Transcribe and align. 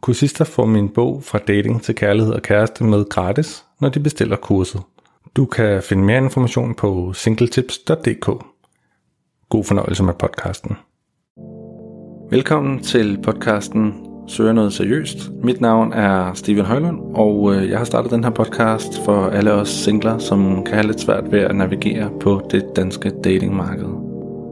Kursister 0.00 0.44
får 0.44 0.66
min 0.66 0.88
bog 0.88 1.24
fra 1.24 1.38
dating 1.38 1.82
til 1.82 1.94
kærlighed 1.94 2.32
og 2.32 2.42
kæreste 2.42 2.84
med 2.84 3.08
gratis, 3.08 3.64
når 3.80 3.88
de 3.88 4.00
bestiller 4.00 4.36
kurset. 4.36 4.80
Du 5.36 5.46
kan 5.46 5.82
finde 5.82 6.02
mere 6.02 6.18
information 6.18 6.74
på 6.74 7.12
singletips.dk. 7.12 8.26
God 9.48 9.64
fornøjelse 9.64 10.02
med 10.02 10.14
podcasten. 10.14 10.76
Velkommen 12.30 12.82
til 12.82 13.18
podcasten 13.22 14.10
Søger 14.30 14.52
noget 14.52 14.72
seriøst. 14.72 15.30
Mit 15.42 15.60
navn 15.60 15.92
er 15.92 16.34
Steven 16.34 16.64
Højlund, 16.64 17.00
og 17.14 17.54
øh, 17.54 17.70
jeg 17.70 17.78
har 17.78 17.84
startet 17.84 18.10
den 18.10 18.24
her 18.24 18.30
podcast 18.30 19.04
for 19.04 19.26
alle 19.26 19.52
os 19.52 19.68
singler, 19.68 20.18
som 20.18 20.64
kan 20.64 20.74
have 20.74 20.86
lidt 20.86 21.00
svært 21.00 21.32
ved 21.32 21.40
at 21.40 21.56
navigere 21.56 22.10
på 22.20 22.42
det 22.50 22.64
danske 22.76 23.12
datingmarked. 23.24 23.99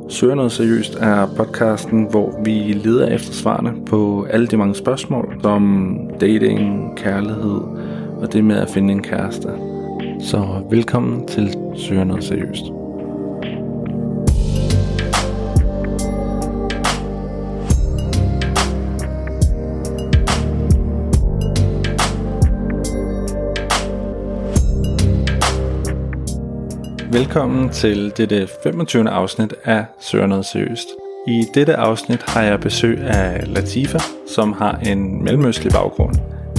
Søger 0.08 0.34
noget 0.34 0.52
seriøst 0.52 0.94
er 0.94 1.26
podcasten, 1.36 2.10
hvor 2.10 2.40
vi 2.44 2.50
leder 2.72 3.08
efter 3.08 3.32
svarene 3.32 3.72
på 3.86 4.26
alle 4.30 4.46
de 4.46 4.56
mange 4.56 4.74
spørgsmål 4.74 5.38
som 5.42 5.98
dating, 6.20 6.96
kærlighed 6.96 7.60
og 8.20 8.32
det 8.32 8.44
med 8.44 8.56
at 8.56 8.70
finde 8.70 8.92
en 8.92 9.02
kæreste. 9.02 9.48
Så 10.20 10.46
velkommen 10.70 11.26
til 11.26 11.54
Søger 11.76 12.04
noget 12.04 12.24
seriøst. 12.24 12.77
Velkommen 27.18 27.70
til 27.70 28.12
dette 28.16 28.48
25. 28.62 29.10
afsnit 29.10 29.54
af 29.64 29.84
Søger 30.00 30.26
noget 30.26 30.46
seriøst. 30.46 30.88
I 31.28 31.44
dette 31.54 31.76
afsnit 31.76 32.22
har 32.22 32.42
jeg 32.42 32.60
besøg 32.60 32.98
af 32.98 33.54
Latifa, 33.54 33.98
som 34.34 34.52
har 34.52 34.78
en 34.86 35.24
mellemøstlig 35.24 35.72
baggrund. 35.72 36.14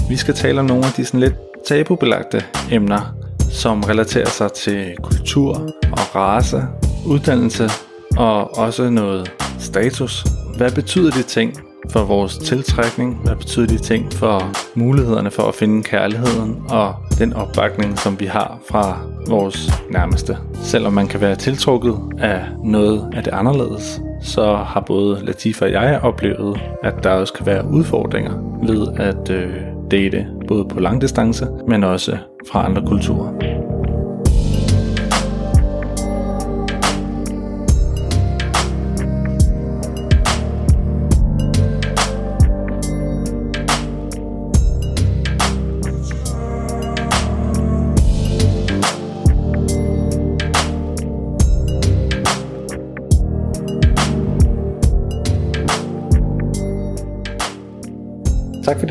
Vi 0.10 0.16
skal 0.16 0.34
tale 0.34 0.60
om 0.60 0.66
nogle 0.66 0.86
af 0.86 0.92
de 0.98 1.06
sådan 1.06 1.20
lidt 1.20 1.36
tabubelagte 1.68 2.44
emner, 2.72 3.16
som 3.52 3.84
relaterer 3.84 4.30
sig 4.30 4.54
til 4.54 4.96
kultur 5.04 5.54
og 5.92 6.16
race, 6.16 6.62
uddannelse 7.08 7.70
og 8.18 8.58
også 8.58 8.90
noget 8.90 9.32
status. 9.60 10.26
Hvad 10.58 10.72
betyder 10.72 11.12
de 11.12 11.24
ting 11.24 11.69
for 11.90 12.04
vores 12.04 12.38
tiltrækning? 12.38 13.20
Hvad 13.24 13.36
betyder 13.36 13.68
de 13.68 13.78
ting 13.78 14.14
for 14.14 14.52
mulighederne 14.76 15.32
for 15.32 15.44
at 15.44 15.56
finde 15.56 15.84
kærligheden 15.84 16.64
og 16.70 16.96
den 17.18 17.34
opbakning, 17.34 18.00
som 18.00 18.20
vi 18.20 18.26
har 18.26 18.60
fra 18.70 19.00
vores 19.28 19.72
nærmeste? 19.92 20.38
Selvom 20.54 20.94
man 20.94 21.08
kan 21.08 21.22
være 21.22 21.36
tiltrukket 21.36 22.00
af 22.20 22.42
noget 22.64 23.10
af 23.14 23.24
det 23.24 23.34
anderledes, 23.34 24.02
så 24.22 24.56
har 24.56 24.84
både 24.88 25.26
Latifa 25.26 25.66
og 25.66 25.72
jeg 25.72 26.00
oplevet, 26.04 26.60
at 26.84 27.04
der 27.04 27.10
også 27.10 27.34
kan 27.34 27.46
være 27.46 27.68
udfordringer 27.68 28.34
ved 28.68 28.88
at 28.98 29.30
øh, 29.30 29.54
date 29.92 30.28
både 30.48 30.66
på 30.66 30.80
lang 30.80 31.02
distance, 31.02 31.48
men 31.68 31.84
også 31.84 32.18
fra 32.52 32.66
andre 32.66 32.82
kulturer. 32.88 33.59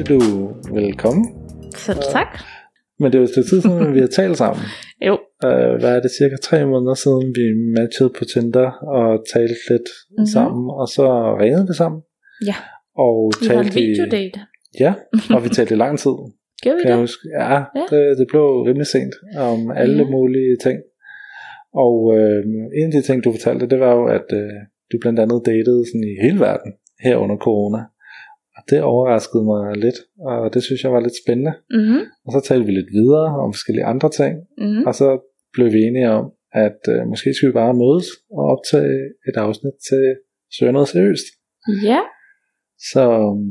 Du 0.08 0.18
vil 0.74 0.94
komme. 0.96 1.24
Selv 1.76 1.98
tak. 2.12 2.30
Men 3.00 3.06
det 3.12 3.14
er 3.14 3.18
jo 3.18 3.24
et 3.24 3.30
tid 3.34 3.60
siden, 3.60 3.94
vi 3.94 4.00
har 4.00 4.06
talt 4.06 4.36
sammen. 4.36 4.64
Jo, 5.08 5.18
Uh, 5.46 5.74
hvad 5.80 5.92
er 5.96 6.00
det, 6.00 6.10
cirka 6.20 6.36
tre 6.42 6.66
måneder 6.66 6.94
siden, 6.94 7.26
vi 7.38 7.44
matchede 7.78 8.10
på 8.18 8.24
Tinder 8.32 8.68
og 8.96 9.06
talte 9.32 9.54
lidt 9.70 9.88
Mhm. 9.88 10.14
mm-hmm. 10.18 10.26
sammen, 10.36 10.64
og 10.80 10.86
så 10.96 11.06
ringede 11.40 11.66
vi 11.70 11.74
sammen. 11.82 12.00
Ja. 12.50 12.56
Og 13.06 13.16
vi 13.40 13.46
en 13.46 13.50
talte 13.52 13.80
i, 13.80 13.86
videodate. 13.86 14.40
ja, 14.84 14.92
og 15.34 15.44
vi 15.44 15.48
talte 15.48 15.74
i 15.74 15.78
lang 15.84 15.94
tid, 16.04 16.16
Gjorde 16.62 16.76
vi 16.78 16.82
kan 16.82 16.90
jeg 16.90 16.98
det? 16.98 17.04
huske. 17.06 17.24
Ja, 17.40 17.54
Ja. 17.78 17.84
Det, 17.92 18.02
det 18.18 18.26
blev 18.32 18.44
rimelig 18.68 18.86
sent 18.96 19.14
om 19.50 19.60
alle 19.82 20.02
Ja. 20.04 20.10
mulige 20.16 20.52
ting. 20.66 20.78
Og 21.84 21.94
øh, 22.18 22.40
en 22.78 22.86
af 22.88 22.92
de 22.96 23.02
ting, 23.08 23.24
du 23.24 23.30
fortalte, 23.36 23.66
det 23.72 23.80
var 23.80 23.92
jo, 23.98 24.04
at 24.18 24.28
øh, 24.40 24.52
du 24.92 24.94
blandt 25.02 25.18
andet 25.24 25.40
datede 25.50 25.80
sådan 25.88 26.04
i 26.12 26.14
hele 26.24 26.38
verden 26.48 26.70
her 27.06 27.16
under 27.24 27.36
corona. 27.46 27.80
Det 28.70 28.82
overraskede 28.92 29.44
mig 29.52 29.62
lidt, 29.84 29.98
og 30.30 30.54
det 30.54 30.62
synes 30.62 30.80
jeg 30.84 30.92
var 30.92 31.00
lidt 31.00 31.16
spændende. 31.24 31.54
Mm-hmm. 31.76 32.02
Og 32.26 32.30
så 32.34 32.40
talte 32.48 32.66
vi 32.66 32.72
lidt 32.72 32.90
videre 32.98 33.28
om 33.44 33.52
forskellige 33.56 33.84
andre 33.92 34.10
ting, 34.20 34.34
Mm-hmm. 34.62 34.82
og 34.88 34.92
så 35.00 35.08
blev 35.54 35.66
vi 35.74 35.80
enige 35.88 36.10
om, 36.18 36.24
at 36.64 36.80
øh, 36.94 37.00
måske 37.10 37.34
skulle 37.34 37.52
vi 37.52 37.60
bare 37.62 37.80
mødes 37.82 38.06
og 38.38 38.44
optage 38.54 38.96
et 39.28 39.36
afsnit 39.46 39.76
til 39.88 40.04
Søger 40.54 40.72
noget 40.72 40.88
seriøst. 40.88 41.26
Ja. 41.90 42.00
Så, 42.92 43.02
øhm, 43.22 43.48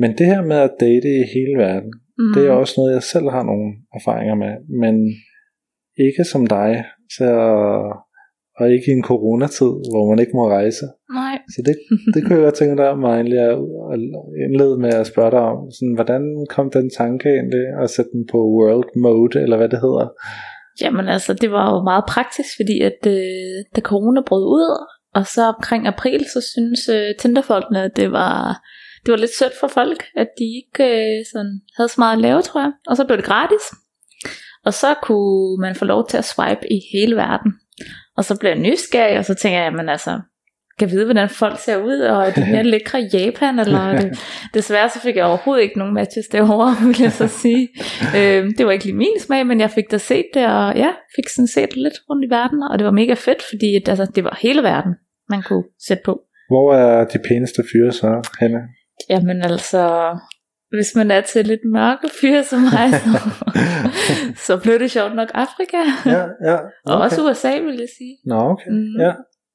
men 0.00 0.10
det 0.18 0.26
her 0.32 0.42
med 0.50 0.56
at 0.66 0.74
date 0.80 1.08
i 1.20 1.22
hele 1.34 1.54
verden, 1.66 1.92
Mm. 2.22 2.32
det 2.34 2.42
er 2.46 2.50
også 2.62 2.74
noget, 2.76 2.92
jeg 2.94 3.02
selv 3.02 3.28
har 3.36 3.44
nogle 3.50 3.68
erfaringer 3.98 4.34
med, 4.44 4.52
men 4.82 4.94
ikke 6.06 6.24
som 6.32 6.46
dig, 6.46 6.84
så, 7.16 7.28
og 8.58 8.64
ikke 8.74 8.88
i 8.90 8.94
en 8.98 9.04
coronatid, 9.10 9.72
hvor 9.90 10.04
man 10.10 10.18
ikke 10.22 10.36
må 10.38 10.44
rejse. 10.58 10.84
Nej. 11.30 11.38
Så 11.54 11.60
det, 11.66 11.74
det 12.14 12.20
kunne 12.22 12.36
jeg 12.36 12.44
godt 12.44 12.58
tænke 12.60 12.76
dig 12.82 12.98
mig 13.04 13.12
egentlig 13.18 13.40
at 13.50 13.58
at 13.92 13.98
indlede 14.44 14.76
med 14.84 14.92
at 15.02 15.06
spørge 15.12 15.30
dig 15.36 15.42
om, 15.52 15.58
sådan, 15.76 15.94
hvordan 15.98 16.22
kom 16.54 16.66
den 16.70 16.86
tanke 17.00 17.28
egentlig 17.38 17.64
at 17.82 17.90
sætte 17.90 18.10
den 18.14 18.24
på 18.32 18.38
world 18.56 18.90
mode, 19.04 19.40
eller 19.44 19.56
hvad 19.56 19.68
det 19.68 19.80
hedder? 19.86 20.06
Jamen 20.82 21.06
altså, 21.08 21.32
det 21.34 21.50
var 21.50 21.66
jo 21.74 21.78
meget 21.90 22.04
praktisk, 22.14 22.50
fordi 22.58 22.76
at 22.90 23.00
øh, 23.06 23.56
da 23.76 23.80
corona 23.90 24.20
brød 24.26 24.44
ud, 24.58 24.68
og 25.14 25.26
så 25.26 25.42
omkring 25.54 25.86
april, 25.86 26.24
så 26.34 26.40
synes 26.54 26.80
øh, 26.96 27.14
Tinderfolkene, 27.20 27.82
at 27.82 27.96
det 27.96 28.12
var, 28.12 28.62
det 29.04 29.10
var 29.12 29.18
lidt 29.18 29.38
sødt 29.38 29.52
for 29.60 29.68
folk, 29.68 30.00
at 30.16 30.28
de 30.38 30.46
ikke 30.60 30.84
øh, 30.94 31.24
sådan, 31.32 31.54
havde 31.76 31.88
så 31.88 31.98
meget 31.98 32.16
at 32.16 32.22
lave, 32.22 32.42
tror 32.42 32.60
jeg. 32.60 32.72
Og 32.90 32.96
så 32.96 33.04
blev 33.04 33.16
det 33.16 33.30
gratis. 33.32 33.64
Og 34.64 34.74
så 34.74 34.94
kunne 35.02 35.60
man 35.60 35.74
få 35.74 35.84
lov 35.84 36.08
til 36.08 36.16
at 36.16 36.24
swipe 36.24 36.72
i 36.72 36.78
hele 36.92 37.16
verden. 37.16 37.52
Og 38.16 38.24
så 38.24 38.38
blev 38.40 38.50
jeg 38.50 38.60
nysgerrig, 38.60 39.18
og 39.18 39.24
så 39.24 39.34
tænkte 39.34 39.58
jeg, 39.58 39.64
jamen 39.64 39.88
altså, 39.88 40.20
kan 40.80 40.90
vide, 40.90 41.04
hvordan 41.04 41.28
folk 41.28 41.58
ser 41.58 41.76
ud, 41.76 41.98
og 41.98 42.26
er 42.26 42.32
de 42.32 42.40
mere 42.52 42.62
lækre 42.74 43.00
i 43.00 43.08
Japan, 43.12 43.58
eller 43.58 43.78
er 43.78 44.00
det, 44.00 44.18
desværre 44.54 44.88
så 44.88 45.00
fik 45.00 45.16
jeg 45.16 45.24
overhovedet 45.24 45.62
ikke 45.62 45.78
nogen 45.78 45.94
matches 45.94 46.28
derovre, 46.28 46.76
vil 46.86 46.96
jeg 47.00 47.12
så 47.12 47.28
sige. 47.28 47.68
Øh, 48.16 48.50
det 48.58 48.66
var 48.66 48.72
ikke 48.72 48.84
lige 48.84 48.96
min 48.96 49.20
smag, 49.20 49.46
men 49.46 49.60
jeg 49.60 49.70
fik 49.70 49.90
da 49.90 49.98
set 49.98 50.26
det, 50.34 50.46
og 50.46 50.76
ja, 50.76 50.90
fik 51.16 51.28
sådan 51.28 51.46
set 51.46 51.76
lidt 51.76 51.94
rundt 52.10 52.24
i 52.24 52.30
verden, 52.30 52.62
og 52.62 52.78
det 52.78 52.84
var 52.84 52.92
mega 52.92 53.14
fedt, 53.14 53.42
fordi 53.42 53.74
altså, 53.88 54.06
det 54.14 54.24
var 54.24 54.38
hele 54.42 54.62
verden, 54.62 54.94
man 55.28 55.42
kunne 55.42 55.64
sætte 55.86 56.02
på. 56.04 56.20
Hvor 56.48 56.74
er 56.74 57.04
de 57.04 57.18
pæneste 57.28 57.62
fyre 57.72 57.92
så 57.92 58.22
henne? 58.40 58.58
Jamen 59.10 59.42
altså, 59.42 60.16
hvis 60.70 60.94
man 60.96 61.10
er 61.10 61.20
til 61.20 61.46
lidt 61.46 61.64
mørke 61.72 62.08
fyre 62.20 62.44
som 62.44 62.60
mig, 62.60 62.90
så, 62.90 63.12
så 64.46 64.60
blev 64.62 64.78
det 64.78 64.90
sjovt 64.90 65.14
nok 65.14 65.28
Afrika. 65.34 65.76
Ja, 66.06 66.24
ja. 66.50 66.58
Og 66.86 67.00
også 67.00 67.30
USA, 67.30 67.52
vil 67.58 67.76
jeg 67.78 67.88
sige. 67.98 68.16
Nå, 68.26 68.36
okay. 68.36 68.70
Mm. 68.70 69.00
Ja. 69.00 69.12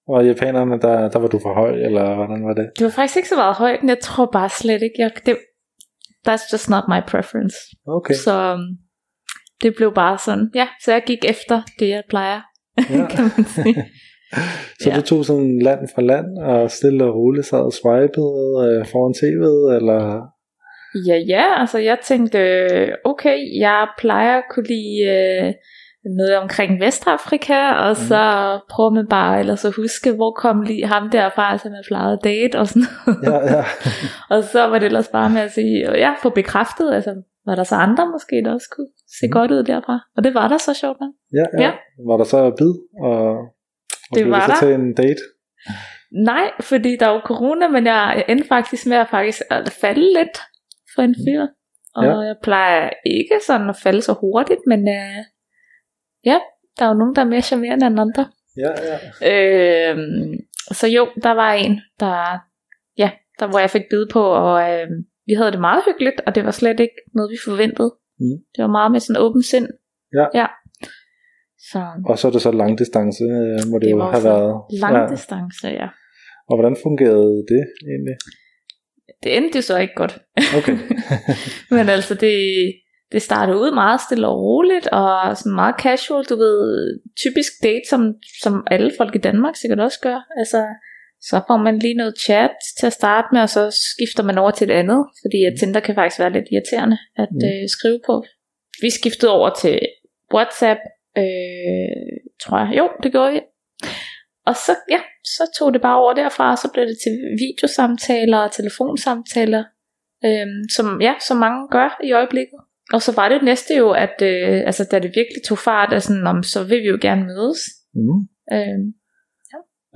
Og 0.07 0.25
japanerne, 0.25 0.79
der, 0.81 1.09
der 1.09 1.19
var 1.19 1.27
du 1.27 1.39
for 1.39 1.53
høj, 1.53 1.69
eller 1.75 2.15
hvordan 2.15 2.45
var 2.45 2.53
det? 2.53 2.69
Det 2.77 2.83
var 2.85 2.91
faktisk 2.91 3.17
ikke 3.17 3.29
så 3.29 3.35
meget 3.35 3.55
højt, 3.55 3.79
men 3.81 3.89
jeg 3.89 3.99
tror 3.99 4.25
bare 4.33 4.49
slet 4.49 4.81
ikke, 4.81 4.95
jeg, 4.99 5.11
det, 5.25 5.37
that's 6.27 6.49
just 6.53 6.69
not 6.69 6.83
my 6.87 6.99
preference. 7.07 7.55
Okay. 7.87 8.13
Så 8.13 8.53
um, 8.53 8.59
det 9.61 9.73
blev 9.77 9.93
bare 9.93 10.17
sådan, 10.17 10.51
ja, 10.55 10.67
så 10.83 10.91
jeg 10.91 11.03
gik 11.05 11.25
efter 11.29 11.61
det, 11.79 11.89
jeg 11.89 12.03
plejer, 12.09 12.41
Ja. 12.89 13.07
kan 13.07 13.23
man 13.37 13.45
sige. 13.45 13.85
Så 14.81 14.89
Ja. 14.89 14.95
du 14.95 15.01
tog 15.01 15.25
sådan 15.25 15.59
land 15.61 15.79
fra 15.95 16.01
land, 16.01 16.37
og 16.37 16.71
stille 16.71 17.03
og 17.05 17.15
roligt 17.15 17.45
sad 17.45 17.59
og 17.59 17.73
swipede 17.73 18.35
øh, 18.67 18.85
foran 18.91 19.13
tv'et, 19.19 19.75
eller? 19.79 20.21
Ja, 21.07 21.17
ja, 21.27 21.59
altså 21.61 21.77
jeg 21.77 21.97
tænkte, 22.03 22.39
okay, 23.05 23.37
jeg 23.59 23.87
plejer 23.99 24.37
at 24.37 24.43
kunne 24.51 24.67
lide 24.67 25.01
øh, 25.17 25.53
noget 26.17 26.37
omkring 26.37 26.81
Vestafrika, 26.81 27.71
og 27.71 27.89
mm. 27.89 27.95
så 27.95 28.23
prøver 28.69 28.89
man 28.89 29.07
bare 29.07 29.39
ellers 29.39 29.65
at 29.65 29.73
huske, 29.75 30.11
hvor 30.11 30.31
kom 30.31 30.61
lige 30.61 30.85
ham 30.85 31.09
der 31.09 31.29
fra, 31.35 31.57
som 31.57 31.71
jeg 31.73 31.83
plejede 31.87 32.13
at 32.13 32.23
date, 32.23 32.59
og 32.59 32.67
sådan 32.67 32.83
noget. 33.05 33.19
Ja, 33.23 33.55
ja. 33.57 33.63
Og 34.35 34.43
så 34.43 34.67
var 34.67 34.79
det 34.79 34.85
ellers 34.85 35.07
bare 35.07 35.29
med 35.29 35.41
at 35.41 35.51
sige, 35.51 35.89
og 35.89 35.97
ja, 35.97 36.13
få 36.21 36.29
bekræftet, 36.29 36.93
altså, 36.93 37.13
var 37.45 37.55
der 37.55 37.63
så 37.63 37.75
andre 37.75 38.11
måske, 38.11 38.35
der 38.45 38.53
også 38.53 38.67
kunne 38.75 38.87
se 39.19 39.25
Mm. 39.27 39.31
godt 39.31 39.51
ud 39.51 39.63
derfra. 39.63 39.99
Og 40.17 40.23
det 40.23 40.33
var 40.33 40.47
der 40.47 40.57
så 40.57 40.73
sjovt 40.73 40.97
nok. 40.99 41.13
Ja, 41.33 41.45
ja. 41.63 41.65
Ja. 41.67 41.71
Var 42.09 42.17
der 42.17 42.23
så 42.23 42.49
bid, 42.57 42.73
og, 43.03 43.29
og 44.11 44.15
Det 44.15 44.29
var 44.31 44.39
så 44.39 44.51
der. 44.51 44.67
til 44.67 44.75
en 44.75 44.93
date? 44.93 45.21
Nej, 46.31 46.51
fordi 46.59 46.97
der 46.99 47.07
var 47.07 47.21
corona, 47.25 47.67
men 47.67 47.85
jeg, 47.85 48.13
jeg 48.15 48.25
endte 48.29 48.47
faktisk 48.47 48.87
med 48.87 48.97
at 48.97 49.07
faktisk 49.09 49.41
at 49.49 49.69
falde 49.81 50.01
lidt 50.19 50.37
for 50.95 51.01
en 51.01 51.15
fyr. 51.27 51.45
Og 51.95 52.03
Ja. 52.05 52.19
jeg 52.19 52.35
plejer 52.43 52.89
ikke 53.05 53.39
sådan 53.47 53.69
at 53.69 53.75
falde 53.83 54.01
så 54.01 54.13
hurtigt, 54.13 54.59
men 54.67 54.79
øh, 54.87 55.19
ja, 56.25 56.37
der 56.79 56.85
er 56.85 56.89
jo 56.89 56.93
nogen, 56.95 57.15
der 57.15 57.21
er 57.21 57.25
mere 57.25 57.41
charmerende 57.41 57.85
end 57.87 57.99
andre. 57.99 58.25
Ja, 58.57 58.71
ja. 58.89 58.97
Øh, 59.91 59.97
så 60.71 60.87
jo, 60.87 61.07
der 61.23 61.31
var 61.31 61.53
en, 61.53 61.81
der, 61.99 62.39
ja, 62.97 63.11
der 63.39 63.47
hvor 63.47 63.59
jeg 63.59 63.69
fik 63.69 63.81
bid 63.89 64.05
på, 64.11 64.23
og 64.23 64.71
øh, 64.73 64.87
vi 65.27 65.33
havde 65.33 65.51
det 65.51 65.59
meget 65.59 65.83
hyggeligt, 65.87 66.21
og 66.27 66.35
det 66.35 66.45
var 66.45 66.51
slet 66.51 66.79
ikke 66.79 66.95
noget, 67.13 67.31
vi 67.31 67.37
forventede. 67.45 67.95
Mm. 68.19 68.37
Det 68.55 68.61
var 68.61 68.67
meget 68.67 68.91
med 68.91 68.99
sådan 68.99 69.21
åben 69.21 69.43
sind. 69.43 69.67
Ja. 70.13 70.25
ja. 70.33 70.45
Så 71.71 71.79
Og 72.05 72.19
så 72.19 72.27
er 72.27 72.31
det 72.31 72.41
så 72.41 72.51
langdistance, 72.51 73.23
øh, 73.23 73.59
må 73.71 73.75
det, 73.79 73.85
Det 73.85 73.91
jo 73.91 74.01
have 74.01 74.23
været. 74.23 74.61
lang 74.81 74.95
Ja. 74.95 75.07
distance, 75.15 75.67
ja. 75.67 75.87
Og 76.49 76.55
hvordan 76.57 76.75
fungerede 76.83 77.45
det 77.53 77.63
egentlig? 77.91 78.15
Det 79.23 79.37
endte 79.37 79.57
jo 79.57 79.61
så 79.61 79.77
ikke 79.77 79.93
godt. 79.95 80.19
Okay. 80.57 80.77
Men 81.77 81.89
altså, 81.89 82.13
det, 82.15 82.33
det 83.11 83.21
startede 83.21 83.57
ud 83.57 83.71
meget 83.71 84.01
stille 84.01 84.27
og 84.27 84.39
roligt, 84.39 84.87
og 84.87 85.37
sådan 85.37 85.55
meget 85.55 85.75
casual, 85.79 86.23
du 86.25 86.35
ved, 86.35 86.99
typisk 87.23 87.51
date, 87.63 87.81
som, 87.89 88.13
som 88.43 88.53
alle 88.71 88.91
folk 88.97 89.15
i 89.15 89.19
Danmark 89.27 89.55
sikkert 89.55 89.79
også 89.79 89.99
gør. 89.99 90.19
Altså, 90.37 90.65
så 91.21 91.41
får 91.47 91.57
man 91.57 91.79
lige 91.79 91.93
noget 91.93 92.13
chat 92.25 92.51
til 92.79 92.85
at 92.87 92.93
starte 92.93 93.27
med, 93.31 93.41
og 93.41 93.49
så 93.49 93.63
skifter 93.93 94.23
man 94.23 94.37
over 94.37 94.51
til 94.51 94.67
det 94.67 94.73
andet, 94.73 95.05
fordi 95.23 95.43
at 95.43 95.53
Tinder 95.59 95.79
kan 95.79 95.95
faktisk 95.95 96.19
være 96.19 96.33
lidt 96.33 96.45
irriterende 96.51 96.97
at 97.17 97.27
Mm. 97.31 97.45
øh, 97.47 97.69
skrive 97.69 97.99
på. 98.05 98.23
Vi 98.81 98.89
skiftede 98.89 99.31
over 99.31 99.49
til 99.61 99.79
WhatsApp, 100.33 100.79
øh, 101.17 102.13
tror 102.43 102.57
jeg. 102.59 102.77
Jo, 102.77 102.89
det 103.03 103.11
gjorde 103.11 103.33
vi. 103.33 103.41
Og 104.45 104.55
så, 104.55 104.71
ja, 104.91 104.99
så 105.23 105.43
tog 105.59 105.73
det 105.73 105.81
bare 105.81 105.97
over 106.01 106.13
derfra, 106.13 106.51
og 106.51 106.57
så 106.57 106.67
blev 106.73 106.85
det 106.85 106.97
til 107.03 107.13
videosamtaler 107.45 108.37
og 108.37 108.51
telefonsamtaler, 108.51 109.63
øhm, 110.25 110.61
som, 110.75 111.01
ja, 111.01 111.13
som 111.27 111.37
mange 111.37 111.67
gør 111.71 111.99
i 112.03 112.11
øjeblikket. 112.11 112.59
Og 112.93 113.01
så 113.01 113.11
var 113.15 113.29
det 113.29 113.43
næste 113.43 113.75
jo, 113.75 113.91
at 113.91 114.15
øh, 114.21 114.61
altså, 114.65 114.87
da 114.91 114.95
det 114.99 115.11
virkelig 115.15 115.41
tog 115.47 115.57
fart, 115.57 115.93
at 115.93 116.03
sådan, 116.03 116.27
om, 116.27 116.43
så 116.43 116.63
vil 116.63 116.79
vi 116.81 116.87
jo 116.87 116.97
gerne 117.01 117.25
mødes. 117.25 117.59
Mm. 117.93 118.19
Øhm, 118.53 118.87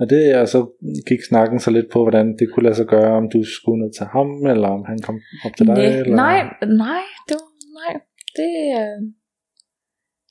Og 0.00 0.10
det 0.10 0.30
er 0.30 0.44
så 0.44 0.60
gik 1.08 1.18
snakken 1.28 1.60
så 1.60 1.70
lidt 1.70 1.86
på, 1.92 2.02
hvordan 2.02 2.26
det 2.38 2.48
kunne 2.52 2.64
lade 2.64 2.74
sig 2.74 2.86
gøre, 2.86 3.12
om 3.16 3.30
du 3.34 3.44
skulle 3.44 3.82
ned 3.84 3.92
til 3.98 4.06
ham, 4.06 4.46
eller 4.46 4.68
om 4.68 4.84
han 4.86 4.98
kom 4.98 5.20
op 5.44 5.52
til 5.56 5.66
dig. 5.66 5.74
nej, 5.74 5.98
eller? 6.00 6.16
nej, 6.16 6.40
nej, 6.86 7.02
det 7.28 7.36
var, 7.40 7.50
nej, 7.80 7.92
det, 8.38 8.52
øh, 8.80 9.00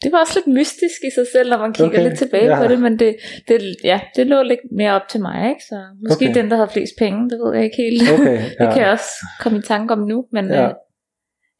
det 0.04 0.12
var 0.12 0.20
også 0.20 0.40
lidt 0.40 0.56
mystisk 0.58 1.00
i 1.10 1.12
sig 1.16 1.28
selv, 1.34 1.50
når 1.50 1.58
man 1.58 1.74
kigger 1.74 2.00
Okay, 2.00 2.04
lidt 2.08 2.18
tilbage 2.18 2.50
ja. 2.56 2.62
på 2.62 2.68
det, 2.72 2.80
men 2.82 3.00
det, 3.00 3.16
det, 3.48 3.76
ja, 3.84 4.00
det 4.16 4.28
lå 4.28 4.44
lidt 4.44 4.60
mere 4.72 4.92
op 4.94 5.08
til 5.10 5.22
mig, 5.22 5.50
ikke? 5.50 5.64
Så 5.70 5.78
måske 6.10 6.26
Okay. 6.26 6.36
den, 6.42 6.50
der 6.50 6.56
havde 6.56 6.70
flest 6.74 6.94
penge, 7.00 7.30
det 7.30 7.38
ved 7.44 7.54
jeg 7.56 7.64
ikke 7.64 7.78
helt. 7.78 8.02
Okay, 8.14 8.38
Det 8.60 8.66
ja. 8.66 8.74
kan 8.74 8.82
jeg 8.84 8.92
også 8.92 9.12
komme 9.42 9.58
i 9.60 9.62
tanke 9.62 9.94
om 9.94 10.00
nu, 10.00 10.26
men 10.32 10.46
Ja. 10.46 10.70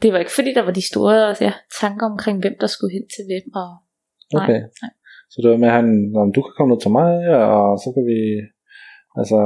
Det 0.02 0.14
var 0.14 0.20
ikke 0.20 0.38
fordi, 0.40 0.52
der 0.58 0.64
var 0.68 0.76
de 0.80 0.88
store 0.92 1.36
ja, 1.48 1.54
tanker 1.82 2.06
omkring, 2.14 2.38
hvem 2.44 2.56
der 2.62 2.68
skulle 2.68 2.94
hen 2.98 3.06
til 3.16 3.24
hvem. 3.30 3.46
Og, 3.62 3.70
nej, 4.34 4.44
Okay. 4.44 4.60
nej. 4.84 4.92
Så 5.32 5.38
det 5.42 5.50
var 5.52 5.58
med, 5.64 5.70
at 5.72 5.78
han, 5.80 5.90
om 6.24 6.30
du 6.36 6.42
kan 6.42 6.54
komme 6.58 6.72
ned 6.72 6.82
til 6.82 6.92
mig, 7.00 7.12
og 7.56 7.68
så 7.84 7.88
kan 7.96 8.04
vi 8.12 8.20
altså 9.20 9.40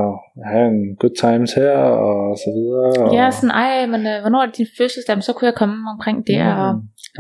have 0.51 0.65
en 0.73 0.81
good 1.01 1.15
times 1.25 1.51
her, 1.61 1.75
og 2.07 2.19
så 2.43 2.49
videre. 2.57 2.89
Og... 3.03 3.09
Ja, 3.19 3.25
sådan, 3.31 3.55
ej, 3.63 3.85
men 3.93 4.01
øh, 4.11 4.17
hvornår 4.23 4.39
er 4.41 4.47
det 4.49 4.57
din 4.61 4.75
fødselsdag? 4.77 5.15
Men 5.17 5.25
så 5.27 5.33
kunne 5.33 5.49
jeg 5.51 5.57
komme 5.61 5.77
omkring 5.95 6.17
der, 6.31 6.47
mm. 6.55 6.63
og. 6.63 6.71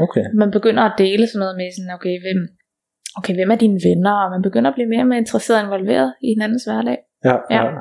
Okay. 0.05 0.25
man 0.41 0.49
begynder 0.57 0.83
at 0.89 0.95
dele 1.03 1.25
sådan 1.27 1.41
noget 1.43 1.55
med 1.59 1.67
sådan, 1.75 1.93
okay, 1.97 2.15
hvem, 2.23 2.39
okay, 3.19 3.33
hvem 3.37 3.51
er 3.53 3.59
dine 3.65 3.79
venner? 3.87 4.15
Og 4.23 4.27
man 4.35 4.41
begynder 4.47 4.69
at 4.69 4.77
blive 4.77 4.89
mere 4.93 5.03
og 5.05 5.09
mere 5.11 5.21
interesseret 5.25 5.59
og 5.59 5.65
involveret 5.67 6.09
i 6.25 6.27
hinandens 6.35 6.65
hverdag. 6.67 6.97
Ja, 7.27 7.35
ja. 7.55 7.61
Ja. 7.65 7.71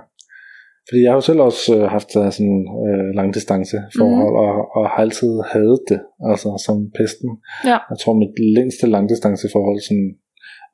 Fordi 0.88 1.00
jeg 1.02 1.10
har 1.10 1.18
jo 1.20 1.28
selv 1.30 1.40
også 1.48 1.64
øh, 1.76 1.84
haft 1.96 2.10
sådan 2.36 2.58
øh, 2.88 3.08
langdistance 3.20 3.76
forhold, 3.98 4.32
mm. 4.34 4.42
og, 4.44 4.52
og 4.76 4.82
har 4.90 5.00
altid 5.06 5.32
hadet 5.52 5.80
det, 5.90 6.00
altså 6.30 6.48
som 6.66 6.76
pesten. 6.98 7.30
Ja. 7.70 7.78
Jeg 7.90 7.98
tror 8.00 8.14
mit 8.22 8.34
længste 8.58 8.86
langdistanceforhold, 8.96 9.78
sådan 9.88 10.10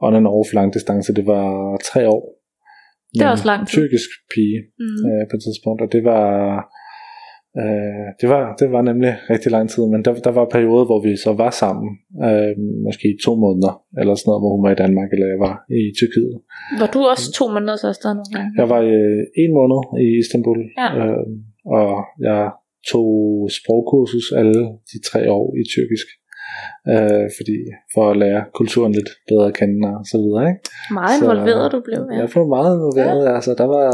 on 0.04 0.16
and 0.18 0.28
off 0.36 0.48
langdistance, 0.58 1.14
det 1.18 1.26
var 1.34 1.46
tre 1.90 2.02
år. 2.16 2.24
Det 3.14 3.22
er 3.22 3.30
også 3.36 3.48
lang 3.52 3.60
tid. 3.66 3.74
Tyrkisk 3.76 4.10
pige 4.34 4.58
Mm. 4.82 5.00
øh, 5.08 5.22
på 5.28 5.34
et 5.36 5.42
tidspunkt, 5.46 5.80
og 5.84 5.88
det 5.94 6.02
var, 6.10 6.24
øh, 7.62 8.06
det 8.20 8.28
var, 8.34 8.42
det 8.60 8.68
var 8.74 8.82
nemlig 8.90 9.12
rigtig 9.32 9.50
lang 9.56 9.66
tid, 9.72 9.82
men 9.92 10.00
der, 10.04 10.12
der 10.26 10.32
var 10.38 10.46
perioder, 10.56 10.84
hvor 10.90 11.00
vi 11.06 11.12
så 11.26 11.32
var 11.42 11.50
sammen, 11.62 11.88
øh, 12.28 12.52
måske 12.86 13.04
i 13.14 13.16
to 13.26 13.32
måneder, 13.44 13.72
eller 14.00 14.14
sådan 14.14 14.28
noget, 14.30 14.42
hvor 14.42 14.52
hun 14.56 14.62
var 14.66 14.72
i 14.72 14.80
Danmark, 14.84 15.08
eller 15.14 15.26
jeg 15.34 15.40
var 15.48 15.54
i 15.78 15.80
Tyrkiet. 15.98 16.34
Var 16.82 16.88
du 16.94 17.00
også 17.12 17.26
to 17.38 17.44
måneder 17.54 17.76
så 17.82 17.86
afsted 17.94 18.10
nogle 18.18 18.32
gange? 18.34 18.50
Jeg 18.60 18.66
var 18.74 18.80
øh, 18.94 19.20
en 19.42 19.50
måned 19.58 19.80
i 20.06 20.08
Istanbul, 20.22 20.60
Ja. 20.82 20.88
øh, 21.00 21.24
og 21.78 21.90
jeg 22.28 22.42
tog 22.92 23.10
sprogkursus 23.58 24.26
alle 24.40 24.60
de 24.90 24.96
tre 25.10 25.20
år 25.38 25.46
i 25.60 25.62
tyrkisk, 25.74 26.06
øh, 26.92 27.26
fordi 27.38 27.56
for 27.94 28.04
at 28.10 28.16
lære 28.24 28.40
kulturen 28.58 28.92
lidt 28.98 29.10
bedre 29.30 29.46
at 29.50 29.54
kende 29.60 29.88
og 29.98 30.04
så 30.12 30.16
videre. 30.24 30.42
Ikke? 30.50 30.60
Meget 31.00 31.16
Så- 31.18 31.24
involveret 31.24 31.66
du 31.74 31.80
blev, 31.88 32.00
ja. 32.12 32.16
Jeg 32.22 32.28
blev 32.34 32.46
meget 32.56 32.70
involveret, 32.78 33.20
ja. 33.28 33.34
altså 33.36 33.52
der 33.60 33.66
var, 33.76 33.86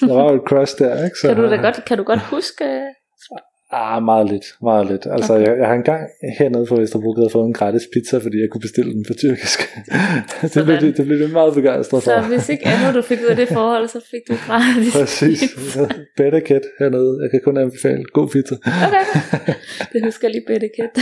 der 0.00 0.14
var 0.14 0.30
jo 0.32 0.36
et 0.36 0.42
crush 0.48 0.78
der. 0.78 1.04
Ikke? 1.04 1.16
Så, 1.20 1.28
Kan 1.28 1.36
du 1.36 1.50
da 1.50 1.56
godt, 1.56 1.84
kan 1.84 1.98
du 1.98 2.04
godt 2.04 2.20
huske? 2.20 2.64
øh, 2.64 2.80
Ah, 3.72 4.02
meget 4.02 4.30
lidt, 4.30 4.44
meget 4.62 4.86
lidt. 4.90 5.06
Altså, 5.10 5.34
okay. 5.34 5.46
Jeg, 5.46 5.58
jeg 5.58 5.66
har 5.66 5.74
engang 5.74 6.02
hernede 6.38 6.66
på 6.66 6.76
Vesterbrogade 6.76 7.30
fået 7.30 7.46
en 7.46 7.52
gratis 7.52 7.82
pizza, 7.92 8.16
fordi 8.18 8.36
jeg 8.42 8.48
kunne 8.50 8.60
bestille 8.60 8.92
den 8.92 9.04
på 9.08 9.14
tyrkisk. 9.22 9.58
det, 10.54 10.64
blev, 10.64 10.76
det, 10.80 10.96
det 10.96 11.06
blev 11.06 11.18
det 11.18 11.32
meget 11.32 11.54
begejstret 11.54 12.02
for. 12.02 12.10
Så 12.10 12.28
hvis 12.28 12.48
ikke 12.48 12.66
andet 12.66 12.94
du 12.94 13.02
fik 13.02 13.18
ud 13.24 13.26
af 13.26 13.36
det 13.36 13.48
forhold, 13.48 13.88
så 13.88 14.00
fik 14.10 14.20
du 14.30 14.34
gratis 14.46 14.92
Præcis. 14.96 15.40
pizza. 15.40 15.88
Better 16.16 16.40
Cat 16.40 16.62
hernede. 16.78 17.18
Jeg 17.22 17.30
kan 17.30 17.40
kun 17.44 17.56
anbefale 17.56 18.04
god 18.04 18.28
pizza. 18.28 18.54
Okay, 18.86 19.04
det 19.92 20.04
husker 20.04 20.28
jeg 20.28 20.32
lige 20.34 20.44
Betty 20.48 20.68
Kid. 20.76 20.92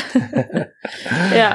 ja, 1.43 1.51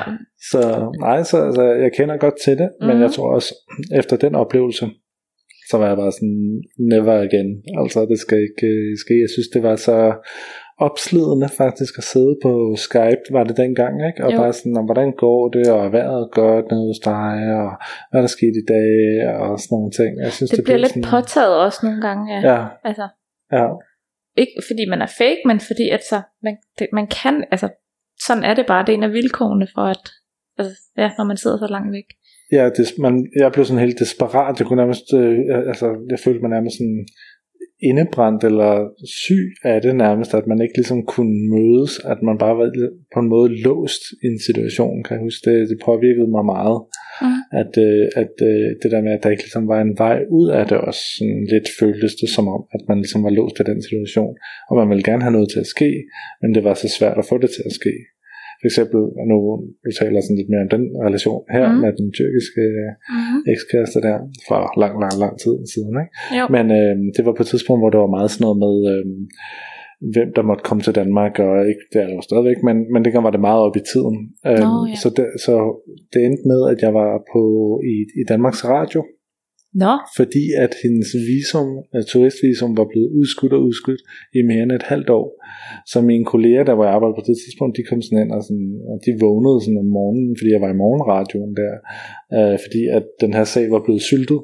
Så 0.52 0.62
nej, 1.00 1.24
så 1.24 1.38
altså, 1.46 1.64
jeg 1.64 1.92
kender 1.98 2.18
godt 2.18 2.36
til 2.46 2.58
det, 2.58 2.70
mm. 2.82 2.88
men 2.88 2.96
Mhm. 2.96 3.04
jeg 3.04 3.12
tror 3.12 3.36
også, 3.36 3.56
efter 3.96 4.16
den 4.18 4.36
oplevelse, 4.36 4.86
så 5.70 5.78
var 5.78 5.88
jeg 5.88 5.98
bare 6.04 6.12
sådan, 6.12 6.64
never 6.92 7.16
again. 7.28 7.52
Altså, 7.82 8.00
det 8.12 8.20
skal 8.20 8.38
ikke 8.48 8.68
øh, 8.74 8.98
ske. 9.04 9.14
Jeg 9.26 9.32
synes, 9.36 9.50
det 9.56 9.62
var 9.64 9.76
så 9.76 9.98
opslidende 10.88 11.50
faktisk 11.62 11.94
at 11.98 12.04
sidde 12.14 12.36
på 12.46 12.52
Skype, 12.86 13.24
var 13.38 13.44
det 13.44 13.58
dengang, 13.58 13.94
ikke? 14.10 14.20
Og 14.26 14.32
Jo. 14.32 14.38
bare 14.42 14.54
sådan, 14.54 14.78
om, 14.78 14.86
hvordan 14.86 15.12
går 15.26 15.42
det, 15.56 15.66
og 15.78 15.90
hvad 15.90 16.06
er 16.16 16.30
godt 16.42 16.66
nede 16.72 16.86
hos 16.92 17.00
dig, 17.14 17.34
og 17.62 17.70
hvad 18.10 18.18
er 18.20 18.26
der 18.28 18.34
sket 18.38 18.56
i 18.64 18.66
dag, 18.76 18.92
og 19.44 19.60
sådan 19.60 19.74
nogle 19.76 19.92
ting. 20.00 20.12
Jeg 20.26 20.32
synes, 20.38 20.50
det, 20.50 20.58
det 20.58 20.66
bliver 20.66 20.82
lidt 20.84 20.96
sådan, 20.96 21.12
påtaget 21.14 21.56
også 21.66 21.80
nogle 21.86 22.02
gange. 22.08 22.24
Ja. 22.34 22.42
Ja, 22.52 22.60
Altså, 22.90 23.08
ja. 23.58 23.66
ikke 24.42 24.56
fordi 24.68 24.84
man 24.94 25.02
er 25.06 25.12
fake, 25.22 25.42
men 25.50 25.60
fordi 25.70 25.86
at 25.98 26.04
så, 26.12 26.18
man, 26.46 26.56
det, 26.80 26.88
man 27.00 27.08
kan, 27.22 27.36
altså, 27.54 27.68
sådan 28.28 28.44
er 28.50 28.54
det 28.60 28.66
bare. 28.72 28.86
Det 28.86 28.92
er 28.94 28.98
en 28.98 29.10
af 29.10 29.14
vilkårene 29.20 29.68
for, 29.76 29.86
at, 29.96 30.04
altså, 30.58 30.74
ja, 30.98 31.08
når 31.18 31.26
man 31.32 31.38
sidder 31.38 31.58
så 31.58 31.68
langt 31.76 31.92
væk. 31.98 32.10
Ja, 32.52 32.70
det, 32.78 32.86
man, 33.00 33.28
jeg 33.36 33.52
blev 33.52 33.66
sådan 33.66 33.86
helt 33.86 34.00
desperat. 34.00 34.60
Jeg 34.60 34.68
kunne 34.68 34.82
nærmest, 34.84 35.08
øh, 35.14 35.38
altså, 35.72 35.88
jeg 36.10 36.20
følte 36.20 36.42
mig 36.42 36.50
nærmest 36.50 36.76
sådan 36.78 37.06
indebrændt 37.90 38.44
eller 38.44 38.74
syg 39.24 39.48
af 39.64 39.82
det 39.82 39.96
nærmest, 39.96 40.34
at 40.34 40.48
man 40.48 40.62
ikke 40.62 40.78
ligesom 40.78 41.06
kunne 41.14 41.36
mødes, 41.56 41.94
at 42.12 42.20
man 42.28 42.38
bare 42.38 42.58
var 42.58 42.68
på 43.14 43.20
en 43.20 43.30
måde 43.36 43.62
låst 43.62 44.04
i 44.24 44.28
en 44.34 44.40
situation, 44.48 45.04
kan 45.04 45.16
jeg 45.16 45.24
huske. 45.28 45.42
Det, 45.50 45.70
det 45.70 45.78
påvirkede 45.86 46.32
mig 46.36 46.46
meget, 46.56 46.80
Mm. 47.22 47.42
at, 47.62 47.74
øh, 47.88 48.06
at 48.22 48.36
øh, 48.52 48.68
det 48.82 48.90
der 48.94 49.02
med, 49.02 49.12
at 49.14 49.24
der 49.24 49.30
ikke 49.30 49.44
ligesom 49.44 49.68
var 49.68 49.82
en 49.82 49.98
vej 49.98 50.20
ud 50.40 50.48
af 50.60 50.64
det 50.68 50.78
også, 50.78 51.02
sådan 51.18 51.48
lidt 51.54 51.68
føltes 51.80 52.14
det 52.22 52.30
som 52.30 52.48
om, 52.56 52.62
at 52.76 52.82
man 52.90 52.98
ligesom 52.98 53.24
var 53.24 53.34
låst 53.40 53.60
af 53.60 53.66
den 53.66 53.82
situation, 53.88 54.34
og 54.70 54.74
man 54.80 54.90
ville 54.90 55.08
gerne 55.10 55.24
have 55.26 55.36
noget 55.38 55.50
til 55.52 55.60
at 55.60 55.72
ske, 55.76 55.92
men 56.42 56.56
det 56.56 56.64
var 56.64 56.74
så 56.74 56.88
svært 56.98 57.18
at 57.18 57.26
få 57.30 57.38
det 57.38 57.50
til 57.50 57.64
at 57.70 57.74
ske. 57.82 57.94
For 58.62 58.68
eksempel, 58.72 59.02
nu 59.32 59.38
du 59.86 59.90
taler 60.02 60.20
sådan 60.22 60.40
lidt 60.40 60.52
mere 60.52 60.66
om 60.66 60.72
den 60.76 60.84
relation 61.08 61.42
her 61.56 61.66
Mm. 61.68 61.74
mm. 61.76 61.82
med 61.84 61.92
den 62.00 62.08
tyrkiske 62.18 62.64
Mm-hmm. 63.16 63.40
ekskæreste 63.54 64.00
der, 64.08 64.18
for 64.48 64.60
lang, 64.84 64.94
lang, 65.04 65.16
lang 65.24 65.34
tid 65.44 65.56
siden. 65.74 65.94
Ikke? 66.04 66.14
Jo. 66.40 66.44
Men 66.56 66.66
øh, 66.80 66.94
det 67.16 67.22
var 67.28 67.34
på 67.36 67.44
et 67.46 67.50
tidspunkt, 67.54 67.80
hvor 67.82 67.92
det 67.94 68.00
var 68.06 68.16
meget 68.18 68.30
sådan 68.32 68.44
noget 68.46 68.58
med, 68.66 68.76
øh, 68.94 69.04
hvem 70.16 70.30
der 70.36 70.44
måtte 70.50 70.64
komme 70.68 70.82
til 70.84 70.96
Danmark, 71.02 71.34
og 71.46 71.54
ikke, 71.72 71.84
det 71.92 71.98
er 72.02 72.08
det 72.08 72.16
jo 72.20 72.22
stadigvæk, 72.30 72.60
men, 72.68 72.76
men 72.94 73.00
det 73.04 73.12
var 73.28 73.34
det 73.36 73.48
meget 73.50 73.62
op 73.68 73.76
i 73.82 73.84
tiden. 73.94 74.16
Øh, 74.50 74.64
Nå, 74.66 74.72
ja. 74.92 74.96
så, 75.04 75.08
det, 75.18 75.28
så 75.46 75.54
det 76.14 76.20
endte 76.28 76.44
med, 76.52 76.62
at 76.74 76.80
jeg 76.86 76.92
var 77.02 77.12
på 77.34 77.42
i, 77.94 77.96
i 78.22 78.24
Danmarks 78.32 78.62
Radio, 78.76 79.02
Nå, 79.74 79.94
fordi 80.18 80.44
at 80.66 80.74
hendes 80.84 81.10
visum, 81.30 81.70
øh, 81.96 82.04
turistvisum 82.12 82.78
var 82.78 82.88
blevet 82.92 83.10
udskudt 83.20 83.54
og 83.54 83.62
udskudt 83.68 84.02
i 84.38 84.42
mere 84.50 84.64
end 84.64 84.72
et 84.72 84.90
halvt 84.92 85.10
år. 85.10 85.28
Så 85.92 85.98
mine 86.02 86.26
kolleger, 86.26 86.64
der 86.64 86.76
var 86.80 86.86
i 86.88 86.96
arbejde 86.96 87.16
på 87.18 87.26
det 87.30 87.38
tidspunkt, 87.44 87.78
de 87.78 87.88
kom 87.90 88.02
sådan 88.02 88.24
ind 88.24 88.32
og, 88.38 88.44
sådan, 88.48 88.72
og 88.90 88.98
de 89.06 89.12
vågnede 89.26 89.60
sådan 89.62 89.82
om 89.84 89.90
morgenen, 89.98 90.36
fordi 90.38 90.50
jeg 90.56 90.62
var 90.66 90.72
i 90.72 90.82
morgenradioen 90.84 91.54
der, 91.62 91.74
øh, 92.38 92.56
fordi 92.64 92.82
at 92.98 93.06
den 93.24 93.32
her 93.38 93.46
sag 93.54 93.66
var 93.76 93.82
blevet 93.86 94.04
syltet. 94.10 94.40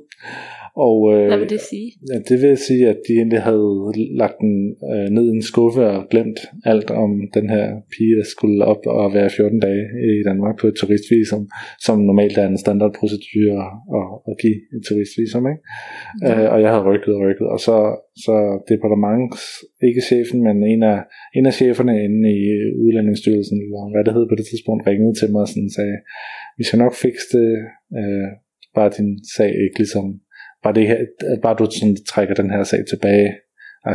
Og, 0.84 0.98
øh, 1.14 1.28
Hvad 1.28 1.40
vil 1.42 1.50
det 1.50 1.64
sige? 1.72 1.88
Ja, 2.12 2.18
det 2.30 2.38
vil 2.42 2.58
sige, 2.58 2.84
at 2.94 3.00
de 3.08 3.14
egentlig 3.14 3.42
havde 3.50 3.94
lagt 4.22 4.38
den 4.46 4.56
øh, 4.92 5.08
ned 5.16 5.26
i 5.30 5.36
en 5.38 5.48
skuffe 5.52 5.84
og 5.96 6.02
glemt 6.12 6.40
alt 6.72 6.90
om 6.92 7.12
den 7.38 7.46
her 7.56 7.66
pige, 7.94 8.16
der 8.20 8.28
skulle 8.36 8.66
op 8.72 8.82
og 8.86 9.14
være 9.18 9.30
14 9.30 9.60
dage 9.60 9.84
i 10.20 10.24
Danmark 10.30 10.56
på 10.60 10.68
et 10.68 10.76
turistvisum, 10.82 11.44
som 11.86 11.98
normalt 12.10 12.38
er 12.38 12.48
en 12.48 12.64
standardprocedure 12.64 13.66
at, 14.00 14.08
at 14.30 14.36
give 14.44 14.58
et 14.76 14.82
turistvisum. 14.88 15.44
Ikke? 15.52 15.62
Ja. 16.24 16.32
Øh, 16.32 16.48
og 16.54 16.58
jeg 16.64 16.70
havde 16.72 16.88
rykket 16.92 17.12
og 17.18 17.22
rykket, 17.26 17.48
og 17.54 17.60
så, 17.68 17.76
så 18.26 18.36
departements, 18.72 19.42
ikke 19.88 20.02
chefen, 20.10 20.40
men 20.48 20.58
en 20.74 20.84
af, 20.94 21.00
en 21.38 21.46
af 21.50 21.54
cheferne 21.60 21.94
inde 22.06 22.22
i 22.40 22.42
Udlændingsstyrelsen, 22.84 23.58
eller 23.66 23.82
hvad 23.94 24.04
det 24.06 24.14
hed 24.16 24.26
på 24.30 24.36
det 24.40 24.46
tidspunkt, 24.48 24.88
ringede 24.90 25.16
til 25.20 25.30
mig 25.32 25.42
og 25.46 25.52
sådan 25.52 25.76
sagde, 25.78 25.98
vi 26.60 26.64
skal 26.68 26.80
nok 26.84 26.96
fikse 27.06 27.28
det, 27.36 27.50
øh, 28.00 28.28
bare 28.78 28.96
din 28.98 29.12
sag 29.36 29.52
ikke 29.66 29.78
ligesom 29.84 30.06
bare, 30.66 30.76
det 30.80 30.88
her, 30.88 31.00
bare 31.44 31.56
du 31.60 31.66
sådan, 31.80 31.98
trækker 32.12 32.36
den 32.42 32.50
her 32.54 32.64
sag 32.64 32.82
tilbage, 32.92 33.30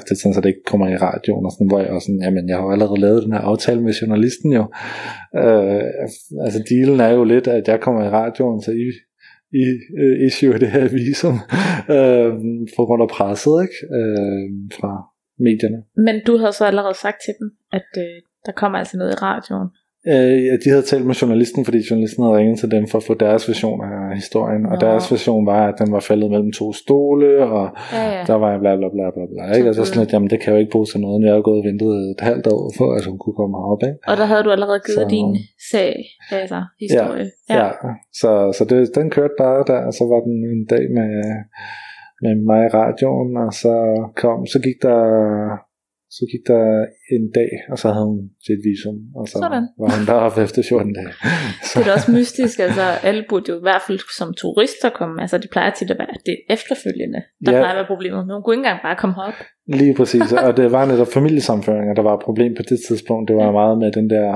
det 0.08 0.18
sådan, 0.18 0.34
så 0.34 0.40
det 0.40 0.48
ikke 0.48 0.70
kommer 0.72 0.86
i 0.88 0.96
radioen, 0.96 1.44
og 1.46 1.52
sådan, 1.52 1.70
hvor 1.70 1.80
jeg 1.80 1.90
også 1.90 2.06
sådan, 2.06 2.24
jamen, 2.26 2.48
jeg 2.48 2.56
har 2.56 2.64
jo 2.64 2.72
allerede 2.72 3.00
lavet 3.00 3.24
den 3.24 3.32
her 3.32 3.40
aftale 3.50 3.80
med 3.82 3.92
journalisten 3.92 4.50
jo. 4.52 4.64
Øh, 5.42 5.84
altså, 6.44 6.60
dealen 6.70 7.00
er 7.00 7.12
jo 7.18 7.24
lidt, 7.24 7.46
at 7.58 7.68
jeg 7.68 7.80
kommer 7.80 8.00
i 8.04 8.14
radioen, 8.20 8.62
så 8.62 8.70
I, 8.70 8.86
I 9.62 9.64
uh, 10.02 10.26
issue 10.26 10.58
det 10.62 10.70
her 10.76 10.88
visum, 10.88 11.36
øh, 11.96 12.30
på 12.76 12.80
grund 12.86 13.02
af 13.02 13.10
presset, 13.16 13.54
ikke? 13.64 13.78
Øh, 13.98 14.46
fra 14.78 14.92
medierne. 15.46 15.80
Men 16.06 16.16
du 16.26 16.32
havde 16.40 16.52
så 16.52 16.64
allerede 16.70 16.96
sagt 17.04 17.18
til 17.26 17.34
dem, 17.40 17.48
at 17.78 17.90
øh, 18.04 18.16
der 18.46 18.52
kommer 18.60 18.78
altså 18.78 18.96
noget 19.00 19.12
i 19.12 19.22
radioen. 19.28 19.68
Øh, 20.08 20.58
de 20.64 20.68
havde 20.72 20.82
talt 20.82 21.06
med 21.06 21.14
journalisten, 21.14 21.64
fordi 21.64 21.78
journalisten 21.90 22.24
havde 22.24 22.36
ringet 22.36 22.58
til 22.58 22.70
dem 22.70 22.86
for 22.86 22.98
at 22.98 23.04
få 23.04 23.14
deres 23.14 23.48
version 23.48 23.80
af 23.84 24.16
historien, 24.16 24.62
Nå. 24.62 24.68
og 24.70 24.80
deres 24.80 25.12
version 25.12 25.46
var, 25.46 25.62
at 25.68 25.74
den 25.78 25.92
var 25.92 26.00
faldet 26.00 26.30
mellem 26.30 26.52
to 26.52 26.72
stole, 26.72 27.44
og 27.58 27.66
ja, 27.92 28.04
ja. 28.16 28.24
der 28.26 28.34
var 28.34 28.58
bla 28.58 28.76
bla 28.76 28.88
bla 28.94 29.06
bla 29.16 29.24
bla, 29.32 29.56
ikke? 29.56 29.68
og 29.68 29.74
så 29.74 29.84
sådan, 29.84 30.02
at 30.02 30.12
jamen, 30.12 30.30
det 30.30 30.40
kan 30.40 30.52
jo 30.52 30.58
ikke 30.58 30.72
bruges 30.72 30.90
til 30.90 31.00
noget, 31.00 31.26
jeg 31.26 31.34
har 31.34 31.40
gået 31.40 31.58
og 31.58 31.64
ventet 31.64 31.92
et 32.14 32.20
halvt 32.20 32.46
år 32.46 32.72
for, 32.78 32.88
at 32.98 33.04
hun 33.08 33.18
kunne 33.18 33.36
komme 33.40 33.56
herop, 33.58 33.82
ikke? 33.82 33.98
Og 34.10 34.16
der 34.16 34.26
havde 34.30 34.42
du 34.46 34.50
allerede 34.50 34.80
givet 34.86 35.06
så, 35.06 35.14
din 35.16 35.30
sag, 35.70 35.94
altså 36.32 36.60
historie. 36.80 37.26
Ja, 37.50 37.56
ja. 37.58 37.66
ja. 37.84 37.92
så, 38.20 38.30
så 38.58 38.62
det, 38.70 38.94
den 38.94 39.10
kørte 39.10 39.34
bare 39.38 39.64
der, 39.70 39.80
og 39.88 39.92
så 39.98 40.04
var 40.12 40.20
den 40.28 40.36
en 40.54 40.64
dag 40.74 40.84
med, 40.98 41.10
med 42.22 42.34
mig 42.48 42.60
i 42.66 42.72
radioen, 42.80 43.36
og 43.44 43.52
så 43.62 43.74
kom, 44.16 44.46
så 44.46 44.58
gik 44.66 44.78
der 44.82 45.00
så 46.16 46.22
gik 46.32 46.42
der 46.52 46.64
en 47.14 47.24
dag, 47.38 47.50
og 47.72 47.78
så 47.82 47.86
havde 47.94 48.06
hun 48.12 48.20
sit 48.46 48.60
visum, 48.66 48.98
og 49.18 49.24
så 49.28 49.36
Sådan. 49.42 49.64
var 49.80 49.90
hun 49.96 50.06
deroppe 50.10 50.38
efter 50.46 50.62
14 50.68 50.94
dage. 50.98 51.12
Så. 51.68 51.74
Det 51.78 51.80
er 51.80 51.88
da 51.88 51.92
også 51.98 52.10
mystisk, 52.18 52.56
altså 52.66 52.84
alle 53.08 53.22
burde 53.28 53.46
jo 53.52 53.56
i 53.62 53.64
hvert 53.68 53.82
fald 53.86 53.98
som 54.18 54.28
turister 54.42 54.90
komme, 54.98 55.14
altså 55.24 55.38
det 55.38 55.50
plejer 55.54 55.70
tit 55.70 55.90
at 55.94 55.98
være 55.98 56.16
det 56.28 56.36
efterfølgende, 56.56 57.20
der 57.44 57.52
ja. 57.52 57.58
plejer 57.60 57.74
at 57.74 57.80
være 57.80 57.90
problemet, 57.94 58.20
men 58.26 58.32
hun 58.34 58.42
kunne 58.42 58.54
ikke 58.54 58.66
engang 58.66 58.80
bare 58.86 58.96
komme 59.00 59.14
herop. 59.18 59.38
Lige 59.80 59.94
præcis, 59.94 60.32
og 60.46 60.50
det 60.60 60.72
var 60.76 60.84
netop 60.92 61.10
familiesamføringer, 61.18 61.94
der 61.94 62.04
var 62.08 62.14
et 62.18 62.24
problem 62.28 62.52
på 62.58 62.62
det 62.70 62.78
tidspunkt, 62.88 63.28
det 63.28 63.36
var 63.36 63.52
meget 63.60 63.78
med 63.82 63.90
den 63.98 64.10
der 64.10 64.28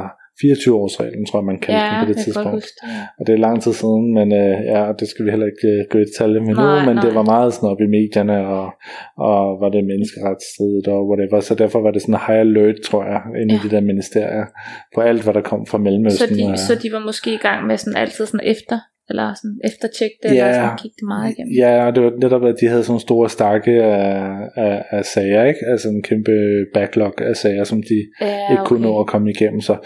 24-årsreglen, 0.42 1.24
tror 1.26 1.38
jeg, 1.40 1.46
man 1.52 1.58
kaldte 1.64 1.84
ja, 1.84 1.90
den 1.90 1.98
på 2.04 2.08
det 2.12 2.18
tidspunkt. 2.24 2.68
Ja. 2.82 3.00
Og 3.18 3.22
det 3.26 3.32
er 3.32 3.40
lang 3.48 3.56
tid 3.64 3.72
siden, 3.82 4.04
men 4.18 4.26
øh, 4.42 4.54
ja, 4.72 4.82
det 5.00 5.06
skal 5.08 5.24
vi 5.24 5.30
heller 5.30 5.48
ikke 5.52 5.68
øh, 5.74 5.80
gå 5.90 5.96
i 5.98 6.04
detalje 6.10 6.40
med 6.46 6.54
nu, 6.62 6.68
men 6.88 6.94
nej. 6.96 7.04
det 7.04 7.14
var 7.18 7.26
meget 7.34 7.50
sådan 7.54 7.68
op 7.72 7.80
i 7.86 7.88
medierne, 7.98 8.36
og, 8.56 8.66
og 9.28 9.40
var 9.62 9.70
det 9.74 9.82
menneskeretsstridigt, 9.92 10.86
og 10.94 11.00
whatever. 11.08 11.40
Så 11.40 11.54
derfor 11.62 11.78
var 11.86 11.92
det 11.94 12.02
sådan 12.02 12.20
high 12.26 12.40
alert, 12.46 12.78
tror 12.88 13.02
jeg, 13.12 13.20
inde 13.40 13.54
ja. 13.54 13.60
i 13.60 13.62
de 13.64 13.70
der 13.74 13.82
ministerier, 13.92 14.46
på 14.94 15.00
alt, 15.08 15.22
hvad 15.24 15.34
der 15.34 15.44
kom 15.50 15.60
fra 15.70 15.78
Mellemøsten. 15.78 16.28
Så 16.28 16.34
de, 16.34 16.42
og, 16.52 16.58
så 16.58 16.72
de 16.82 16.88
var 16.96 17.02
måske 17.10 17.28
i 17.34 17.42
gang 17.46 17.66
med 17.66 17.76
sådan 17.76 17.96
altid 18.02 18.26
sådan 18.26 18.46
efter 18.54 18.78
eller 19.10 19.34
sådan 19.40 19.58
eftertjekke 19.70 20.16
det, 20.22 20.28
ja, 20.34 20.34
eller 20.34 20.54
sådan 20.54 20.78
kigge 20.82 20.96
det 21.00 21.06
meget 21.14 21.26
igennem. 21.32 21.52
Ja, 21.62 21.86
og 21.86 21.94
det 21.94 22.02
var 22.04 22.12
netop, 22.24 22.44
at 22.44 22.56
de 22.60 22.66
havde 22.68 22.84
sådan 22.84 23.00
store 23.00 23.28
stakke 23.30 23.72
af, 23.82 24.36
af, 24.56 24.84
af 24.90 25.04
sager, 25.04 25.44
ikke? 25.44 25.60
Altså 25.72 25.88
en 25.88 26.02
kæmpe 26.02 26.32
backlog 26.74 27.14
af 27.30 27.36
sager, 27.36 27.64
som 27.64 27.82
de 27.82 27.98
ja, 28.20 28.50
ikke 28.50 28.62
okay. 28.62 28.68
kunne 28.68 28.82
nå 28.82 29.00
at 29.00 29.06
komme 29.06 29.30
igennem. 29.30 29.60
Så 29.60 29.76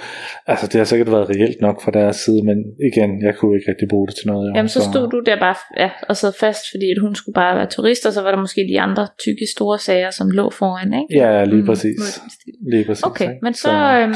altså, 0.46 0.66
det 0.66 0.75
har 0.75 0.84
sikkert 0.84 1.10
været 1.10 1.30
reelt 1.30 1.60
nok 1.60 1.82
fra 1.84 1.90
deres 1.90 2.16
side, 2.16 2.42
men 2.44 2.58
igen, 2.90 3.22
jeg 3.22 3.34
kunne 3.37 3.56
ikke 3.56 3.70
rigtig 3.70 3.88
bruge 3.88 4.06
det 4.06 4.16
til 4.16 4.26
noget. 4.26 4.48
Jo, 4.48 4.52
Jamen, 4.56 4.68
så, 4.68 4.80
så 4.80 4.90
stod 4.90 5.10
du 5.10 5.22
der 5.26 5.38
bare 5.38 5.56
ja, 5.76 5.90
og 6.08 6.16
sad 6.16 6.32
fast, 6.40 6.62
fordi 6.72 6.87
at 6.90 6.98
hun 7.00 7.14
skulle 7.14 7.34
bare 7.34 7.56
være 7.56 7.66
turist, 7.66 8.06
og 8.06 8.12
så 8.12 8.22
var 8.22 8.30
der 8.30 8.40
måske 8.40 8.60
de 8.72 8.80
andre 8.80 9.06
tykke 9.25 9.46
store 9.56 9.78
sager, 9.78 10.10
som 10.10 10.30
lå 10.30 10.50
foran, 10.50 10.94
ikke? 11.00 11.25
Ja, 11.25 11.44
lige 11.44 11.60
mm, 11.60 11.66
præcis. 11.66 12.20
Mm, 12.26 12.70
lige 12.70 12.84
præcis 12.84 13.04
okay, 13.04 13.25
ikke? 13.25 13.38
men 13.42 13.54
så... 13.54 13.62
så 13.62 13.72
øhm, 14.00 14.14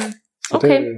okay. 0.54 0.84
Det, 0.84 0.88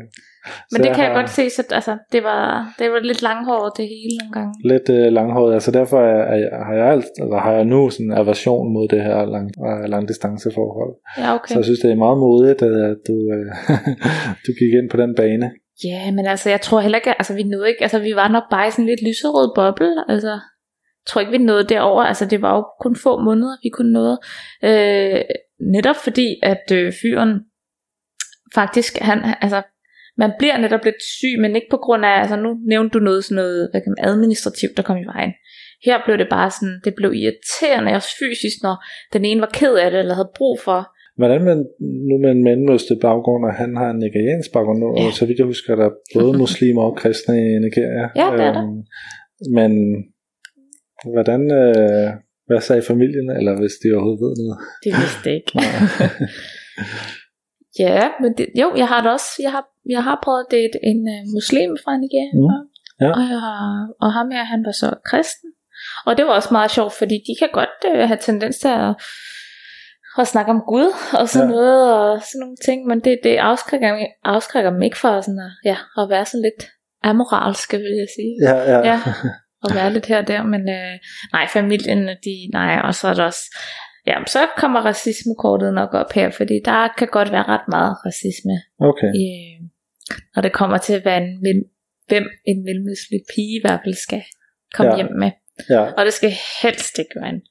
men 0.72 0.82
det 0.82 0.90
kan 0.94 1.04
jeg, 1.04 1.12
har, 1.12 1.20
godt 1.20 1.30
se, 1.30 1.50
så 1.50 1.62
altså, 1.70 1.96
det, 2.12 2.22
var, 2.22 2.74
det 2.78 2.90
var 2.92 3.00
lidt 3.00 3.22
langhåret 3.22 3.72
det 3.76 3.86
hele 3.94 4.16
nogle 4.20 4.32
gange. 4.38 4.52
Lidt 4.72 4.88
øh, 4.88 5.12
langhåret, 5.12 5.54
altså 5.54 5.70
derfor 5.70 5.98
er, 6.00 6.22
er, 6.34 6.64
har, 6.64 6.74
jeg 6.74 6.86
alt, 6.86 7.04
altså, 7.22 7.36
har 7.44 7.52
jeg 7.52 7.64
nu 7.64 7.90
sådan 7.90 8.06
en 8.06 8.18
aversion 8.22 8.72
mod 8.72 8.88
det 8.88 9.02
her 9.02 9.24
lang, 9.34 9.46
øh, 9.66 9.88
langdistanceforhold. 9.90 10.94
Ja, 11.18 11.34
okay. 11.34 11.52
Så 11.52 11.58
jeg 11.58 11.64
synes, 11.64 11.80
det 11.80 11.90
er 11.90 12.04
meget 12.06 12.18
modigt, 12.18 12.62
at 12.62 12.98
du, 13.08 13.16
øh, 13.34 13.50
du 14.46 14.50
gik 14.60 14.72
ind 14.78 14.90
på 14.90 14.96
den 14.96 15.14
bane. 15.14 15.50
Ja, 15.84 16.10
men 16.16 16.26
altså, 16.26 16.50
jeg 16.50 16.60
tror 16.60 16.80
heller 16.80 16.98
ikke, 16.98 17.10
altså 17.20 17.34
vi 17.34 17.42
nåede 17.42 17.68
ikke, 17.68 17.82
altså 17.82 17.98
vi 17.98 18.14
var 18.14 18.28
nok 18.28 18.46
bare 18.50 18.68
i 18.68 18.70
sådan 18.70 18.86
lidt 18.86 19.02
lyserød 19.08 19.48
boble, 19.54 19.94
altså 20.08 20.34
jeg 21.04 21.06
tror 21.08 21.20
ikke, 21.20 21.32
vi 21.32 21.38
nåede 21.38 21.64
derover. 21.64 22.02
Altså, 22.02 22.24
det 22.26 22.42
var 22.42 22.56
jo 22.56 22.64
kun 22.80 22.96
få 22.96 23.20
måneder, 23.28 23.56
vi 23.62 23.68
kunne 23.68 23.92
nå. 23.92 24.16
Øh, 24.68 25.20
netop 25.74 25.96
fordi, 25.96 26.28
at 26.42 26.66
øh, 26.72 26.92
fyren 27.02 27.40
faktisk, 28.54 28.98
han, 28.98 29.18
altså, 29.40 29.62
man 30.22 30.30
bliver 30.38 30.58
netop 30.58 30.84
lidt 30.84 31.02
syg, 31.16 31.34
men 31.40 31.56
ikke 31.56 31.70
på 31.70 31.80
grund 31.84 32.02
af, 32.04 32.14
altså 32.22 32.36
nu 32.36 32.50
nævnte 32.72 32.92
du 32.94 33.00
noget 33.08 33.24
sådan 33.24 33.40
noget 33.42 33.68
hvad 33.70 33.80
kan 33.80 33.94
man, 33.94 34.08
administrativt, 34.10 34.76
der 34.76 34.82
kom 34.88 34.98
i 35.04 35.10
vejen. 35.14 35.32
Her 35.86 35.96
blev 36.04 36.16
det 36.18 36.28
bare 36.36 36.50
sådan, 36.56 36.76
det 36.84 36.92
blev 36.98 37.10
irriterende 37.22 37.92
også 37.98 38.12
fysisk, 38.22 38.56
når 38.66 38.76
den 39.14 39.22
ene 39.24 39.40
var 39.44 39.52
ked 39.60 39.74
af 39.84 39.90
det, 39.90 40.00
eller 40.00 40.14
havde 40.20 40.36
brug 40.38 40.56
for. 40.66 40.80
Hvordan 41.20 41.42
man 41.50 41.58
nu 42.08 42.14
med 42.24 42.30
en 42.36 42.44
mellemøstlig 42.48 42.98
baggrund, 43.06 43.42
og 43.48 43.52
han 43.62 43.70
har 43.80 43.88
en 43.90 44.00
nigeriansk 44.06 44.48
baggrund 44.52 44.78
nu, 44.80 44.88
ja. 44.96 45.06
og 45.06 45.12
så 45.18 45.22
vidt 45.26 45.38
jeg 45.38 45.46
husker, 45.52 45.76
der 45.80 45.86
er 45.90 45.96
både 46.16 46.32
muslimer 46.44 46.82
og 46.88 46.96
kristne 47.00 47.34
i 47.50 47.58
Nigeria. 47.66 48.04
Ja, 48.20 48.26
det 48.36 48.44
er 48.48 48.52
der. 48.58 48.64
Øhm, 48.64 48.80
men 49.58 49.70
hvordan, 51.14 51.40
øh, 51.60 52.08
hvad 52.48 52.60
sagde 52.60 52.82
familien, 52.92 53.28
eller 53.38 53.52
hvis 53.60 53.74
de 53.82 53.86
overhovedet 53.94 54.22
ved 54.24 54.32
noget? 54.40 54.58
Det 54.84 54.92
vidste 55.00 55.28
ikke. 55.36 55.52
ja, 57.78 58.08
men 58.20 58.32
det, 58.38 58.46
jo, 58.60 58.72
jeg 58.76 58.88
har 58.88 59.00
det 59.02 59.10
også, 59.10 59.30
jeg 59.42 59.50
har 59.50 59.64
jeg 59.90 60.04
har 60.04 60.20
prøvet 60.24 60.44
at 60.44 60.50
date 60.50 60.78
en 60.82 61.00
uh, 61.14 61.20
muslim 61.36 61.70
fra 61.84 61.92
Nigeria, 61.96 62.34
mm. 62.34 62.60
ja. 63.00 63.10
og, 63.16 63.22
jeg 63.32 63.40
har, 63.46 63.88
og 64.00 64.12
ham 64.12 64.30
her, 64.30 64.44
han 64.44 64.64
var 64.64 64.72
så 64.72 64.94
kristen. 65.10 65.50
Og 66.06 66.16
det 66.16 66.26
var 66.26 66.32
også 66.32 66.48
meget 66.52 66.70
sjovt, 66.70 66.92
fordi 66.92 67.14
de 67.14 67.34
kan 67.38 67.48
godt 67.52 67.78
uh, 67.90 68.00
have 68.10 68.18
tendens 68.20 68.58
til 68.58 68.68
at, 68.68 68.94
at 70.18 70.26
snakke 70.28 70.50
om 70.50 70.60
Gud 70.68 70.88
og 71.18 71.28
sådan 71.28 71.48
ja. 71.48 71.54
noget, 71.54 71.92
og 71.94 72.22
sådan 72.22 72.40
nogle 72.40 72.56
ting, 72.64 72.86
men 72.86 73.00
det, 73.00 73.18
det 73.24 73.36
afskrækker, 73.36 74.06
afskrækker 74.24 74.70
dem 74.70 74.82
ikke 74.82 74.98
for 74.98 75.20
sådan 75.20 75.38
at, 75.38 75.52
ja, 75.70 75.76
at 76.02 76.08
være 76.08 76.24
sådan 76.24 76.42
lidt 76.42 76.70
amoralske, 77.02 77.76
vil 77.76 77.96
jeg 78.02 78.08
sige. 78.16 78.34
Ja, 78.48 78.56
ja. 78.72 78.78
ja 78.90 79.00
at 79.64 79.74
være 79.74 79.92
lidt 79.92 80.06
her 80.06 80.18
og 80.18 80.28
der, 80.28 80.42
men 80.42 80.68
øh, 80.68 80.98
nej, 81.32 81.48
familien, 81.48 82.08
de, 82.08 82.34
nej, 82.52 82.80
og 82.84 82.94
så 82.94 83.08
er 83.08 83.14
der 83.14 83.24
også, 83.24 83.58
ja, 84.06 84.24
så 84.26 84.38
kommer 84.56 84.80
racismekortet 84.80 85.74
nok 85.74 85.94
op 85.94 86.12
her, 86.12 86.30
fordi 86.30 86.60
der 86.64 86.88
kan 86.98 87.08
godt 87.08 87.32
være 87.32 87.42
ret 87.42 87.68
meget 87.68 87.96
racisme 88.06 88.56
okay. 88.80 89.10
i, 89.14 89.26
når 90.34 90.42
det 90.42 90.52
kommer 90.52 90.78
til, 90.78 91.02
hvad 91.02 91.16
en, 91.18 91.64
hvem 92.08 92.26
en 92.44 92.64
mellemøstlig 92.64 93.20
pige 93.34 93.56
i 93.58 93.60
hvert 93.64 93.80
fald 93.84 93.94
skal 93.94 94.22
komme 94.74 94.92
ja. 94.92 94.96
hjem 94.96 95.12
med. 95.18 95.30
Ja. 95.70 95.80
Og 95.80 96.04
det 96.04 96.12
skal 96.12 96.32
helst 96.62 96.98
ikke 96.98 97.14
være 97.20 97.28
en 97.28 97.42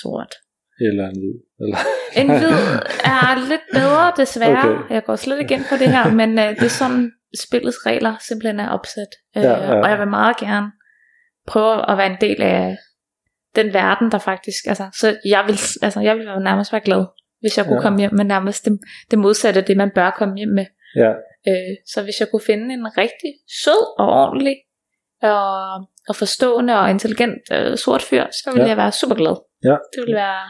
sort. 0.00 0.34
Eller 0.80 1.08
en 1.08 1.18
hvid. 1.22 1.36
Eller... 1.60 1.78
en 2.20 2.26
hvid 2.38 2.58
er 3.04 3.48
lidt 3.48 3.66
bedre, 3.72 4.12
desværre. 4.16 4.68
Okay. 4.70 4.94
Jeg 4.94 5.04
går 5.04 5.16
slet 5.16 5.40
ikke 5.40 5.54
ind 5.54 5.64
på 5.70 5.76
det 5.76 5.88
her, 5.88 6.10
men 6.10 6.30
uh, 6.38 6.44
det 6.44 6.62
er 6.62 6.68
sådan, 6.82 7.12
spillets 7.40 7.86
regler 7.86 8.14
simpelthen 8.28 8.60
er 8.60 8.68
opsat. 8.68 9.12
Uh, 9.36 9.42
ja, 9.42 9.50
ja. 9.50 9.80
Og 9.82 9.90
jeg 9.90 9.98
vil 9.98 10.08
meget 10.08 10.36
gerne 10.36 10.66
prøve 11.46 11.90
at 11.90 11.98
være 11.98 12.10
en 12.10 12.20
del 12.20 12.42
af 12.42 12.76
den 13.56 13.74
verden, 13.74 14.12
der 14.12 14.18
faktisk, 14.18 14.66
altså, 14.66 14.86
så 15.00 15.16
jeg 15.24 15.44
vil, 15.46 15.58
altså, 15.82 16.00
jeg 16.00 16.16
vil 16.16 16.24
nærmest 16.24 16.72
være 16.72 16.80
glad, 16.80 17.04
hvis 17.40 17.58
jeg 17.58 17.64
kunne 17.66 17.76
ja. 17.76 17.82
komme 17.82 17.98
hjem 17.98 18.14
med 18.14 18.24
nærmest 18.24 18.64
det, 18.64 18.78
det 19.10 19.18
modsatte 19.18 19.60
af 19.60 19.66
det, 19.66 19.76
man 19.76 19.90
bør 19.94 20.10
komme 20.10 20.36
hjem 20.36 20.48
med. 20.48 20.66
Ja. 20.96 21.10
Øh, 21.48 21.76
så 21.86 22.02
hvis 22.02 22.20
jeg 22.20 22.28
kunne 22.30 22.46
finde 22.46 22.74
en 22.74 22.86
rigtig 22.98 23.32
sød 23.64 23.82
og 23.98 24.08
ordentlig 24.22 24.56
og, 25.22 25.74
og 26.08 26.16
forstående 26.16 26.80
og 26.80 26.90
intelligent 26.90 27.42
øh, 27.52 27.76
sort 27.76 28.02
fyr, 28.02 28.24
så 28.30 28.50
ville 28.52 28.62
ja. 28.62 28.68
jeg 28.68 28.76
være 28.76 28.92
super 28.92 29.14
glad. 29.14 29.36
Ja. 29.64 29.76
Det 29.92 30.00
ville 30.02 30.16
være... 30.16 30.40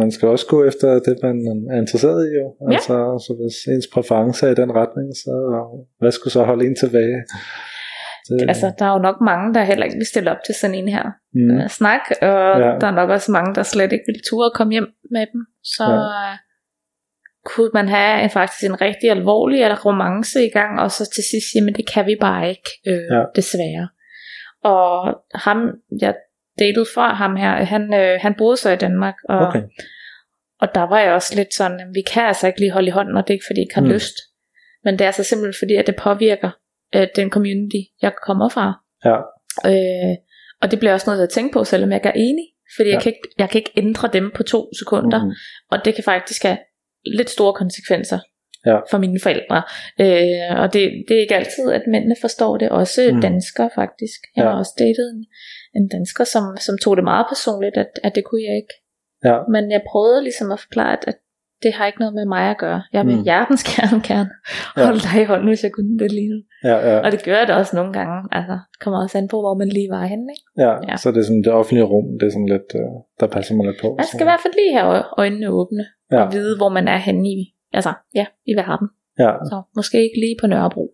Man 0.00 0.10
skal 0.10 0.28
også 0.28 0.46
gå 0.46 0.64
efter 0.64 0.88
det, 1.06 1.18
man 1.22 1.36
er 1.72 1.78
interesseret 1.80 2.20
i 2.28 2.30
jo. 2.40 2.46
Ja. 2.60 2.74
Altså, 2.74 2.94
så 3.26 3.32
hvis 3.40 3.74
ens 3.74 3.88
præference 3.94 4.46
er 4.46 4.50
i 4.50 4.54
den 4.54 4.72
retning, 4.80 5.08
så 5.22 5.32
hvad 5.98 6.12
skulle 6.12 6.32
så 6.32 6.42
holde 6.42 6.66
en 6.66 6.76
tilbage? 6.76 7.18
Det... 8.38 8.48
Altså, 8.48 8.72
der 8.78 8.84
er 8.84 8.92
jo 8.92 8.98
nok 8.98 9.20
mange, 9.20 9.54
der 9.54 9.64
heller 9.64 9.84
ikke 9.84 9.96
vil 9.96 10.06
stille 10.06 10.30
op 10.30 10.42
til 10.46 10.54
sådan 10.54 10.74
en 10.74 10.88
her 10.88 11.06
mm. 11.34 11.56
uh, 11.56 11.68
snak, 11.68 12.00
og 12.22 12.60
ja. 12.60 12.70
der 12.80 12.86
er 12.86 12.96
nok 13.00 13.10
også 13.10 13.32
mange, 13.32 13.54
der 13.54 13.62
slet 13.62 13.92
ikke 13.92 14.04
vil 14.06 14.22
ture 14.30 14.46
at 14.46 14.52
komme 14.54 14.72
hjem 14.72 14.88
med 15.10 15.26
dem. 15.32 15.40
Så 15.62 15.84
ja 15.84 16.36
kunne 17.44 17.70
man 17.74 17.88
have 17.88 18.22
en, 18.22 18.30
faktisk 18.30 18.64
en 18.64 18.80
rigtig 18.80 19.10
alvorlig 19.10 19.62
eller 19.62 19.84
romance 19.86 20.46
i 20.46 20.50
gang, 20.50 20.80
og 20.80 20.90
så 20.90 21.10
til 21.14 21.24
sidst 21.30 21.46
sige, 21.52 21.64
men 21.64 21.74
det 21.74 21.88
kan 21.92 22.06
vi 22.06 22.16
bare 22.20 22.48
ikke, 22.48 22.70
øh, 22.86 23.04
ja. 23.16 23.22
desværre. 23.36 23.88
Og 24.64 25.14
ham, 25.34 25.58
jeg 26.00 26.14
datet 26.58 26.86
før 26.94 27.14
ham 27.14 27.36
her, 27.36 27.64
han, 27.64 27.94
øh, 27.94 28.18
han 28.20 28.34
boede 28.38 28.56
så 28.56 28.70
i 28.70 28.76
Danmark, 28.76 29.14
og, 29.28 29.38
Okay. 29.46 29.62
og 30.60 30.74
der 30.74 30.82
var 30.82 31.00
jeg 31.00 31.12
også 31.12 31.34
lidt 31.36 31.54
sådan, 31.54 31.80
vi 31.94 32.02
kan 32.12 32.22
altså 32.22 32.46
ikke 32.46 32.60
lige 32.60 32.72
holde 32.72 32.88
i 32.88 32.90
hånden, 32.90 33.16
og 33.16 33.22
det 33.22 33.30
er 33.30 33.34
ikke 33.34 33.46
fordi, 33.48 33.60
jeg 33.60 33.64
ikke 33.64 33.74
har 33.74 33.82
Mm. 33.82 33.86
mm. 33.86 33.94
lyst. 33.94 34.14
Men 34.84 34.92
det 34.94 35.00
er 35.00 35.06
altså 35.06 35.24
simpelthen 35.24 35.58
fordi, 35.62 35.74
at 35.74 35.86
det 35.86 35.96
påvirker 35.96 36.50
øh, 36.96 37.06
den 37.16 37.30
community, 37.30 37.82
jeg 38.02 38.12
kommer 38.26 38.48
fra. 38.48 38.72
Ja. 39.04 39.16
Øh, 39.70 40.16
og 40.62 40.70
det 40.70 40.78
bliver 40.78 40.92
også 40.92 41.10
noget 41.10 41.22
at 41.22 41.30
tænke 41.30 41.52
på, 41.52 41.64
selvom 41.64 41.90
jeg 41.90 41.96
ikke 41.96 42.08
er 42.08 42.12
enig. 42.28 42.44
Fordi 42.76 42.88
ja. 42.88 42.94
Jeg, 42.94 43.02
kan 43.02 43.12
ikke, 43.12 43.28
jeg 43.38 43.48
kan 43.50 43.58
ikke 43.58 43.72
ændre 43.76 44.08
dem 44.12 44.30
på 44.34 44.42
to 44.42 44.68
sekunder. 44.78 45.24
Mhm. 45.24 45.32
Og 45.70 45.78
det 45.84 45.94
kan 45.94 46.04
faktisk 46.04 46.42
have 46.42 46.58
lidt 47.06 47.30
store 47.30 47.52
konsekvenser 47.54 48.18
Ja. 48.66 48.78
for 48.90 48.98
mine 48.98 49.20
forældre. 49.22 49.62
Øh, 50.00 50.60
og 50.62 50.72
det, 50.72 50.82
det 51.08 51.16
er 51.16 51.20
ikke 51.20 51.34
altid, 51.36 51.72
at 51.72 51.82
mændene 51.88 52.16
forstår 52.20 52.56
det. 52.56 52.68
Også 52.68 53.00
Mm. 53.08 53.14
mm. 53.16 53.20
danskere 53.22 53.70
faktisk. 53.74 54.20
Jeg 54.36 54.44
Ja. 54.44 54.50
har 54.50 54.58
også 54.58 54.74
datet 54.78 55.06
en, 55.14 55.26
en 55.78 55.88
dansker, 55.88 56.24
som, 56.24 56.44
som 56.66 56.78
tog 56.78 56.96
det 56.96 57.04
meget 57.04 57.26
personligt, 57.32 57.76
at, 57.76 57.90
at 58.02 58.14
det 58.14 58.24
kunne 58.24 58.42
jeg 58.48 58.56
ikke. 58.56 58.74
Ja. 59.24 59.36
Men 59.54 59.70
jeg 59.70 59.82
prøvede 59.90 60.22
ligesom 60.22 60.52
at 60.52 60.60
forklare, 60.60 60.92
at, 60.92 61.04
at 61.06 61.18
det 61.62 61.70
har 61.76 61.86
ikke 61.86 62.00
noget 62.02 62.14
med 62.14 62.26
mig 62.34 62.44
at 62.50 62.58
gøre. 62.58 62.82
Jeg 62.92 63.06
vil 63.06 63.16
Mm. 63.16 63.22
hjertens 63.28 63.62
gerne, 63.72 64.02
gerne 64.10 64.30
Ja. 64.76 64.84
holde 64.86 65.00
dig 65.06 65.16
i 65.22 65.24
hånden, 65.30 65.48
hvis 65.48 65.62
jeg 65.66 65.72
kunne 65.76 65.98
det 65.98 66.12
lige 66.18 66.30
nu. 66.34 66.38
Ja, 66.70 66.76
ja, 66.88 66.96
Og 67.04 67.12
det 67.12 67.24
gør 67.24 67.36
jeg 67.38 67.48
da 67.48 67.54
også 67.54 67.76
nogle 67.76 67.92
gange. 67.98 68.16
Altså, 68.38 68.52
det 68.72 68.78
kommer 68.82 68.98
også 69.04 69.18
an 69.18 69.28
på, 69.28 69.36
hvor 69.44 69.54
man 69.62 69.68
lige 69.68 69.90
var 69.96 70.04
henne. 70.12 70.26
Ikke? 70.34 70.44
ja. 70.64 70.72
ja. 70.88 70.96
Så 71.02 71.06
det 71.12 71.18
er 71.22 71.26
sådan 71.30 71.42
det 71.46 71.52
offentlige 71.60 71.84
rum, 71.92 72.06
det 72.18 72.26
er 72.26 72.32
sådan 72.36 72.52
lidt, 72.54 72.68
øh, 72.80 72.90
der 73.20 73.26
passer 73.36 73.54
mig 73.56 73.64
lidt 73.66 73.80
på. 73.84 73.88
Man 73.98 74.06
skal 74.06 74.20
i 74.26 74.28
hvert 74.30 74.42
fald 74.44 74.54
lige 74.60 74.72
have 74.78 75.02
øjnene 75.22 75.48
åbne, 75.60 75.84
Ja. 76.12 76.20
og 76.22 76.32
vide, 76.32 76.56
hvor 76.60 76.68
man 76.78 76.86
er 76.94 76.96
henne 77.08 77.24
i, 77.28 77.54
altså, 77.78 77.92
ja, 78.14 78.26
i 78.50 78.52
verden. 78.62 78.88
Ja, 79.24 79.30
Så 79.50 79.56
måske 79.78 79.96
ikke 80.06 80.18
lige 80.24 80.36
på 80.40 80.46
Nørrebro. 80.46 80.84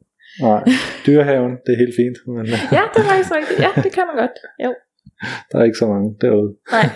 nej. 0.40 0.62
Dyrehaven, 1.06 1.52
det 1.64 1.70
er 1.74 1.78
helt 1.84 1.96
fint, 2.00 2.16
men 2.36 2.46
Ja, 2.76 2.82
det 2.92 2.98
er 3.02 3.06
faktisk 3.10 3.32
rigtigt. 3.38 3.58
Ja, 3.64 3.70
det 3.84 3.90
kan 3.96 4.04
man 4.10 4.16
godt. 4.22 4.36
Jo. 4.64 4.72
der 5.52 5.56
er 5.58 5.64
ikke 5.68 5.78
så 5.82 5.86
mange 5.94 6.08
derude, 6.24 6.50
Nej, 6.76 6.86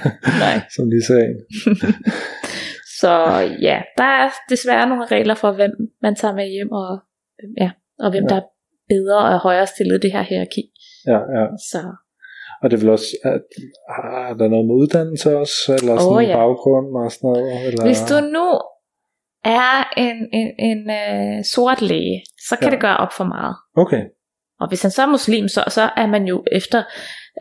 nej. 0.45 0.57
som 0.75 0.85
lige 0.93 1.05
en. 1.31 1.37
Så 3.01 3.11
ja, 3.63 3.83
der 3.99 4.05
er 4.05 4.31
desværre 4.49 4.89
nogle 4.89 5.07
regler 5.07 5.35
for, 5.35 5.53
hvem 5.53 5.71
man 6.03 6.15
tager 6.15 6.35
med 6.35 6.47
hjem, 6.49 6.73
og, 6.73 6.99
ja, 7.61 7.71
og 7.99 8.11
hvem 8.11 8.25
Ja. 8.25 8.29
der 8.29 8.37
er 8.37 8.47
bedre 8.89 9.19
og 9.19 9.39
højere 9.39 9.67
stillet 9.67 10.03
det 10.03 10.13
her 10.13 10.23
hierarki. 10.23 10.63
Ja, 11.07 11.19
ja. 11.37 11.45
Så 11.71 11.79
Og 12.63 12.71
det 12.71 12.81
vel 12.81 12.91
også, 12.91 13.17
at, 13.25 13.43
er 14.31 14.35
der 14.35 14.49
noget 14.49 14.67
med 14.67 14.75
uddannelse 14.75 15.37
også, 15.37 15.73
eller 15.81 15.99
sådan 15.99 16.23
en 16.25 16.31
ja. 16.31 16.37
baggrund 16.37 16.87
og 16.97 17.13
sådan 17.13 17.29
noget? 17.29 17.67
Eller? 17.67 17.85
hvis 17.85 18.03
du 18.11 18.17
nu 18.37 18.47
er 19.45 19.93
en, 19.97 20.19
en, 20.41 20.49
en 20.71 20.81
uh, 21.01 21.45
sort 21.55 21.83
læge, 21.83 22.23
så 22.49 22.57
kan 22.57 22.69
ja. 22.69 22.71
det 22.75 22.81
gøre 22.81 22.97
op 22.97 23.13
for 23.13 23.25
meget. 23.25 23.55
Okay, 23.77 24.03
Og 24.61 24.69
hvis 24.69 24.83
han 24.83 24.91
så 24.91 25.03
er 25.03 25.07
muslim, 25.07 25.49
så, 25.49 25.65
så 25.69 25.91
er 25.97 26.07
man 26.07 26.25
jo 26.25 26.45
efter, 26.53 26.83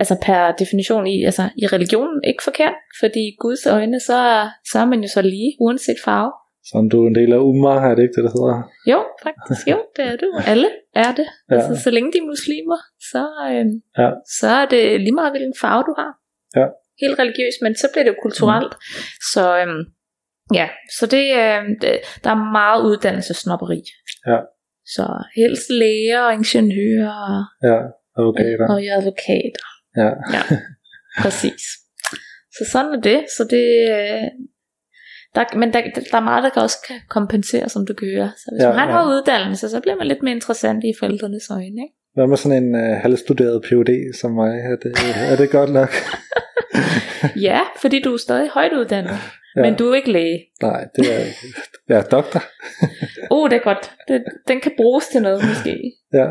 altså 0.02 0.16
per 0.26 0.52
definition 0.62 1.08
i, 1.08 1.24
altså 1.24 1.44
i 1.58 1.66
religionen 1.68 2.22
ikke 2.28 2.44
forkert, 2.44 2.74
fordi 3.00 3.20
i 3.20 3.36
Guds 3.40 3.66
øjne, 3.66 4.00
så, 4.00 4.16
er- 4.16 4.50
så 4.72 4.80
er 4.80 4.86
man 4.86 5.02
jo 5.02 5.08
så 5.14 5.22
lige, 5.22 5.52
uanset 5.60 6.00
farve. 6.06 6.32
så 6.70 6.88
du 6.92 7.04
er 7.04 7.08
en 7.08 7.16
del 7.16 7.34
af 7.34 7.38
Umar, 7.38 7.78
er 7.90 7.96
det 7.96 8.04
ikke 8.04 8.16
det, 8.18 8.24
der 8.28 8.34
hedder? 8.38 8.56
Jo, 8.92 9.00
faktisk, 9.24 9.68
jo, 9.74 9.78
det 9.96 10.04
er 10.12 10.16
du. 10.24 10.30
Alle 10.52 10.70
er 10.96 11.12
det. 11.20 11.28
Ja. 11.52 11.56
Altså, 11.56 11.84
så 11.84 11.90
længe 11.92 12.12
de 12.14 12.18
er 12.18 12.28
muslimer, 12.34 12.80
så, 13.12 13.24
øhm, 13.52 13.76
Ja. 14.02 14.10
så 14.40 14.48
er 14.62 14.66
det 14.74 15.02
lige 15.02 15.16
meget, 15.20 15.32
hvilken 15.34 15.54
farve 15.62 15.84
du 15.90 15.94
har. 16.02 16.12
Ja. 16.60 16.68
Helt 17.04 17.20
religiøst, 17.20 17.58
men 17.62 17.76
så 17.76 17.88
bliver 17.92 18.04
det 18.04 18.12
jo 18.14 18.20
kulturelt. 18.22 18.74
Mm. 18.74 19.12
Så 19.34 19.44
øhm, 19.62 19.82
ja, 20.60 20.68
så 20.98 21.06
det, 21.16 21.26
øhm, 21.44 21.70
det, 21.82 21.92
der 22.24 22.30
er 22.36 22.42
meget 22.60 22.80
uddannelsesnopperi. 22.90 23.82
Ja. 24.32 24.40
Så 24.96 25.06
helst 25.36 25.68
læger 25.82 26.20
og 26.28 26.34
ingeniører 26.34 27.44
Ja, 27.70 27.80
advokater. 28.20 28.66
og 28.74 28.78
advokater. 28.98 29.68
Ja, 29.98 30.10
Ja, 30.34 30.42
præcis. 31.22 31.62
Så 32.52 32.66
sådan 32.72 32.94
er 32.94 33.02
det. 33.02 33.26
Så 33.38 33.44
det 33.44 33.66
øh, 33.98 34.28
der, 35.36 35.58
men 35.58 35.74
der, 35.74 35.82
der 36.12 36.18
er 36.18 36.24
meget, 36.24 36.44
der 36.44 36.50
kan 36.50 36.62
også 36.62 36.78
kan 36.88 36.96
kompensere, 37.10 37.70
som 37.70 37.86
du 37.86 37.94
kan 37.94 38.08
høre. 38.16 38.32
Så 38.38 38.50
hvis 38.54 38.64
Ja, 38.64 38.70
man 38.70 38.88
har 38.90 39.02
ja. 39.02 39.08
uddannelse, 39.08 39.70
så 39.70 39.80
bliver 39.82 39.96
man 39.96 40.08
lidt 40.08 40.24
mere 40.24 40.36
interessant 40.36 40.84
i 40.84 40.94
forældrenes 41.00 41.50
øjne. 41.52 41.66
Ikke? 41.86 41.96
hvad 42.14 42.28
med 42.28 42.38
sådan 42.38 42.64
en 42.64 42.76
uh, 42.76 42.98
halvstuderet 43.02 43.62
PhD 43.64 44.14
som 44.20 44.32
mig? 44.32 44.60
Er 44.60 44.76
det, 44.84 44.94
er 45.32 45.36
det 45.36 45.52
godt 45.52 45.70
nok? 45.74 45.90
Ja, 47.42 47.60
fordi 47.82 48.02
du 48.02 48.14
er 48.14 48.18
stadig 48.18 48.50
højt 48.50 48.74
uddannet, 48.74 49.18
Ja. 49.56 49.62
men 49.62 49.76
du 49.76 49.90
er 49.92 49.96
ikke 49.96 50.12
læge. 50.12 50.40
Nej, 50.62 50.88
det 50.96 51.16
er, 51.16 51.26
jeg 51.90 51.98
er 52.00 52.04
doktor. 52.04 52.44
Oh, 53.32 53.46
det 53.50 53.56
er 53.56 53.64
godt. 53.64 53.92
Det, 54.08 54.24
den 54.48 54.62
kan 54.62 54.72
bruges 54.78 55.08
til 55.08 55.22
noget 55.22 55.44
måske. 55.50 55.94
Ja, 56.14 56.28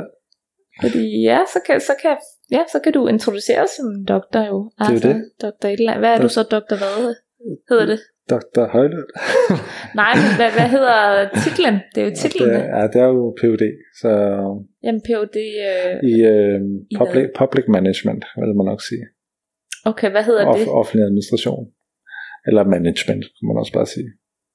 Fordi 0.83 1.23
ja, 1.23 1.38
så 1.53 1.59
kan, 1.66 1.81
så 1.81 1.92
kan, 2.03 2.16
ja, 2.57 2.63
så 2.73 2.79
kan 2.85 2.93
du 2.93 3.07
introduceres 3.07 3.71
som 3.79 3.87
doktor 4.09 4.41
jo. 4.41 4.59
er 4.81 4.85
jo 4.91 4.93
altså, 4.93 5.09
det. 5.09 5.17
Doktor 5.43 5.69
et 5.69 5.73
eller 5.79 5.93
andet. 5.93 6.03
Hvad 6.03 6.13
er 6.17 6.21
du 6.23 6.29
så 6.29 6.43
doktor 6.43 6.77
hvad? 6.77 7.15
Hedder 7.71 7.87
det? 7.87 8.01
doktor 8.35 8.65
Højlund. 8.77 9.11
Nej, 10.03 10.13
men 10.23 10.31
hvad, 10.39 10.51
hvad 10.59 10.69
hedder 10.77 10.99
titlen? 11.45 11.75
Det 11.93 11.99
er 12.03 12.07
jo 12.09 12.15
titlen. 12.23 12.49
Det, 12.49 12.57
er- 12.65 12.71
ja, 12.77 12.83
det 12.93 12.99
er 13.07 13.11
jo 13.19 13.25
PhD, 13.41 13.65
så 14.01 14.11
Jamen 14.85 15.03
Ph.D. 15.07 15.37
Øh, 15.69 15.95
i 16.13 16.15
uh, 16.33 16.61
I 16.93 16.95
public, 17.03 17.25
public 17.43 17.65
management, 17.77 18.23
vil 18.43 18.55
man 18.61 18.67
nok 18.73 18.83
sige. 18.91 19.05
okay, 19.91 20.11
hvad 20.15 20.25
hedder 20.29 20.45
det? 20.45 20.63
Off, 20.63 20.79
offentlig 20.81 21.03
administration. 21.11 21.63
Eller 22.49 22.63
management, 22.77 23.23
kan 23.37 23.45
man 23.49 23.57
også 23.63 23.73
bare 23.79 23.89
sige. 23.97 24.09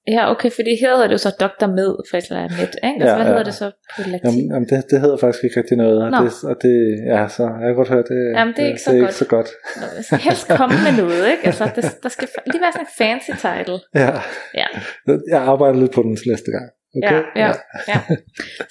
Ja, 0.08 0.32
okay, 0.32 0.52
fordi 0.58 0.72
her 0.82 0.89
hedder 0.94 1.08
det 1.08 1.13
jo 1.13 1.18
så 1.28 1.36
doktor 1.39 1.68
med, 1.80 1.89
for 2.10 2.18
et 2.18 2.26
eller 2.30 2.44
andet 2.44 2.60
ikke? 2.60 3.00
Altså, 3.04 3.08
Ja, 3.08 3.16
hvad 3.16 3.26
ja. 3.26 3.32
hedder 3.32 3.44
det 3.44 3.54
så 3.54 3.68
på 3.96 4.02
latin? 4.12 4.20
Jamen, 4.26 4.46
jamen 4.54 4.68
det, 4.70 4.78
det 4.92 4.98
hedder 5.04 5.18
faktisk 5.18 5.44
ikke 5.44 5.58
rigtig 5.60 5.78
noget. 5.78 5.98
Og 6.04 6.10
Nå. 6.12 6.18
det, 6.24 6.32
og 6.52 6.56
det, 6.66 6.76
ja, 7.13 7.22
så 7.36 7.44
jeg 7.62 7.68
kan 7.70 7.76
godt 7.82 7.89
høre, 7.94 8.04
det, 8.12 8.20
Jamen, 8.38 8.54
det 8.56 8.62
er 8.66 8.70
ikke 8.74 8.82
så 8.88 8.92
det 8.92 8.98
er 8.98 9.02
godt. 9.02 9.10
ikke 9.12 9.22
så 9.24 9.28
godt. 9.36 9.50
Jeg 9.98 10.04
skal 10.06 10.20
helst 10.28 10.46
komme 10.60 10.76
med 10.86 10.94
noget, 11.04 11.24
ikke? 11.34 11.44
Altså, 11.50 11.63
der, 11.76 11.84
der 12.04 12.10
skal 12.16 12.28
lige 12.54 12.62
være 12.66 12.74
sådan 12.78 12.88
en 12.89 12.94
fancy 13.02 13.34
title. 13.48 13.80
Ja. 14.04 14.12
Ja. 14.62 14.68
Jeg 15.34 15.42
arbejder 15.54 15.78
lidt 15.84 15.94
på 15.98 16.02
den 16.06 16.13
til 16.20 16.28
næste 16.34 16.50
gang. 16.56 16.68
Okay? 16.98 17.22
Ja, 17.42 17.48
ja, 17.48 17.52
ja. 17.92 18.00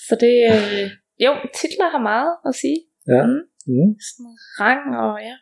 Så 0.09 0.14
det, 0.25 0.35
øh, 0.53 0.85
jo, 1.25 1.31
titler 1.61 1.88
har 1.95 2.03
meget 2.12 2.33
at 2.49 2.55
sige. 2.62 2.79
Ja. 3.14 3.23
Mm. 3.27 3.42
Mm. 3.75 3.90
Sådan 4.09 4.33
rang 4.61 4.83
og 5.05 5.12
ja. 5.29 5.37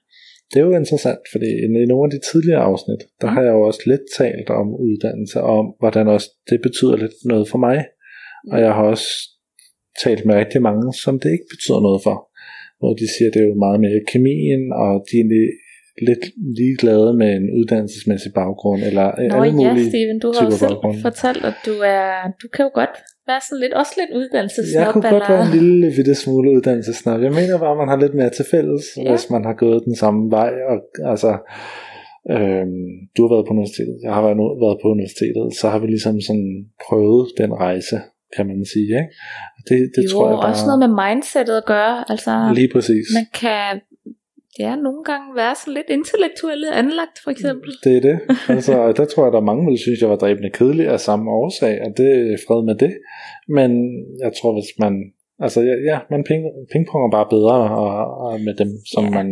Det 0.50 0.58
er 0.60 0.66
jo 0.68 0.80
interessant, 0.82 1.22
fordi 1.32 1.50
i 1.64 1.86
nogle 1.92 2.06
af 2.06 2.12
de 2.14 2.26
tidligere 2.30 2.62
afsnit, 2.70 3.02
der 3.20 3.28
har 3.34 3.42
jeg 3.46 3.52
jo 3.56 3.62
også 3.70 3.82
lidt 3.86 4.06
talt 4.18 4.48
om 4.60 4.68
uddannelse, 4.88 5.38
og 5.48 5.58
om 5.62 5.66
hvordan 5.80 6.06
også 6.16 6.28
det 6.50 6.58
betyder 6.66 6.96
lidt 6.96 7.16
noget 7.32 7.46
for 7.52 7.58
mig. 7.58 7.78
Og 8.52 8.58
jeg 8.64 8.72
har 8.76 8.84
også 8.94 9.08
talt 10.04 10.22
med 10.26 10.34
rigtig 10.34 10.62
mange, 10.68 10.86
som 11.04 11.14
det 11.22 11.30
ikke 11.36 11.48
betyder 11.54 11.80
noget 11.88 12.00
for. 12.06 12.16
Hvor 12.80 12.92
de 13.00 13.06
siger, 13.14 13.28
at 13.28 13.34
det 13.34 13.42
er 13.42 13.50
jo 13.52 13.64
meget 13.66 13.80
mere 13.84 14.00
kemien, 14.12 14.62
og 14.82 14.90
de 15.06 15.12
er 15.16 15.20
egentlig 15.22 15.46
lidt 16.08 16.24
ligeglade 16.60 17.10
med 17.20 17.30
en 17.38 17.46
uddannelsesmæssig 17.58 18.32
baggrund, 18.40 18.80
eller 18.90 19.06
Nå 19.06 19.42
alle 19.44 19.62
ja, 19.62 19.70
mulige 19.72 19.88
Steven, 19.90 20.18
du 20.24 20.28
har 20.36 20.44
jo 20.46 20.50
selv 20.64 20.76
baggrunde. 20.76 21.00
fortalt, 21.08 21.42
at 21.50 21.56
du 21.68 21.74
er, 21.98 22.08
du 22.42 22.46
kan 22.54 22.62
jo 22.66 22.70
godt 22.80 22.96
være 23.30 23.40
sådan 23.46 23.60
lidt, 23.64 23.74
også 23.82 23.92
lidt 24.00 24.12
uddannelsesnop. 24.20 24.80
Jeg 24.80 24.86
kunne 24.92 25.10
godt 25.14 25.28
være 25.32 25.44
en 25.46 25.52
lille 25.58 25.86
bitte 25.96 26.14
smule 26.22 26.48
uddannelsesnab. 26.56 27.18
Jeg 27.28 27.34
mener 27.40 27.54
bare, 27.64 27.74
at 27.76 27.80
man 27.82 27.90
har 27.92 27.98
lidt 28.04 28.14
mere 28.20 28.32
til 28.38 28.44
fælles, 28.54 28.84
Ja. 28.96 29.10
hvis 29.12 29.24
man 29.34 29.42
har 29.48 29.56
gået 29.64 29.80
den 29.88 29.96
samme 30.02 30.20
vej. 30.38 30.52
Og, 30.72 30.78
altså, 31.12 31.32
øhm, 32.34 32.88
du 33.14 33.20
har 33.24 33.30
været 33.34 33.46
på 33.46 33.52
universitetet, 33.56 33.96
jeg 34.06 34.12
har 34.16 34.22
været, 34.26 34.36
været 34.64 34.78
på 34.82 34.86
universitetet, 34.96 35.46
så 35.60 35.64
har 35.72 35.78
vi 35.82 35.86
ligesom 35.94 36.16
sådan 36.28 36.50
prøvet 36.86 37.26
den 37.40 37.50
rejse, 37.66 37.96
kan 38.36 38.44
man 38.50 38.58
sige. 38.74 38.90
Ikke? 39.00 39.12
Det, 39.68 39.78
det 39.94 40.02
jo, 40.04 40.10
tror 40.12 40.24
jeg 40.30 40.36
bare... 40.38 40.50
også 40.52 40.64
noget 40.70 40.80
med 40.84 40.92
mindsetet 41.02 41.56
at 41.62 41.66
gøre. 41.74 41.96
Altså, 42.12 42.32
Lige 42.60 42.70
præcis. 42.74 43.06
man 43.18 43.26
kan 43.42 43.66
ja, 44.64 44.72
nogle 44.86 45.02
gange 45.10 45.26
være 45.42 45.54
sådan 45.60 45.74
lidt 45.78 45.90
intellektuelle 45.98 46.68
anlagt, 46.82 47.16
for 47.24 47.30
eksempel. 47.34 47.70
Det 47.84 47.92
er 47.96 48.00
det. 48.08 48.16
Altså, 48.54 48.74
der 48.98 49.04
tror 49.04 49.22
jeg, 49.24 49.32
der 49.32 49.40
er 49.40 49.50
mange, 49.50 49.70
der 49.70 49.76
synes, 49.76 50.00
jeg 50.00 50.10
var 50.10 50.16
dræbende 50.24 50.50
kedelig 50.58 50.86
af 50.94 51.00
samme 51.00 51.26
årsag, 51.40 51.74
og 51.86 51.90
det 51.98 52.08
er 52.32 52.38
fred 52.46 52.60
med 52.70 52.76
det. 52.84 52.92
Men 53.58 53.70
jeg 54.24 54.32
tror, 54.38 54.52
hvis 54.58 54.70
man... 54.84 54.92
Altså, 55.44 55.60
ja, 55.90 55.96
man 56.10 56.24
ping, 56.28 56.42
pingponger 56.72 57.10
bare 57.16 57.26
bedre 57.36 57.56
og, 57.82 57.90
og 58.26 58.40
med 58.46 58.54
dem, 58.62 58.70
som 58.94 59.04
Ja. 59.04 59.10
man 59.18 59.28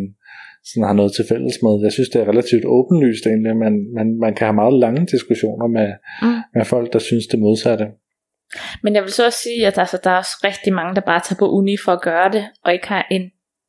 sådan 0.69 0.87
har 0.88 0.97
noget 1.01 1.12
til 1.17 1.25
fælles 1.33 1.57
med. 1.64 1.75
Jeg 1.87 1.93
synes, 1.93 2.09
det 2.09 2.19
er 2.21 2.29
relativt 2.33 2.64
åbenlyst 2.79 3.25
egentlig, 3.27 3.57
men 3.64 3.73
man, 3.97 4.07
man 4.25 4.33
kan 4.35 4.45
have 4.47 4.55
meget 4.62 4.75
lange 4.85 5.07
diskussioner 5.14 5.67
med, 5.79 5.88
Mm. 6.23 6.38
med 6.57 6.64
folk, 6.64 6.93
der 6.93 6.99
synes 6.99 7.27
det 7.27 7.38
modsatte. 7.47 7.87
Men 8.83 8.95
jeg 8.95 9.03
vil 9.03 9.12
så 9.12 9.25
også 9.27 9.38
sige, 9.47 9.67
at 9.67 9.79
altså, 9.79 9.99
der 10.05 10.11
er 10.11 10.17
også 10.17 10.37
rigtig 10.45 10.73
mange, 10.73 10.95
der 10.95 11.01
bare 11.01 11.21
tager 11.27 11.38
på 11.38 11.49
uni 11.59 11.77
for 11.85 11.93
at 11.93 12.03
gøre 12.03 12.29
det, 12.33 12.45
og 12.64 12.73
ikke 12.73 12.88
har 12.88 13.07
en 13.11 13.25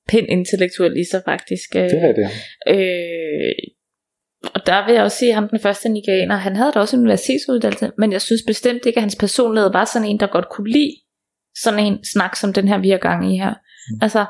pind 0.09 0.27
intellektuel 0.29 0.97
i 0.97 1.03
sig 1.11 1.21
faktisk. 1.25 1.69
Øh, 1.75 1.83
Det 1.83 2.03
er 2.09 2.13
det. 2.19 2.25
Øh, 2.73 3.53
og 4.55 4.61
der 4.67 4.85
vil 4.85 4.93
jeg 4.95 5.03
også 5.03 5.17
sige, 5.17 5.29
at 5.29 5.35
ham 5.35 5.49
den 5.49 5.59
første 5.59 5.89
nigerianer, 5.89 6.35
han 6.35 6.55
havde 6.55 6.71
da 6.71 6.79
også 6.79 6.95
en 6.95 7.01
universitetsuddannelse, 7.01 7.91
men 7.97 8.11
jeg 8.11 8.21
synes 8.21 8.41
bestemt 8.47 8.85
ikke, 8.85 8.97
at 8.97 9.01
hans 9.01 9.15
personlighed 9.15 9.71
var 9.71 9.85
sådan 9.85 10.07
en, 10.07 10.19
der 10.19 10.27
godt 10.27 10.49
kunne 10.49 10.71
lide 10.71 10.95
sådan 11.63 11.79
en 11.79 11.97
snak, 12.13 12.35
som 12.35 12.53
den 12.53 12.67
her, 12.67 12.77
vi 12.77 12.89
har 12.89 12.97
gang 12.97 13.33
i 13.33 13.37
her. 13.37 13.53
Mm. 13.89 13.99
Altså, 14.01 14.25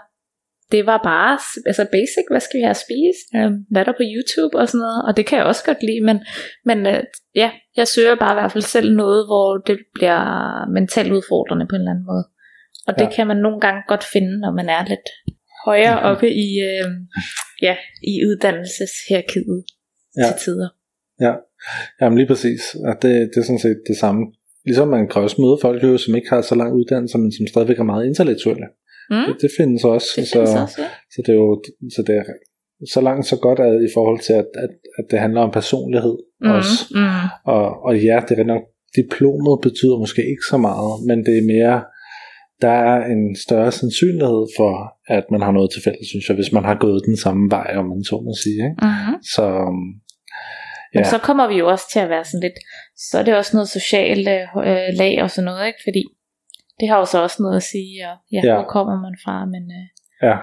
det 0.72 0.86
var 0.86 1.00
bare 1.04 1.34
altså 1.66 1.86
basic, 1.92 2.26
hvad 2.32 2.40
skal 2.40 2.58
vi 2.58 2.64
have 2.68 2.76
at 2.78 2.84
spise, 2.88 3.22
øh, 3.38 3.52
hvad 3.72 3.82
er 3.82 3.86
der 3.86 4.00
på 4.00 4.06
YouTube 4.14 4.58
og 4.62 4.68
sådan 4.68 4.80
noget, 4.86 5.00
og 5.08 5.18
det 5.18 5.26
kan 5.26 5.38
jeg 5.38 5.46
også 5.46 5.64
godt 5.66 5.82
lide, 5.90 6.02
men, 6.10 6.18
men 6.66 6.78
øh, 6.94 7.04
ja, 7.36 7.50
jeg 7.80 7.88
søger 7.88 8.16
bare 8.16 8.34
i 8.34 8.40
hvert 8.40 8.52
fald 8.52 8.64
selv 8.76 8.96
noget, 8.96 9.22
hvor 9.30 9.48
det 9.68 9.78
bliver 9.98 10.22
mentalt 10.78 11.12
udfordrende 11.18 11.66
på 11.70 11.76
en 11.76 11.82
eller 11.82 11.92
anden 11.92 12.06
måde. 12.12 12.26
Og 12.88 12.94
det 13.00 13.06
Ja. 13.10 13.16
kan 13.16 13.28
man 13.28 13.38
nogle 13.38 13.60
gange 13.66 13.82
godt 13.88 14.04
finde, 14.14 14.40
når 14.44 14.52
man 14.60 14.70
er 14.70 14.82
lidt 14.92 15.08
højere 15.66 16.00
oppe 16.00 16.28
i, 16.34 16.48
øh, 16.70 16.88
ja, 17.62 17.76
i 18.04 18.14
uddannelseshierarkiet 18.28 19.64
Ja. 20.18 20.24
til 20.28 20.36
tider. 20.44 20.70
Ja, 21.22 21.34
Jamen 22.02 22.18
lige 22.18 22.28
præcis. 22.28 22.62
Og 22.88 22.94
det, 23.02 23.12
det 23.32 23.38
er 23.42 23.44
sådan 23.46 23.60
set 23.60 23.82
det 23.88 23.98
samme. 23.98 24.22
Ligesom 24.66 24.88
man 24.88 25.08
kan 25.08 25.22
også 25.22 25.42
møde 25.42 25.58
folk, 25.62 25.84
jo, 25.84 25.98
som 25.98 26.16
ikke 26.16 26.30
har 26.30 26.42
så 26.42 26.56
lang 26.56 26.74
uddannelse, 26.74 27.18
men 27.18 27.32
som 27.32 27.48
stadigvæk 27.48 27.80
er 27.80 27.84
meget 27.84 28.06
intellektuelle. 28.06 28.66
Mm, 29.10 29.16
Det, 29.28 29.36
det 29.42 29.52
findes 29.58 29.84
også. 29.84 30.08
det 30.16 30.28
så, 30.28 30.34
findes 30.34 30.56
også, 30.64 30.82
ja. 30.82 30.88
så 31.14 31.22
det 31.26 31.30
er 31.30 31.40
jo 31.46 31.64
så 31.96 32.04
det 32.08 32.16
er 32.16 32.24
så 32.94 33.02
langt 33.02 33.26
så 33.28 33.36
godt 33.46 33.60
at, 33.60 33.74
i 33.88 33.90
forhold 33.94 34.20
til, 34.20 34.34
at, 34.34 34.48
at, 34.64 34.70
at 35.00 35.06
det 35.12 35.20
handler 35.20 35.42
om 35.42 35.52
personlighed 35.52 36.18
Mm, 36.42 36.52
også. 36.52 36.76
mm, 36.92 37.28
Og, 37.54 37.84
og 37.88 37.94
ja, 38.00 38.18
det 38.30 38.40
er 38.40 38.44
nok, 38.54 38.62
diplomet 38.96 39.56
betyder 39.68 39.98
måske 40.04 40.22
ikke 40.34 40.46
så 40.52 40.58
meget, 40.58 40.94
men 41.08 41.18
det 41.26 41.36
er 41.38 41.46
mere, 41.56 41.76
der 42.62 42.76
er 42.92 43.06
en 43.06 43.36
større 43.46 43.72
sandsynlighed 43.72 44.44
for, 44.58 44.74
at 45.08 45.24
man 45.32 45.42
har 45.42 45.52
noget 45.52 45.70
til 45.72 45.82
fælles, 45.84 46.08
synes 46.08 46.26
jeg, 46.30 46.36
hvis 46.36 46.52
man 46.52 46.64
har 46.64 46.76
gået 46.86 47.02
den 47.06 47.18
samme 47.18 47.52
vej, 47.52 47.70
om 47.78 47.86
man 47.86 48.04
så 48.04 48.16
må 48.26 48.34
sige. 48.44 48.62
Ikke? 48.70 48.82
mm. 48.82 49.16
Så 49.36 49.44
um, 49.70 49.76
Men 50.94 51.04
Ja. 51.04 51.10
så 51.14 51.18
kommer 51.28 51.48
vi 51.48 51.56
jo 51.62 51.68
også 51.74 51.86
til 51.94 52.00
at 52.00 52.10
være 52.10 52.26
sådan 52.26 52.44
lidt, 52.48 52.60
så 53.08 53.20
er 53.20 53.24
det 53.24 53.36
også 53.38 53.52
noget 53.58 53.70
socialt 53.70 54.28
øh, 54.28 54.88
lag 55.02 55.14
og 55.24 55.30
sådan 55.32 55.46
noget, 55.46 55.68
ikke? 55.68 55.80
Fordi 55.88 56.04
det 56.80 56.88
har 56.90 56.98
jo 56.98 57.06
så 57.06 57.18
også 57.24 57.38
noget 57.44 57.56
at 57.56 57.64
sige, 57.64 57.96
og 58.10 58.16
ja, 58.32 58.40
Ja. 58.44 58.48
ja. 58.48 58.54
hvor 58.56 58.68
kommer 58.76 58.96
man 59.06 59.16
fra, 59.26 59.46
men 59.46 59.64
øh, 59.80 59.86
ja, 60.30 60.38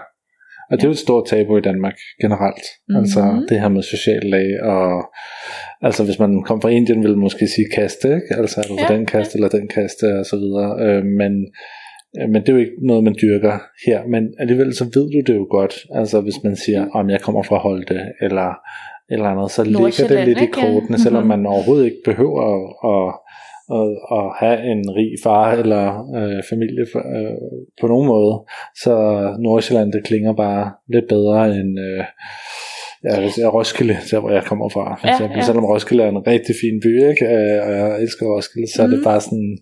og 0.70 0.72
det 0.76 0.84
er 0.84 0.88
jo 0.88 0.92
et 0.98 0.98
stort 1.06 1.26
tabu 1.28 1.56
i 1.58 1.60
Danmark 1.60 1.96
generelt. 2.22 2.66
Mhm. 2.88 2.96
Altså 2.98 3.46
det 3.48 3.60
her 3.60 3.68
med 3.68 3.82
social 3.82 4.22
lag, 4.34 4.48
og 4.62 4.86
altså 5.82 6.04
hvis 6.04 6.18
man 6.18 6.42
kommer 6.46 6.62
fra 6.62 6.68
Indien, 6.68 7.02
vil 7.02 7.10
man 7.10 7.18
måske 7.28 7.46
sige 7.48 7.68
kaste, 7.74 8.08
ikke? 8.18 8.30
Altså 8.40 8.60
er 8.60 8.64
du 8.70 8.76
fra 8.78 8.92
Ja, 8.92 8.96
den 8.98 9.06
kaste 9.06 9.32
eller 9.36 9.48
den 9.48 9.68
kaste 9.68 10.18
og 10.20 10.24
så 10.26 10.36
videre. 10.36 10.70
Øh, 10.86 11.04
men, 11.04 11.32
øh, 11.32 11.52
men 12.14 12.34
det 12.42 12.48
er 12.48 12.52
jo 12.52 12.58
ikke 12.58 12.86
noget, 12.86 13.04
man 13.04 13.16
dyrker 13.22 13.58
her. 13.86 14.06
Men 14.06 14.22
alligevel 14.38 14.74
så 14.74 14.84
ved 14.84 15.10
du 15.12 15.32
det 15.32 15.36
jo 15.38 15.46
godt. 15.50 15.74
Altså 15.94 16.20
hvis 16.20 16.42
man 16.44 16.56
siger, 16.56 16.84
Mm. 16.84 16.90
om 16.94 17.10
jeg 17.10 17.20
kommer 17.20 17.42
fra 17.42 17.58
Holte, 17.58 18.00
eller 18.20 18.54
eller 19.10 19.28
andet, 19.28 19.50
så 19.50 19.64
ligger 19.64 20.06
det 20.08 20.26
lidt 20.28 20.38
i 20.38 20.42
ikke? 20.42 20.60
Ja. 20.60 20.66
kortene, 20.72 20.98
selvom 20.98 21.22
Mhm. 21.22 21.28
man 21.28 21.46
overhovedet 21.46 21.84
ikke 21.84 22.02
behøver 22.04 22.40
at, 22.54 22.62
at, 22.92 23.06
at, 23.78 23.88
at 24.18 24.24
have 24.42 24.58
en 24.72 24.82
rig 24.98 25.12
far 25.22 25.52
eller 25.52 25.84
øh, 26.18 26.42
familie 26.50 26.80
øh, 27.16 27.36
på 27.80 27.86
nogen 27.86 28.06
måde. 28.06 28.34
Så 28.82 28.92
Nordsjælland, 29.40 29.92
det 29.92 30.04
klinger 30.04 30.32
bare 30.32 30.72
lidt 30.94 31.08
bedre 31.08 31.46
end 31.58 31.72
øh, 31.88 32.04
ja, 33.04 33.20
hvis 33.20 33.38
jeg 33.38 33.54
Roskilde, 33.54 33.96
der 34.10 34.20
hvor 34.20 34.30
jeg 34.30 34.44
kommer 34.44 34.68
fra. 34.68 34.84
For 35.00 35.06
Ja, 35.06 35.12
eksempel, 35.12 35.36
ja. 35.38 35.42
Selvom 35.44 35.64
Roskilde 35.64 36.02
er 36.04 36.08
en 36.08 36.26
rigtig 36.26 36.54
fin 36.62 36.76
by, 36.84 36.92
ikke? 37.10 37.24
Øh, 37.34 37.58
og 37.66 37.70
jeg 37.80 38.02
elsker 38.02 38.26
Roskilde, 38.26 38.68
så 38.74 38.82
er 38.82 38.86
det 38.86 38.98
Mhm. 38.98 39.04
bare 39.04 39.20
sådan, 39.20 39.58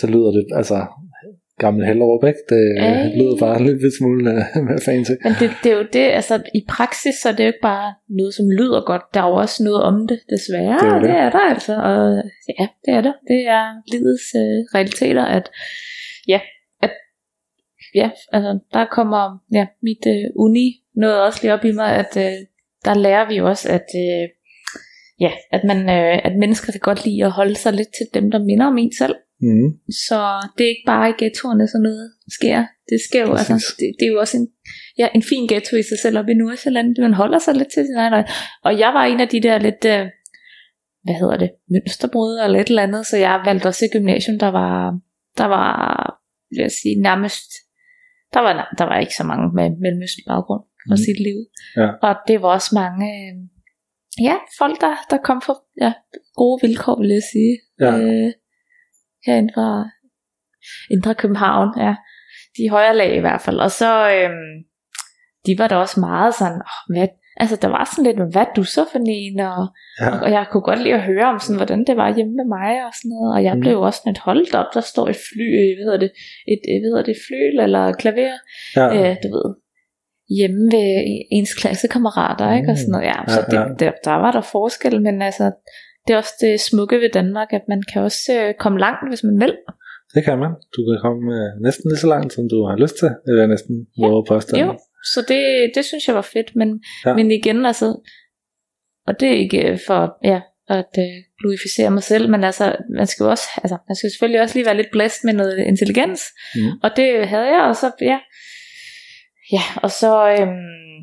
så 0.00 0.06
lyder 0.06 0.30
det, 0.36 0.44
altså 0.60 0.78
gammel 1.58 1.86
Hellerup, 1.86 2.24
ikke? 2.24 2.42
Det 2.48 2.64
Ej. 2.78 3.16
lyder 3.18 3.36
bare 3.40 3.60
en 3.60 3.66
lille 3.66 3.96
smule 3.98 4.30
øh, 4.30 4.64
mere 4.66 4.80
fancy. 4.84 5.14
Men 5.24 5.32
det, 5.40 5.50
det 5.62 5.72
er 5.72 5.76
jo 5.76 5.86
det, 5.92 6.06
altså 6.18 6.34
i 6.54 6.62
praksis, 6.68 7.14
så 7.22 7.28
er 7.28 7.32
det 7.32 7.44
jo 7.44 7.46
ikke 7.46 7.68
bare 7.72 7.94
noget, 8.08 8.34
som 8.34 8.50
lyder 8.50 8.80
godt. 8.86 9.02
Der 9.14 9.20
er 9.22 9.28
jo 9.28 9.34
også 9.34 9.64
noget 9.64 9.82
om 9.82 10.06
det, 10.08 10.20
desværre. 10.30 10.78
Det 10.82 10.88
er 10.88 10.98
det. 10.98 11.08
det 11.08 11.18
er 11.24 11.30
der 11.30 11.44
altså. 11.54 11.74
Og 11.90 11.98
ja, 12.58 12.66
det 12.84 12.92
er 12.98 13.00
der. 13.00 13.14
Det 13.28 13.40
er 13.58 13.64
livets 13.92 14.28
øh, 14.42 14.58
realiteter, 14.74 15.24
at 15.24 15.50
ja, 16.28 16.40
at 16.82 16.92
ja, 17.94 18.10
altså 18.32 18.58
der 18.72 18.84
kommer 18.84 19.38
ja, 19.52 19.66
mit 19.82 20.04
øh, 20.06 20.24
uni 20.36 20.66
noget 20.94 21.22
også 21.22 21.38
lige 21.42 21.54
op 21.54 21.64
i 21.64 21.72
mig, 21.72 21.90
at 22.02 22.16
øh, 22.16 22.38
der 22.84 22.94
lærer 22.94 23.28
vi 23.28 23.34
jo 23.34 23.46
også, 23.48 23.68
at 23.72 23.88
øh, 24.04 24.28
ja, 25.20 25.30
at 25.52 25.64
man, 25.64 25.78
øh, 25.88 26.18
at 26.24 26.36
mennesker 26.36 26.72
kan 26.72 26.80
godt 26.80 27.04
lide 27.04 27.24
at 27.24 27.30
holde 27.30 27.54
sig 27.54 27.72
lidt 27.72 27.88
til 27.88 28.06
dem, 28.14 28.30
der 28.30 28.38
minder 28.38 28.66
om 28.66 28.78
en 28.78 28.92
selv. 28.98 29.14
Mm. 29.40 29.68
Så 30.06 30.18
det 30.58 30.64
er 30.64 30.68
ikke 30.68 30.86
bare 30.86 31.10
i 31.10 31.14
ghettoerne, 31.18 31.68
sådan 31.68 31.82
noget 31.82 32.12
sker. 32.38 32.58
Det 32.90 32.98
sker 33.08 33.20
jo, 33.26 33.32
Præcis. 33.32 33.50
altså, 33.50 33.74
det, 33.78 33.86
det 33.98 34.06
er 34.06 34.12
jo 34.12 34.18
også 34.20 34.36
en, 34.36 34.48
ja, 34.98 35.08
en 35.14 35.22
fin 35.22 35.46
ghetto 35.48 35.76
i 35.76 35.82
sig 35.82 35.98
selv 36.02 36.18
op 36.18 36.28
i 36.28 36.34
Nordsjælland. 36.34 36.96
Man 37.00 37.14
holder 37.14 37.38
sig 37.38 37.54
lidt 37.54 37.68
til 37.74 37.84
sin 37.86 37.96
egen. 37.96 38.24
Og 38.64 38.78
jeg 38.78 38.90
var 38.94 39.04
en 39.04 39.20
af 39.20 39.28
de 39.28 39.40
der 39.42 39.58
lidt, 39.58 39.84
øh, 39.94 40.04
hvad 41.04 41.14
hedder 41.20 41.36
det, 41.36 41.50
mønsterbrød 41.70 42.38
eller 42.44 42.60
et 42.60 42.68
eller 42.68 42.82
andet, 42.82 43.06
så 43.06 43.16
jeg 43.16 43.42
valgte 43.44 43.66
også 43.66 43.84
et 43.84 43.92
gymnasium, 43.92 44.38
der 44.38 44.50
var, 44.60 44.98
der 45.38 45.46
var, 45.46 45.74
vil 46.50 46.60
jeg 46.66 46.70
sige, 46.70 46.94
nærmest, 47.02 47.50
der 48.34 48.40
var, 48.40 48.74
der 48.78 48.84
var 48.84 48.98
ikke 48.98 49.14
så 49.20 49.24
mange 49.24 49.46
med 49.58 49.70
mellemøstlig 49.84 50.24
baggrund 50.26 50.62
for 50.88 50.96
Mhm. 50.96 51.04
sit 51.06 51.20
liv. 51.28 51.38
Ja. 51.76 51.88
Og 52.06 52.14
det 52.28 52.42
var 52.42 52.48
også 52.48 52.70
mange, 52.82 53.04
øh, 53.22 53.34
ja, 54.28 54.36
folk, 54.58 54.80
der, 54.80 54.94
der 55.10 55.18
kom 55.28 55.38
fra 55.46 55.54
ja, 55.84 55.92
gode 56.40 56.58
vilkår, 56.66 56.96
vil 57.00 57.08
jeg 57.18 57.22
sige. 57.32 57.54
Ja. 57.80 57.90
Øh, 57.98 58.32
herinde 59.26 59.52
fra 59.54 59.88
Indre 60.90 61.14
København, 61.14 61.68
ja. 61.78 61.94
De 62.58 62.70
højere 62.70 62.96
lag 62.96 63.16
i 63.16 63.20
hvert 63.20 63.40
fald. 63.40 63.58
Og 63.60 63.70
så, 63.70 64.10
øhm, 64.10 64.54
de 65.46 65.58
var 65.58 65.68
da 65.68 65.76
også 65.76 66.00
meget 66.00 66.34
sådan, 66.34 66.60
oh, 66.72 66.96
hvad, 66.96 67.08
altså 67.36 67.56
der 67.62 67.68
var 67.68 67.84
sådan 67.92 68.04
lidt, 68.08 68.32
hvad 68.32 68.46
du 68.56 68.62
så 68.64 68.82
for 68.92 68.98
en? 69.06 69.40
Og, 69.40 69.62
Ja. 70.00 70.10
og 70.24 70.30
jeg 70.30 70.46
kunne 70.50 70.62
godt 70.70 70.82
lide 70.82 70.94
at 70.94 71.02
høre 71.10 71.26
om 71.32 71.38
sådan, 71.38 71.56
hvordan 71.56 71.84
det 71.88 71.96
var 71.96 72.14
hjemme 72.16 72.34
med 72.40 72.44
mig 72.56 72.72
og 72.86 72.92
sådan 72.98 73.12
noget. 73.14 73.30
Og 73.36 73.40
jeg 73.48 73.54
Mm. 73.54 73.60
blev 73.60 73.72
jo 73.72 73.82
også 73.82 73.98
sådan 74.00 74.12
et 74.12 74.18
holdt 74.28 74.54
op, 74.60 74.68
der 74.74 74.80
står 74.80 75.06
et 75.08 75.20
fly, 75.28 75.46
øh, 75.60 75.70
hvad 75.76 75.84
hedder 75.88 76.02
det, 76.04 76.10
et, 76.52 76.62
øh, 76.70 76.76
hvad 76.80 76.88
hedder 76.92 77.06
det, 77.10 77.16
flyl 77.26 77.56
eller 77.66 77.84
klaver, 78.02 78.36
Ja. 78.76 78.86
øh, 78.96 79.16
du 79.22 79.28
ved, 79.36 79.48
hjemme 80.38 80.62
ved 80.76 80.88
ens 81.36 81.52
klassekammerater, 81.60 82.46
ikke? 82.58 82.70
Og 82.72 82.76
sådan 82.78 82.92
noget. 82.94 83.06
Ja, 83.12 83.18
så 83.34 83.40
Ja, 83.40 83.46
det, 83.50 83.58
ja. 83.58 83.64
Der, 83.80 83.92
der 84.04 84.16
var 84.24 84.32
der 84.36 84.40
forskel, 84.56 85.02
men 85.06 85.22
altså, 85.22 85.44
det 86.06 86.12
er 86.14 86.16
også 86.16 86.34
det 86.40 86.60
smukke 86.60 86.96
ved 87.00 87.10
Danmark, 87.10 87.52
at 87.52 87.62
man 87.68 87.82
kan 87.92 88.02
også 88.02 88.22
øh, 88.40 88.54
komme 88.58 88.78
langt, 88.78 89.08
hvis 89.10 89.22
man 89.24 89.40
vil. 89.40 89.56
Det 90.14 90.24
kan 90.24 90.38
man. 90.38 90.50
Du 90.76 90.80
kan 90.88 90.98
komme 91.02 91.22
øh, 91.38 91.62
næsten 91.62 91.90
lige 91.90 91.98
så 91.98 92.06
langt, 92.06 92.32
som 92.32 92.48
du 92.48 92.66
har 92.68 92.76
lyst 92.76 92.96
til. 92.98 93.08
Det 93.26 93.38
jeg 93.38 93.46
næsten 93.48 93.86
våge 94.00 94.18
at 94.18 94.24
påstå. 94.28 94.56
Jo, 94.58 94.78
så 95.14 95.20
det, 95.28 95.42
det 95.74 95.84
synes 95.84 96.06
jeg 96.08 96.14
var 96.14 96.22
fedt, 96.34 96.56
men, 96.56 96.68
Ja. 97.04 97.10
ja. 97.10 97.14
men 97.16 97.30
igen, 97.30 97.66
altså, 97.66 97.86
og 99.06 99.20
det 99.20 99.28
er 99.28 99.32
ikke 99.44 99.68
øh, 99.70 99.78
for 99.86 100.18
ja, 100.24 100.40
at 100.68 100.92
øh, 100.98 101.04
glorificere 101.40 101.90
mig 101.90 102.02
selv, 102.02 102.30
men 102.30 102.44
altså, 102.44 102.76
man 102.96 103.06
skal 103.06 103.24
jo 103.24 103.30
også, 103.30 103.48
altså, 103.62 103.76
man 103.88 103.96
skal 103.96 104.10
selvfølgelig 104.10 104.40
også 104.40 104.54
lige 104.58 104.66
være 104.66 104.76
lidt 104.76 104.90
blæst 104.92 105.24
med 105.24 105.32
noget 105.32 105.58
intelligens, 105.58 106.22
Mm. 106.56 106.70
og 106.82 106.90
det 106.96 107.28
havde 107.28 107.46
jeg, 107.56 107.62
og 107.62 107.76
så, 107.76 107.90
ja, 108.00 108.18
ja, 109.52 109.62
og 109.82 109.90
så, 109.90 110.36
øhm, 110.40 110.96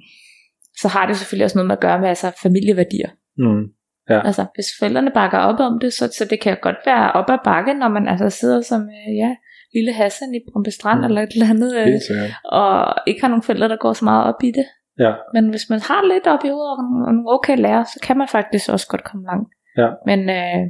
så 0.81 0.87
har 0.87 1.07
det 1.07 1.17
selvfølgelig 1.17 1.43
også 1.45 1.57
noget 1.57 1.67
med 1.67 1.75
at 1.75 1.81
gøre 1.81 1.99
med 1.99 2.09
altså, 2.09 2.31
familieværdier. 2.43 3.09
Mm. 3.37 3.63
Altså, 4.25 4.45
hvis 4.55 4.65
forældrene 4.79 5.11
bakker 5.11 5.37
op 5.37 5.59
om 5.59 5.79
det, 5.79 5.93
så, 5.93 6.07
så 6.17 6.25
det 6.29 6.39
kan 6.41 6.57
godt 6.61 6.75
være 6.85 7.11
op 7.11 7.29
ad 7.29 7.37
bakke, 7.43 7.73
når 7.73 7.87
man 7.87 8.07
altså 8.07 8.29
sidder 8.29 8.61
som, 8.61 8.81
øh, 8.81 9.15
ja, 9.17 9.35
lille 9.73 9.93
Hassan 9.93 10.35
i 10.35 10.39
Brøndby 10.51 10.69
Strand 10.69 10.99
Mm. 10.99 11.05
eller 11.05 11.21
et 11.21 11.29
eller 11.35 11.49
andet, 11.49 11.71
øh, 11.75 11.87
og 12.59 12.95
ikke 13.07 13.21
har 13.21 13.27
nogen 13.27 13.43
forældre, 13.43 13.67
der 13.69 13.75
går 13.75 13.93
så 13.93 14.05
meget 14.05 14.23
op 14.33 14.43
i 14.43 14.51
det. 14.51 14.65
Ja. 14.99 15.11
Men 15.33 15.49
hvis 15.49 15.69
man 15.69 15.79
har 15.89 16.13
lidt 16.13 16.27
op 16.27 16.43
i 16.45 16.49
hovedet 16.49 16.71
og 16.77 16.83
nogle- 16.83 17.05
og 17.07 17.13
nogle 17.13 17.29
okay 17.35 17.57
lærer, 17.57 17.83
så 17.83 17.99
kan 18.03 18.17
man 18.17 18.27
faktisk 18.27 18.69
også 18.69 18.87
godt 18.87 19.03
komme 19.03 19.25
langt. 19.25 19.49
Ja. 19.77 19.89
Men 20.05 20.19
øh, 20.29 20.61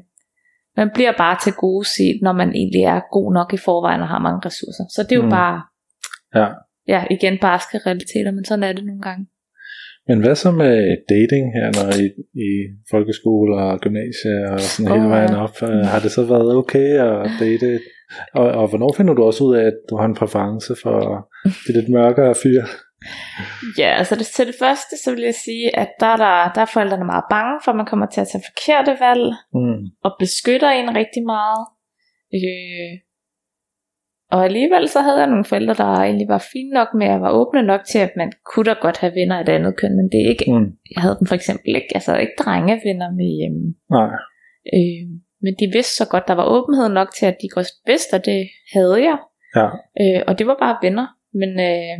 man 0.77 0.89
bliver 0.93 1.13
bare 1.17 1.37
til 1.43 1.53
gode 1.53 1.85
set, 1.87 2.17
når 2.21 2.33
man 2.33 2.49
egentlig 2.61 2.83
er 2.83 2.99
god 3.11 3.33
nok 3.33 3.53
i 3.53 3.57
forvejen 3.57 4.01
og 4.01 4.07
har 4.07 4.19
mange 4.19 4.41
ressourcer. 4.45 4.85
Så 4.95 5.03
det 5.03 5.11
er 5.11 5.15
jo 5.23 5.29
mm. 5.29 5.29
bare, 5.29 5.61
Ja. 6.35 6.47
ja, 6.87 7.05
igen 7.11 7.37
barske 7.41 7.77
realiteter, 7.77 8.31
men 8.31 8.45
sådan 8.45 8.63
er 8.63 8.73
det 8.73 8.85
nogle 8.85 9.01
gange. 9.01 9.25
Men 10.07 10.19
hvad 10.23 10.35
så 10.35 10.51
med 10.51 10.73
dating 11.13 11.45
her, 11.57 11.67
når 11.77 11.87
I, 12.03 12.05
i 12.49 12.49
folkeskole 12.91 13.55
og 13.63 13.79
gymnasie 13.79 14.35
og 14.51 14.59
sådan 14.59 14.91
hele 14.91 15.05
Åh, 15.05 15.11
vejen 15.11 15.31
ja. 15.31 15.43
op? 15.43 15.55
Øh, 15.63 15.85
Har 15.93 15.99
det 15.99 16.11
så 16.11 16.23
været 16.25 16.55
okay 16.55 16.89
at 17.07 17.29
date? 17.39 17.79
Og, 18.33 18.47
og 18.59 18.67
hvornår 18.69 18.93
finder 18.97 19.13
du 19.13 19.23
også 19.23 19.43
ud 19.43 19.55
af, 19.55 19.63
at 19.65 19.77
du 19.89 19.95
har 19.97 20.05
en 20.05 20.15
præference 20.15 20.75
for 20.83 21.29
det 21.67 21.75
lidt 21.75 21.89
mørkere 21.89 22.35
fyr? 22.43 22.63
Ja, 23.77 23.89
altså 23.99 24.15
det, 24.15 24.25
til 24.25 24.47
det 24.47 24.55
første, 24.59 24.93
så 25.03 25.11
vil 25.15 25.23
jeg 25.23 25.35
sige, 25.45 25.65
at 25.79 25.89
der 25.99 26.05
er, 26.05 26.17
der, 26.25 26.51
der 26.55 26.61
er 26.61 26.71
forældrene 26.73 27.05
meget 27.05 27.23
bange 27.29 27.55
for, 27.63 27.71
at 27.71 27.77
man 27.77 27.85
kommer 27.85 28.05
til 28.05 28.21
at 28.21 28.27
tage 28.31 28.43
forkerte 28.49 28.93
valg, 29.05 29.25
Mm. 29.53 29.79
og 30.05 30.11
beskytter 30.19 30.69
en 30.69 30.89
rigtig 31.01 31.23
meget. 31.35 31.61
Øh, 32.37 32.91
og 34.33 34.39
alligevel 34.47 34.85
så 34.89 34.99
havde 35.05 35.19
jeg 35.23 35.27
nogle 35.33 35.45
forældre, 35.45 35.73
der 35.73 35.83
egentlig 36.07 36.27
var 36.35 36.41
fine 36.53 36.69
nok 36.79 36.89
med 36.99 37.07
at 37.07 37.21
være 37.21 37.31
åbne 37.41 37.61
nok 37.71 37.81
til, 37.91 37.99
at 38.07 38.13
man 38.21 38.31
kunne 38.49 38.65
da 38.69 38.75
godt 38.81 38.97
have 38.97 39.13
venner 39.19 39.35
af 39.37 39.41
et 39.41 39.49
andet 39.49 39.73
køn, 39.77 39.95
men 39.99 40.07
det 40.11 40.19
er 40.25 40.29
ikke, 40.33 40.45
Mm. 40.53 40.67
jeg 40.93 41.01
havde 41.03 41.17
dem 41.19 41.27
for 41.27 41.35
eksempel 41.35 41.71
ikke, 41.79 41.91
altså 41.97 42.11
ikke 42.23 42.33
drengevenner 42.43 43.09
med 43.19 43.27
hjemme. 43.39 43.63
Nej. 43.97 44.11
Øh, 44.75 45.03
men 45.43 45.53
de 45.59 45.65
vidste 45.75 45.95
så 45.95 46.05
godt, 46.13 46.27
der 46.27 46.35
var 46.41 46.45
åbenhed 46.55 46.89
nok 46.89 47.09
til, 47.17 47.25
at 47.25 47.37
de 47.41 47.47
godt 47.55 47.67
vidste, 47.91 48.15
at 48.15 48.25
det 48.25 48.41
havde 48.73 48.97
jeg. 49.09 49.17
Ja. 49.59 49.67
Øh, 50.01 50.21
og 50.27 50.39
det 50.39 50.47
var 50.47 50.57
bare 50.65 50.77
venner. 50.85 51.07
Men 51.41 51.49
øh, 51.69 51.95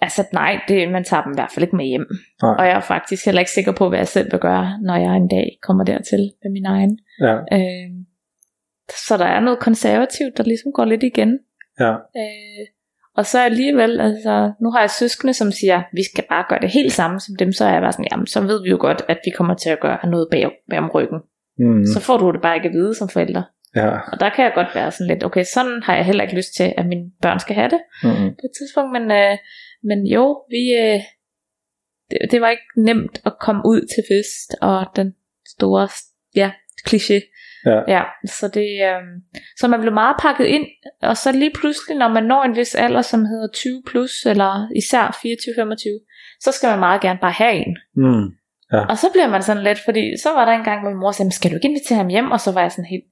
altså 0.00 0.22
nej, 0.32 0.60
det, 0.68 0.92
man 0.92 1.04
tager 1.04 1.22
dem 1.22 1.32
i 1.32 1.38
hvert 1.38 1.52
fald 1.54 1.62
ikke 1.64 1.76
med 1.76 1.84
hjem. 1.86 2.06
Nej. 2.42 2.54
Og 2.58 2.64
jeg 2.66 2.76
er 2.76 2.80
faktisk 2.94 3.24
heller 3.24 3.40
ikke 3.40 3.50
sikker 3.58 3.72
på, 3.72 3.88
hvad 3.88 3.98
jeg 3.98 4.08
selv 4.08 4.32
vil 4.32 4.40
gøre, 4.40 4.66
når 4.82 4.96
jeg 4.96 5.16
en 5.16 5.28
dag 5.28 5.58
kommer 5.62 5.84
dertil 5.84 6.22
med 6.42 6.50
min 6.52 6.66
egen. 6.66 6.98
Ja. 7.20 7.34
Øh, 7.56 7.90
så 9.08 9.16
der 9.16 9.24
er 9.24 9.40
noget 9.40 9.58
konservativt, 9.58 10.36
der 10.36 10.42
ligesom 10.42 10.72
går 10.72 10.84
lidt 10.84 11.02
igen. 11.02 11.38
Ja. 11.80 11.92
Øh, 11.92 12.66
og 13.16 13.26
så 13.26 13.40
alligevel, 13.40 14.00
altså, 14.00 14.52
nu 14.60 14.70
har 14.70 14.80
jeg 14.80 14.90
søskende, 14.90 15.34
som 15.34 15.52
siger, 15.52 15.82
vi 15.92 16.02
skal 16.12 16.24
bare 16.28 16.44
gøre 16.48 16.60
det 16.60 16.70
helt 16.70 16.92
samme 16.92 17.20
som 17.20 17.36
dem, 17.36 17.52
så 17.52 17.64
er 17.64 17.72
jeg 17.72 17.82
bare 17.82 17.92
sådan, 17.92 18.08
jamen, 18.12 18.26
så 18.26 18.40
ved 18.40 18.62
vi 18.62 18.70
jo 18.70 18.78
godt, 18.80 19.02
at 19.08 19.18
vi 19.24 19.30
kommer 19.30 19.54
til 19.54 19.70
at 19.70 19.80
gøre 19.80 20.10
noget 20.10 20.28
bag, 20.30 20.50
bag 20.70 20.78
om 20.78 20.90
ryggen. 20.90 21.18
Mm. 21.58 21.86
Så 21.86 22.00
får 22.00 22.16
du 22.16 22.32
det 22.32 22.42
bare 22.42 22.56
ikke 22.56 22.68
at 22.68 22.74
vide 22.74 22.94
som 22.94 23.08
forælder. 23.08 23.42
Ja. 23.76 23.90
Og 24.12 24.20
der 24.20 24.30
kan 24.30 24.44
jeg 24.44 24.52
godt 24.54 24.74
være 24.74 24.90
sådan 24.90 25.06
lidt, 25.06 25.24
okay, 25.24 25.44
sådan 25.54 25.82
har 25.82 25.96
jeg 25.96 26.04
heller 26.04 26.22
ikke 26.22 26.36
lyst 26.36 26.54
til, 26.56 26.74
at 26.76 26.86
mine 26.86 27.10
børn 27.22 27.40
skal 27.40 27.54
have 27.54 27.70
det 27.70 27.80
Mm-hmm. 28.02 28.30
på 28.30 28.44
et 28.44 28.50
tidspunkt, 28.58 28.92
men, 28.92 29.10
øh, 29.10 29.36
men 29.82 30.06
jo, 30.06 30.42
vi, 30.50 30.62
øh, 30.82 31.00
det, 32.10 32.18
det 32.30 32.40
var 32.40 32.48
ikke 32.48 32.68
nemt 32.76 33.20
at 33.26 33.32
komme 33.40 33.62
ud 33.64 33.80
til 33.80 34.02
fest, 34.10 34.56
og 34.60 34.86
den 34.96 35.14
store, 35.48 35.88
ja, 36.34 36.50
kliché. 36.88 37.18
Ja. 37.66 37.80
Ja, 37.88 38.02
så 38.26 38.48
det, 38.48 38.68
øh, 38.88 39.02
så 39.60 39.68
man 39.68 39.80
blev 39.80 39.92
meget 39.92 40.16
pakket 40.20 40.44
ind, 40.44 40.66
og 41.02 41.16
så 41.16 41.32
lige 41.32 41.52
pludselig, 41.60 41.98
når 41.98 42.08
man 42.08 42.24
når 42.24 42.42
en 42.42 42.56
vis 42.56 42.74
alder, 42.74 43.02
som 43.02 43.24
hedder 43.24 43.48
20 43.54 43.82
plus, 43.86 44.26
eller 44.26 44.68
især 44.76 45.04
24-25, 45.10 46.38
så 46.40 46.52
skal 46.52 46.70
man 46.70 46.78
meget 46.78 47.00
gerne 47.00 47.18
bare 47.22 47.32
have 47.32 47.52
en. 47.52 47.76
Mm. 47.96 48.26
Og 48.88 48.98
så 48.98 49.06
bliver 49.12 49.28
man 49.28 49.42
sådan 49.42 49.62
lidt, 49.62 49.78
fordi 49.84 50.12
så 50.22 50.28
var 50.34 50.44
der 50.44 50.52
en 50.52 50.64
gang, 50.64 50.80
hvor 50.80 50.90
min 50.90 51.00
mor 51.00 51.10
sagde, 51.12 51.26
"Men 51.26 51.32
skal 51.32 51.50
du 51.50 51.56
ikke 51.56 51.68
invitere 51.68 51.98
ham 51.98 52.08
hjem? 52.08 52.30
Og 52.30 52.40
så 52.40 52.52
var 52.52 52.60
jeg 52.60 52.72
sådan 52.72 52.84
helt, 52.84 53.04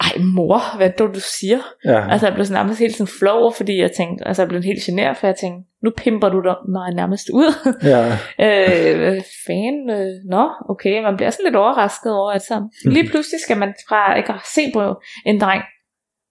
ej 0.00 0.22
mor, 0.36 0.76
hvad 0.76 0.86
er 0.86 0.90
det, 0.90 1.14
du 1.14 1.20
siger? 1.40 1.60
Ja. 1.84 2.10
Altså 2.10 2.26
jeg 2.26 2.34
blev 2.34 2.44
sådan 2.46 2.60
nærmest 2.60 2.80
helt 2.80 2.96
sådan 2.96 3.12
flov, 3.18 3.54
fordi 3.54 3.80
jeg 3.80 3.92
tænkte, 3.92 4.26
altså 4.28 4.42
jeg 4.42 4.48
blev 4.48 4.62
helt 4.62 4.82
generet, 4.82 5.16
for 5.16 5.26
jeg 5.26 5.36
tænkte, 5.36 5.70
nu 5.84 5.90
pimper 5.96 6.28
du 6.28 6.40
dig 6.48 6.56
mig 6.76 6.94
nærmest 6.94 7.26
ud. 7.40 7.50
ja. 7.92 8.02
øh, 8.46 9.22
fanden, 9.46 9.90
øh, 9.90 10.12
nå, 10.34 10.44
okay, 10.68 11.02
man 11.02 11.16
bliver 11.16 11.30
sådan 11.30 11.44
lidt 11.46 11.56
overrasket 11.56 12.12
over, 12.20 12.30
at 12.32 12.42
så 12.42 12.68
lige 12.84 13.08
pludselig 13.10 13.40
skal 13.40 13.56
man 13.58 13.74
fra 13.88 14.16
ikke 14.16 14.32
at 14.32 14.40
se 14.54 14.60
på 14.74 14.82
en 15.26 15.40
dreng, 15.40 15.62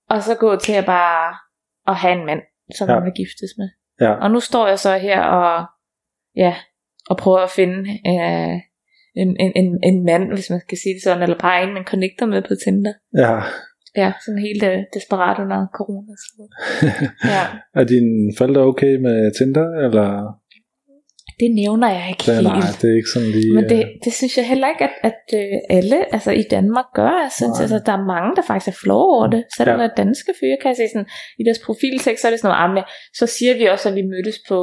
og 0.10 0.24
så 0.24 0.36
gå 0.36 0.56
til 0.56 0.74
at 0.74 0.86
bare 0.86 1.36
at 1.88 1.96
have 1.96 2.20
en 2.20 2.26
mand, 2.26 2.42
som 2.78 2.90
Ja. 2.90 2.94
man 2.96 3.04
vil 3.04 3.14
giftes 3.22 3.52
med. 3.58 3.70
Ja. 4.02 4.12
Og 4.14 4.32
nu 4.32 4.40
står 4.40 4.68
jeg 4.68 4.80
så 4.80 4.98
her 4.98 5.22
og, 5.22 5.66
ja, 6.36 6.56
og 7.10 7.18
prøver 7.18 7.40
at 7.40 7.50
finde 7.50 7.80
øh, 8.12 8.56
en, 9.22 9.30
en, 9.40 9.52
en, 9.56 9.80
en 9.84 10.06
mand, 10.06 10.34
hvis 10.34 10.50
man 10.50 10.60
skal 10.60 10.78
sige 10.78 10.94
det 10.94 11.04
sådan, 11.04 11.24
eller 11.24 11.38
bare 11.40 11.64
en, 11.64 11.74
man 11.74 11.84
connecter 11.86 12.26
med 12.26 12.42
på 12.42 12.54
Tinder. 12.66 12.94
Ja. 13.18 13.40
Ja, 14.02 14.10
sådan 14.26 14.42
helt 14.48 14.64
øh, 14.64 14.78
desperat 14.94 15.38
under 15.44 15.60
corona. 15.80 16.14
Så. 16.24 16.42
Ja, 17.34 17.44
Er 17.80 17.84
dine 17.94 18.16
forældre 18.38 18.62
okay 18.62 18.94
med 19.06 19.18
Tinder, 19.38 19.68
eller? 19.86 20.08
det 21.42 21.50
nævner 21.62 21.90
jeg 21.98 22.06
ikke 22.14 22.24
Det, 22.28 22.36
helt. 22.36 22.48
nej, 22.48 22.72
det 22.82 22.88
er 22.92 22.96
ikke 23.02 23.12
sådan 23.16 23.32
lige... 23.38 23.54
Men 23.58 23.64
det, 23.74 23.80
øh, 23.86 23.92
det 24.06 24.12
synes 24.20 24.34
jeg 24.40 24.46
heller 24.54 24.68
ikke, 24.74 24.84
at, 24.90 24.96
at 25.10 25.22
øh, 25.42 25.56
alle 25.78 25.98
altså 26.16 26.32
i 26.44 26.46
Danmark 26.56 26.86
gør. 27.00 27.12
Jeg 27.26 27.32
synes, 27.40 27.56
Nej. 27.58 27.64
altså, 27.64 27.78
der 27.88 27.94
er 28.00 28.04
mange, 28.16 28.30
der 28.38 28.44
faktisk 28.50 28.70
er 28.74 28.78
flove 28.84 29.10
over 29.18 29.28
det. 29.36 29.44
Selv 29.58 29.70
Ja. 29.70 29.82
ja. 29.82 29.88
danske 30.04 30.32
fyre, 30.40 30.58
kan 30.62 30.68
jeg 30.72 30.78
se 30.82 30.86
sådan, 30.94 31.10
i 31.42 31.44
deres 31.48 31.60
profiltekst, 31.68 32.20
så 32.22 32.26
er 32.28 32.32
det 32.34 32.40
sådan 32.40 32.52
noget, 32.68 32.84
"Ah, 32.84 32.92
så 33.20 33.26
siger 33.36 33.54
vi 33.60 33.66
også, 33.74 33.86
at 33.90 33.96
vi 34.00 34.04
mødtes 34.14 34.38
på 34.50 34.58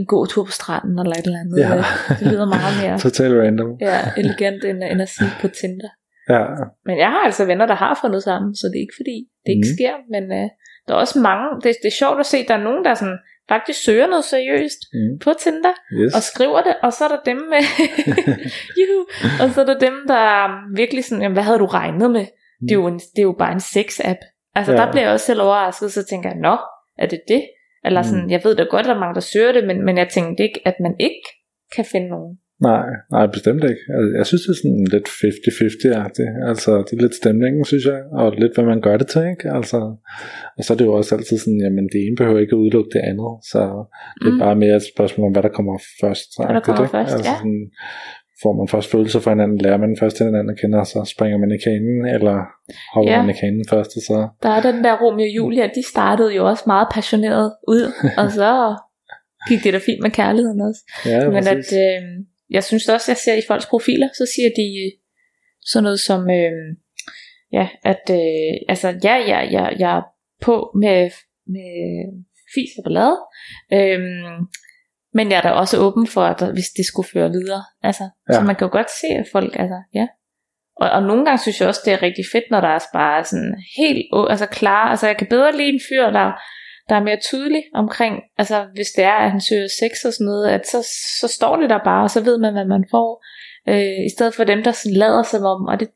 en 0.00 0.06
god 0.14 0.24
tur 0.32 0.44
på 0.48 0.54
stranden, 0.60 0.96
eller 1.02 1.16
et 1.20 1.26
eller 1.28 1.40
andet. 1.44 1.56
Ja. 1.64 1.70
Øh, 1.78 1.84
Det 2.20 2.26
lyder 2.32 2.46
meget 2.56 2.74
mere 2.82 2.94
Total 3.06 3.32
random. 3.42 3.70
ja, 3.88 3.98
elegant, 4.22 4.60
end, 4.70 4.78
end 4.92 5.00
at 5.06 5.10
sige 5.16 5.32
på 5.42 5.48
Tinder. 5.60 5.90
Ja. 6.28 6.44
Men 6.86 6.98
jeg 6.98 7.10
har 7.10 7.18
altså 7.28 7.44
venner, 7.44 7.66
der 7.66 7.74
har 7.74 7.98
fundet 8.02 8.22
sammen, 8.22 8.54
så 8.56 8.66
det 8.70 8.76
er 8.78 8.80
ikke 8.86 8.98
fordi, 9.00 9.16
det 9.44 9.50
ikke 9.52 9.68
Mhm. 9.68 9.76
sker. 9.76 9.94
Men 10.14 10.22
øh, 10.38 10.48
der 10.88 10.94
er 10.94 10.98
også 10.98 11.18
mange, 11.18 11.46
det, 11.54 11.70
det 11.82 11.88
er 11.92 11.98
sjovt 12.02 12.20
at 12.20 12.26
se, 12.26 12.46
der 12.48 12.54
er 12.54 12.62
nogen, 12.68 12.84
der 12.84 12.94
sådan, 12.94 13.18
faktisk 13.48 13.84
søger 13.84 14.06
noget 14.06 14.24
seriøst 14.24 14.80
Mm. 14.94 15.18
på 15.24 15.30
Tinder, 15.40 15.74
Yes. 16.00 16.14
og 16.16 16.22
skriver 16.22 16.60
det, 16.62 16.74
og 16.82 16.92
så 16.92 17.04
er 17.04 17.08
der 17.08 17.20
dem 17.30 17.36
med, 17.52 17.62
Juhu. 18.78 19.00
og 19.42 19.50
så 19.50 19.60
er 19.60 19.64
der 19.64 19.78
dem, 19.78 19.94
der 20.08 20.14
er 20.14 20.46
virkelig 20.76 21.04
sådan, 21.04 21.22
jamen, 21.22 21.36
hvad 21.36 21.42
havde 21.42 21.58
du 21.58 21.66
regnet 21.66 22.10
med? 22.10 22.26
Det 22.62 22.70
er 22.70 22.74
jo, 22.74 22.86
en, 22.86 22.98
det 22.98 23.18
er 23.18 23.22
jo 23.22 23.36
bare 23.38 23.52
en 23.52 23.58
sex-app. 23.74 24.20
Altså 24.54 24.72
Ja. 24.72 24.78
ja. 24.80 24.84
der 24.84 24.90
bliver 24.92 25.04
jeg 25.04 25.12
også 25.12 25.26
selv 25.26 25.40
overrasket, 25.42 25.92
så 25.92 26.04
tænker 26.04 26.28
jeg, 26.30 26.38
nå, 26.38 26.56
er 26.98 27.06
det 27.06 27.20
det? 27.28 27.42
Eller 27.84 28.02
sådan, 28.02 28.24
Mm. 28.24 28.30
jeg 28.30 28.40
ved 28.44 28.54
da 28.56 28.62
godt, 28.62 28.80
at 28.80 28.88
der 28.88 28.94
er 28.94 28.98
mange, 28.98 29.14
der 29.14 29.20
søger 29.20 29.52
det, 29.52 29.64
men, 29.66 29.84
men 29.84 29.98
jeg 29.98 30.08
tænkte 30.08 30.42
ikke, 30.42 30.60
at 30.64 30.74
man 30.80 30.94
ikke 31.00 31.22
kan 31.76 31.84
finde 31.84 32.08
nogen. 32.08 32.38
Nej, 32.62 32.86
nej, 33.12 33.26
bestemt 33.26 33.64
ikke. 33.64 33.82
Altså, 33.96 34.10
jeg 34.18 34.26
synes, 34.26 34.42
det 34.42 34.50
er 34.54 34.60
sådan 34.62 34.86
lidt 34.94 35.08
50-50-agtigt. 35.08 36.32
Altså, 36.50 36.70
det 36.86 36.92
er 36.96 37.02
lidt 37.02 37.14
stemningen, 37.22 37.64
synes 37.64 37.84
jeg, 37.92 38.00
og 38.20 38.26
lidt, 38.42 38.54
hvad 38.54 38.64
man 38.72 38.80
gør 38.86 38.96
det 38.96 39.06
til, 39.06 39.22
ikke? 39.34 39.46
Altså, 39.58 39.78
og 40.58 40.62
så 40.64 40.72
er 40.72 40.76
det 40.78 40.84
jo 40.84 40.92
også 40.92 41.14
altid 41.16 41.38
sådan, 41.38 41.60
jamen, 41.64 41.86
det 41.92 41.98
ene 42.06 42.16
behøver 42.20 42.40
ikke 42.40 42.54
at 42.56 42.62
udelukke 42.64 42.90
det 42.96 43.02
andet, 43.10 43.32
så 43.52 43.60
det 44.22 44.28
er 44.28 44.32
Mm. 44.36 44.38
bare 44.46 44.56
mere 44.64 44.76
et 44.76 44.86
spørgsmål 44.94 45.26
om, 45.26 45.32
hvad 45.32 45.42
der 45.42 45.52
kommer 45.58 45.74
først. 46.02 46.28
Hvad 46.38 46.54
der 46.56 46.60
kommer 46.66 46.82
ikke? 46.84 46.96
først, 46.96 47.12
altså, 47.14 47.30
ja. 47.30 47.36
Sådan, 47.40 47.62
får 48.42 48.52
man 48.60 48.68
først 48.74 48.88
følelser 48.94 49.20
for 49.20 49.30
hinanden, 49.34 49.58
lærer 49.58 49.80
man 49.84 49.96
først 50.02 50.18
hinanden 50.18 50.50
at 50.54 50.58
kende, 50.60 50.78
og 50.82 50.86
så 50.86 50.98
springer 51.14 51.38
man 51.42 51.50
i 51.56 51.58
kanen, 51.66 51.98
eller 52.16 52.36
hopper 52.94 53.12
Ja. 53.12 53.20
man 53.22 53.30
i 53.34 53.38
kanen 53.42 53.64
først, 53.72 53.90
og 53.98 54.02
så... 54.10 54.16
Der 54.44 54.50
er 54.56 54.62
den 54.68 54.76
der 54.84 54.94
Romeo 55.02 55.26
og 55.30 55.32
Julia, 55.36 55.64
de 55.76 55.82
startede 55.94 56.30
jo 56.38 56.42
også 56.50 56.64
meget 56.66 56.88
passioneret 56.96 57.48
ud, 57.74 57.82
og 58.20 58.26
så 58.38 58.48
gik 59.48 59.60
det 59.64 59.72
da 59.76 59.78
fint 59.88 60.02
med 60.06 60.10
kærligheden 60.20 60.60
også. 60.68 60.80
Ja, 61.12 61.18
Men 61.28 61.36
at, 61.36 61.56
præcis. 61.56 61.72
øh, 61.84 62.00
jeg 62.50 62.64
synes 62.64 62.88
også, 62.88 63.10
jeg 63.10 63.16
ser 63.16 63.34
i 63.34 63.46
folks 63.48 63.66
profiler, 63.66 64.08
så 64.12 64.26
siger 64.34 64.50
de 64.56 64.66
øh, 64.84 64.92
sådan 65.60 65.84
noget 65.84 66.00
som, 66.00 66.30
øh, 66.30 66.52
ja, 67.52 67.68
at 67.84 68.04
øh, 68.10 68.54
altså, 68.68 68.88
ja, 69.04 69.16
ja, 69.16 69.40
ja, 69.56 69.64
jeg 69.78 69.96
er 69.96 70.02
på 70.42 70.70
med, 70.80 71.10
med 71.46 71.72
fis 72.54 72.70
og 72.78 72.84
ballade, 72.84 73.18
øh, 73.72 74.00
men 75.16 75.30
jeg 75.30 75.36
er 75.36 75.42
da 75.42 75.50
også 75.50 75.78
åben 75.78 76.06
for, 76.06 76.24
at 76.24 76.40
der, 76.40 76.52
hvis 76.52 76.70
det 76.76 76.86
skulle 76.86 77.08
føre 77.12 77.30
videre. 77.30 77.62
Altså, 77.82 78.04
ja. 78.28 78.34
Så 78.34 78.40
man 78.40 78.56
kan 78.56 78.66
jo 78.66 78.72
godt 78.72 78.90
se, 79.00 79.06
at 79.06 79.26
folk, 79.32 79.56
altså, 79.58 79.82
ja. 79.94 80.06
Og, 80.76 80.90
og 80.90 81.02
nogle 81.02 81.24
gange 81.24 81.38
synes 81.38 81.60
jeg 81.60 81.68
også, 81.68 81.82
det 81.84 81.92
er 81.92 82.02
rigtig 82.02 82.24
fedt, 82.32 82.44
når 82.50 82.60
der 82.60 82.68
er 82.68 82.78
bare 82.92 83.24
sådan 83.24 83.54
helt 83.78 84.06
altså 84.30 84.46
klar. 84.46 84.90
Altså 84.90 85.06
jeg 85.06 85.16
kan 85.16 85.26
bedre 85.26 85.56
lide 85.56 85.68
en 85.68 85.80
fyr, 85.88 86.10
der, 86.10 86.32
der 86.88 86.94
er 86.96 87.02
mere 87.02 87.20
tydelig 87.30 87.62
omkring, 87.74 88.22
altså 88.38 88.66
hvis 88.74 88.90
det 88.96 89.04
er, 89.04 89.12
at 89.12 89.30
han 89.30 89.40
søger 89.40 89.68
sex 89.80 90.04
og 90.06 90.12
sådan 90.12 90.24
noget, 90.24 90.48
at 90.48 90.66
så, 90.66 90.88
så 91.20 91.28
står 91.28 91.56
det 91.56 91.70
der 91.70 91.78
bare, 91.84 92.02
og 92.02 92.10
så 92.10 92.20
ved 92.20 92.38
man, 92.38 92.52
hvad 92.52 92.64
man 92.64 92.84
får. 92.90 93.24
Øh, 93.68 94.06
I 94.06 94.10
stedet 94.16 94.34
for 94.34 94.44
dem, 94.44 94.62
der 94.62 94.72
sådan 94.72 94.96
lader 94.96 95.22
som 95.22 95.44
om, 95.44 95.66
og 95.66 95.80
det 95.80 95.88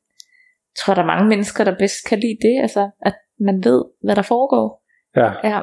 tror 0.79 0.91
jeg, 0.93 0.97
der 0.97 1.03
er 1.03 1.15
mange 1.15 1.29
mennesker, 1.29 1.65
der 1.65 1.79
bedst 1.79 2.09
kan 2.09 2.19
lide 2.19 2.39
det, 2.43 2.63
altså 2.63 2.91
at 3.03 3.15
man 3.41 3.65
ved, 3.65 3.85
hvad 4.03 4.17
der 4.17 4.23
foregår. 4.23 4.83
Ja, 5.17 5.31
Ja, 5.45 5.61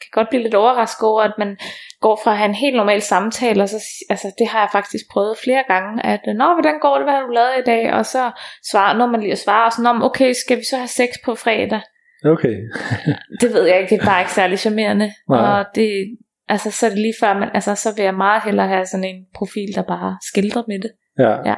kan 0.00 0.10
godt 0.12 0.28
blive 0.28 0.42
lidt 0.42 0.54
overrasket 0.54 1.08
over, 1.08 1.22
at 1.22 1.34
man 1.38 1.56
går 2.00 2.20
fra 2.24 2.30
at 2.30 2.38
have 2.38 2.48
en 2.48 2.54
helt 2.54 2.76
normal 2.76 3.02
samtale, 3.02 3.62
og 3.62 3.68
så, 3.68 3.76
altså 4.10 4.32
det 4.38 4.48
har 4.48 4.60
jeg 4.60 4.68
faktisk 4.72 5.04
prøvet 5.12 5.38
flere 5.44 5.64
gange, 5.68 6.06
at, 6.06 6.20
nå, 6.36 6.46
hvordan 6.54 6.78
går 6.80 6.94
det, 6.94 7.04
hvad 7.04 7.14
har 7.14 7.26
du 7.26 7.32
lavet 7.32 7.58
i 7.58 7.66
dag, 7.66 7.92
og 7.92 8.06
så 8.06 8.30
svarer, 8.70 8.96
når 8.96 9.06
man 9.06 9.20
lige 9.20 9.36
svarer, 9.36 9.64
og 9.64 9.72
sådan, 9.72 9.86
om, 9.86 10.02
okay, 10.02 10.32
skal 10.32 10.58
vi 10.58 10.64
så 10.70 10.76
have 10.76 10.88
sex 10.88 11.08
på 11.24 11.34
fredag? 11.34 11.80
Okay. 12.24 12.56
Det 13.40 13.52
ved 13.54 13.66
jeg 13.66 13.80
ikke, 13.80 13.94
det 13.94 14.02
er 14.02 14.06
bare 14.06 14.20
ikke 14.20 14.32
særlig 14.32 14.58
charmerende, 14.58 15.12
Nej. 15.28 15.38
og 15.58 15.66
det, 15.74 16.18
altså 16.48 16.70
så 16.70 16.86
er 16.86 16.90
det 16.90 16.98
lige 16.98 17.14
før, 17.20 17.34
man, 17.38 17.48
altså 17.54 17.74
så 17.74 17.88
vil 17.96 18.02
jeg 18.04 18.14
meget 18.14 18.42
hellere 18.44 18.68
have 18.68 18.86
sådan 18.86 19.04
en 19.04 19.24
profil, 19.34 19.68
der 19.74 19.82
bare 19.82 20.18
skildrer 20.30 20.62
med 20.68 20.78
det, 20.80 20.90
Ja. 21.18 21.30
Ja. 21.50 21.54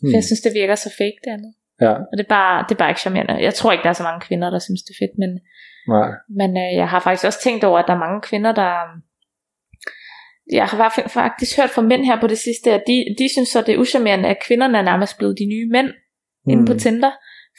for 0.00 0.14
jeg 0.14 0.24
synes, 0.24 0.40
det 0.40 0.52
virker 0.54 0.74
så 0.74 0.90
fake 0.98 1.18
det 1.24 1.30
andet. 1.30 1.54
Ja, 1.80 1.92
Og 1.92 2.14
det 2.18 2.24
er, 2.24 2.28
bare, 2.28 2.64
det 2.68 2.74
er 2.74 2.78
bare 2.78 2.90
ikke 2.90 3.00
charmerende. 3.00 3.42
Jeg 3.42 3.54
tror 3.54 3.72
ikke, 3.72 3.82
der 3.82 3.88
er 3.88 3.92
så 4.00 4.02
mange 4.02 4.20
kvinder, 4.20 4.50
der 4.50 4.58
synes, 4.58 4.82
det 4.82 4.90
er 4.94 5.00
fedt, 5.04 5.18
men 5.18 5.30
nej. 5.88 6.08
men 6.40 6.50
øh, 6.56 6.70
jeg 6.80 6.88
har 6.88 7.00
faktisk 7.00 7.26
også 7.26 7.40
tænkt 7.42 7.64
over, 7.64 7.78
at 7.78 7.84
der 7.88 7.94
er 7.94 7.98
mange 8.06 8.20
kvinder, 8.20 8.52
der... 8.52 8.70
Jeg 10.52 10.64
har 10.66 10.88
fa- 10.88 11.08
faktisk 11.08 11.56
hørt 11.60 11.70
fra 11.70 11.82
mænd 11.82 12.04
her 12.04 12.20
på 12.20 12.26
det 12.26 12.38
sidste, 12.38 12.72
at 12.72 12.82
de, 12.86 13.04
de 13.18 13.28
synes 13.32 13.48
så, 13.48 13.60
det 13.66 13.74
er 13.74 13.78
uschammerende, 13.78 14.28
at 14.28 14.36
kvinderne 14.46 14.78
er 14.78 14.82
nærmest 14.82 15.18
blevet 15.18 15.38
de 15.38 15.46
nye 15.46 15.68
mænd 15.70 15.86
mm. 15.86 16.50
inde 16.52 16.66
på 16.66 16.74
Tinder. 16.78 17.10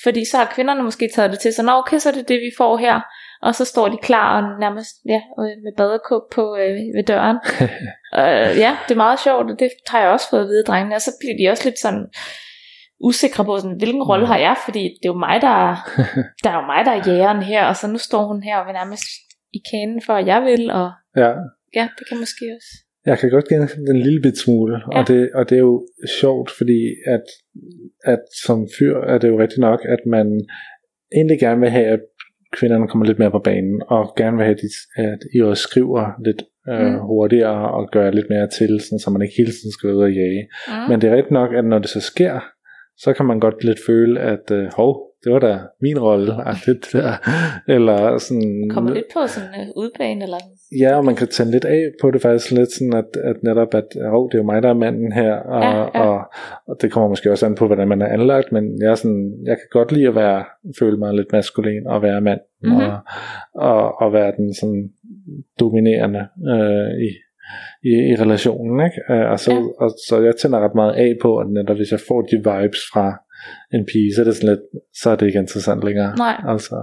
Fordi 0.04 0.26
så 0.32 0.38
har 0.38 0.52
kvinderne 0.56 0.84
måske 0.84 1.10
taget 1.16 1.32
det 1.32 1.40
til 1.40 1.54
sig, 1.54 1.66
nå 1.66 1.72
okay, 1.72 1.98
så 1.98 2.10
er 2.10 2.14
det 2.14 2.28
det, 2.28 2.40
vi 2.40 2.52
får 2.58 2.78
her. 2.78 3.02
Og 3.42 3.56
så 3.56 3.66
står 3.66 3.88
de 3.90 3.98
klar 3.98 4.42
og 4.42 4.60
nærmest 4.60 4.96
ja, 5.06 5.22
øh, 5.40 5.56
med 5.64 5.74
badekåb 5.78 6.22
på 6.32 6.56
øh, 6.56 6.76
ved 6.96 7.04
døren. 7.04 7.38
øh, 8.22 8.52
ja, 8.64 8.78
det 8.88 8.92
er 8.92 9.04
meget 9.06 9.20
sjovt, 9.20 9.52
og 9.52 9.60
det 9.60 9.70
har 9.88 10.00
jeg 10.00 10.10
også 10.10 10.30
fået 10.30 10.42
at 10.42 10.48
vide, 10.48 10.64
drengene. 10.64 10.96
Og 10.96 11.02
så 11.02 11.12
bliver 11.20 11.36
de 11.38 11.52
også 11.52 11.64
lidt 11.64 11.80
sådan 11.80 12.06
usikre 13.00 13.46
på, 13.46 13.58
sådan, 13.58 13.78
hvilken 13.78 14.04
rolle 14.04 14.28
har 14.28 14.38
jeg, 14.38 14.56
fordi 14.66 14.84
det 14.84 15.06
er 15.06 15.14
jo 15.14 15.18
mig, 15.28 15.42
der, 15.42 15.58
der 16.44 16.50
er 16.50 16.56
jo 16.56 16.66
mig, 16.66 16.86
der 16.86 16.92
er 16.92 17.04
jægeren 17.08 17.44
her, 17.44 17.66
og 17.66 17.76
så 17.76 17.88
nu 17.88 17.98
står 17.98 18.24
hun 18.26 18.44
her 18.44 18.58
og 18.58 18.66
vil 18.66 18.74
nærmest 18.74 19.04
i 19.54 19.60
kanen 19.72 20.02
for, 20.06 20.14
at 20.14 20.28
jeg 20.28 20.42
vil, 20.42 20.72
og 20.72 20.92
Ja, 21.16 21.30
ja, 21.76 21.88
det 21.98 22.08
kan 22.10 22.20
måske 22.20 22.46
også. 22.58 22.85
Jeg 23.06 23.18
kan 23.20 23.30
godt 23.30 23.48
genkende 23.48 23.88
den 23.92 24.00
lille 24.00 24.22
bit 24.22 24.38
smule, 24.38 24.76
ja. 24.76 25.00
Og, 25.00 25.08
det, 25.08 25.30
og 25.34 25.50
det 25.50 25.56
er 25.56 25.60
jo 25.60 25.88
sjovt, 26.22 26.52
fordi 26.52 26.80
at, 27.08 27.26
at 28.04 28.20
som 28.46 28.68
fyr 28.80 28.96
er 28.98 29.18
det 29.18 29.28
jo 29.28 29.40
rigtigt 29.40 29.60
nok, 29.60 29.80
at 29.86 30.00
man 30.06 30.28
egentlig 31.16 31.40
gerne 31.40 31.60
vil 31.62 31.70
have, 31.70 31.86
at 31.86 32.00
kvinderne 32.58 32.88
kommer 32.88 33.06
lidt 33.06 33.20
mere 33.20 33.32
på 33.32 33.40
banen, 33.40 33.82
og 33.88 34.14
gerne 34.18 34.38
vil 34.38 34.46
have, 34.46 34.56
at 34.58 34.64
I, 34.64 34.70
at 35.02 35.20
I 35.36 35.42
også 35.42 35.64
skriver 35.64 36.04
lidt 36.26 36.42
øh, 36.70 36.94
Mm. 36.94 37.00
hurtigere 37.00 37.72
og 37.72 37.90
gør 37.92 38.12
lidt 38.12 38.30
mere 38.30 38.48
til, 38.48 38.80
sådan, 38.82 39.00
så 39.00 39.10
man 39.10 39.22
ikke 39.22 39.36
hele 39.38 39.52
tiden 39.52 39.72
skal 39.72 39.90
ud 39.94 40.02
og 40.02 40.14
jage. 40.14 40.48
Mm. 40.68 40.90
Men 40.90 41.02
det 41.02 41.10
er 41.10 41.16
rigtigt 41.16 41.32
nok, 41.32 41.54
at 41.54 41.66
når 41.66 41.80
det 41.80 41.90
så 41.90 42.02
sker, 42.02 42.40
så 42.98 43.14
kan 43.14 43.26
man 43.26 43.40
godt 43.40 43.64
lidt 43.64 43.80
føle, 43.88 44.20
at 44.20 44.52
øh, 44.52 44.66
hov, 44.78 44.92
det 45.24 45.34
var 45.34 45.40
da 45.40 45.60
min 45.82 46.00
rolle, 46.00 46.34
eller 47.76 48.18
sådan... 48.18 48.70
Kommer 48.70 48.94
lidt 48.94 49.10
på 49.14 49.28
sådan 49.28 49.54
en 49.62 49.72
udbane, 49.76 50.24
eller. 50.24 50.38
Ja, 50.80 50.98
og 50.98 51.06
man 51.06 51.16
kan 51.16 51.28
tænde 51.28 51.52
lidt 51.52 51.66
af 51.66 51.92
på 52.02 52.12
det 52.12 52.22
faktisk 52.22 52.52
lidt 52.52 52.72
sådan, 52.72 52.94
at, 52.94 53.10
at 53.24 53.44
netop, 53.44 53.74
at 53.74 53.88
oh, 54.14 54.30
det 54.30 54.34
er 54.38 54.38
jo 54.38 54.44
mig, 54.44 54.64
der 54.64 54.70
er 54.70 54.74
manden 54.74 55.12
her, 55.12 55.34
og, 55.34 55.64
Ja, 55.64 55.80
ja. 55.80 56.00
Og, 56.10 56.24
og 56.68 56.78
det 56.82 56.92
kommer 56.92 57.10
måske 57.10 57.32
også 57.32 57.46
an 57.46 57.56
på, 57.56 57.66
hvordan 57.68 57.88
man 57.88 58.02
er 58.02 58.08
anlagt, 58.08 58.52
men 58.52 58.82
jeg, 58.82 58.92
er 58.92 58.96
sådan, 58.96 59.34
jeg 59.46 59.56
kan 59.58 59.68
godt 59.72 59.92
lide 59.92 60.08
at 60.08 60.16
være, 60.16 60.44
føle 60.80 60.98
mig 60.98 61.14
lidt 61.14 61.32
maskulin 61.32 61.88
og 61.88 62.02
være 62.02 62.22
mand, 62.22 62.40
Mhm. 62.64 62.76
og, 62.76 62.98
og, 63.56 64.02
og 64.02 64.14
være 64.14 64.34
den 64.38 64.54
sådan 64.54 64.90
dominerende 65.60 66.24
øh, 66.54 66.92
i, 67.08 67.10
i, 67.90 67.94
i 68.12 68.16
relationen, 68.24 68.86
ikke? 68.86 69.00
Øh, 69.14 69.32
og, 69.32 69.40
så, 69.40 69.52
Ja. 69.54 69.60
og 69.84 69.90
så 70.08 70.22
jeg 70.22 70.36
tænder 70.36 70.60
ret 70.60 70.76
meget 70.76 70.94
af 70.94 71.14
på, 71.22 71.38
at 71.38 71.48
netop 71.50 71.78
hvis 71.78 71.92
jeg 71.92 72.00
får 72.08 72.22
de 72.22 72.38
vibes 72.38 72.80
fra 72.94 73.06
en 73.74 73.86
pige, 73.92 74.14
så 74.16 74.22
er 74.22 74.26
det 74.26 74.36
sådan 74.36 74.50
lidt, 74.50 74.62
så 75.02 75.10
er 75.10 75.16
det 75.16 75.26
ikke 75.26 75.40
interessant 75.40 75.84
længere. 75.84 76.16
Nej. 76.18 76.36
Altså, 76.54 76.76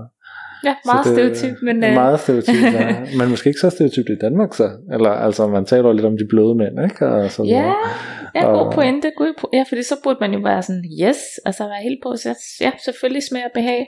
Ja, 0.68 0.74
meget 0.90 1.04
det- 1.04 1.12
stereotyp, 1.12 1.56
men... 1.62 1.76
øh, 1.84 1.92
meget 1.94 2.20
stereotypt, 2.20 2.62
ja. 2.80 2.88
Men 3.18 3.26
måske 3.32 3.48
ikke 3.50 3.60
så 3.60 3.70
stereotypt 3.70 4.08
i 4.16 4.18
Danmark 4.24 4.54
så. 4.54 4.66
Eller 4.94 5.10
altså, 5.10 5.46
man 5.46 5.64
taler 5.64 5.88
jo 5.88 5.92
lidt 5.92 6.06
om 6.06 6.16
de 6.18 6.26
bløde 6.32 6.54
mænd, 6.62 6.76
ikke? 6.88 7.06
Og 7.06 7.30
så 7.30 7.42
Ja, 7.42 7.48
videre. 7.48 7.76
ja, 8.34 8.44
god 8.58 8.66
Og- 8.66 8.72
pointe, 8.72 9.10
god 9.16 9.32
po- 9.40 9.50
Ja, 9.58 9.62
fordi 9.68 9.82
så 9.82 9.94
burde 10.04 10.18
man 10.20 10.32
jo 10.36 10.40
være 10.50 10.62
sådan, 10.62 10.84
yes, 11.02 11.18
altså 11.48 11.62
være 11.72 11.82
helt 11.88 12.00
på, 12.02 12.10
så 12.16 12.30
ja, 12.60 12.70
selvfølgelig 12.84 13.22
smag 13.22 13.44
og 13.44 13.50
behag. 13.54 13.82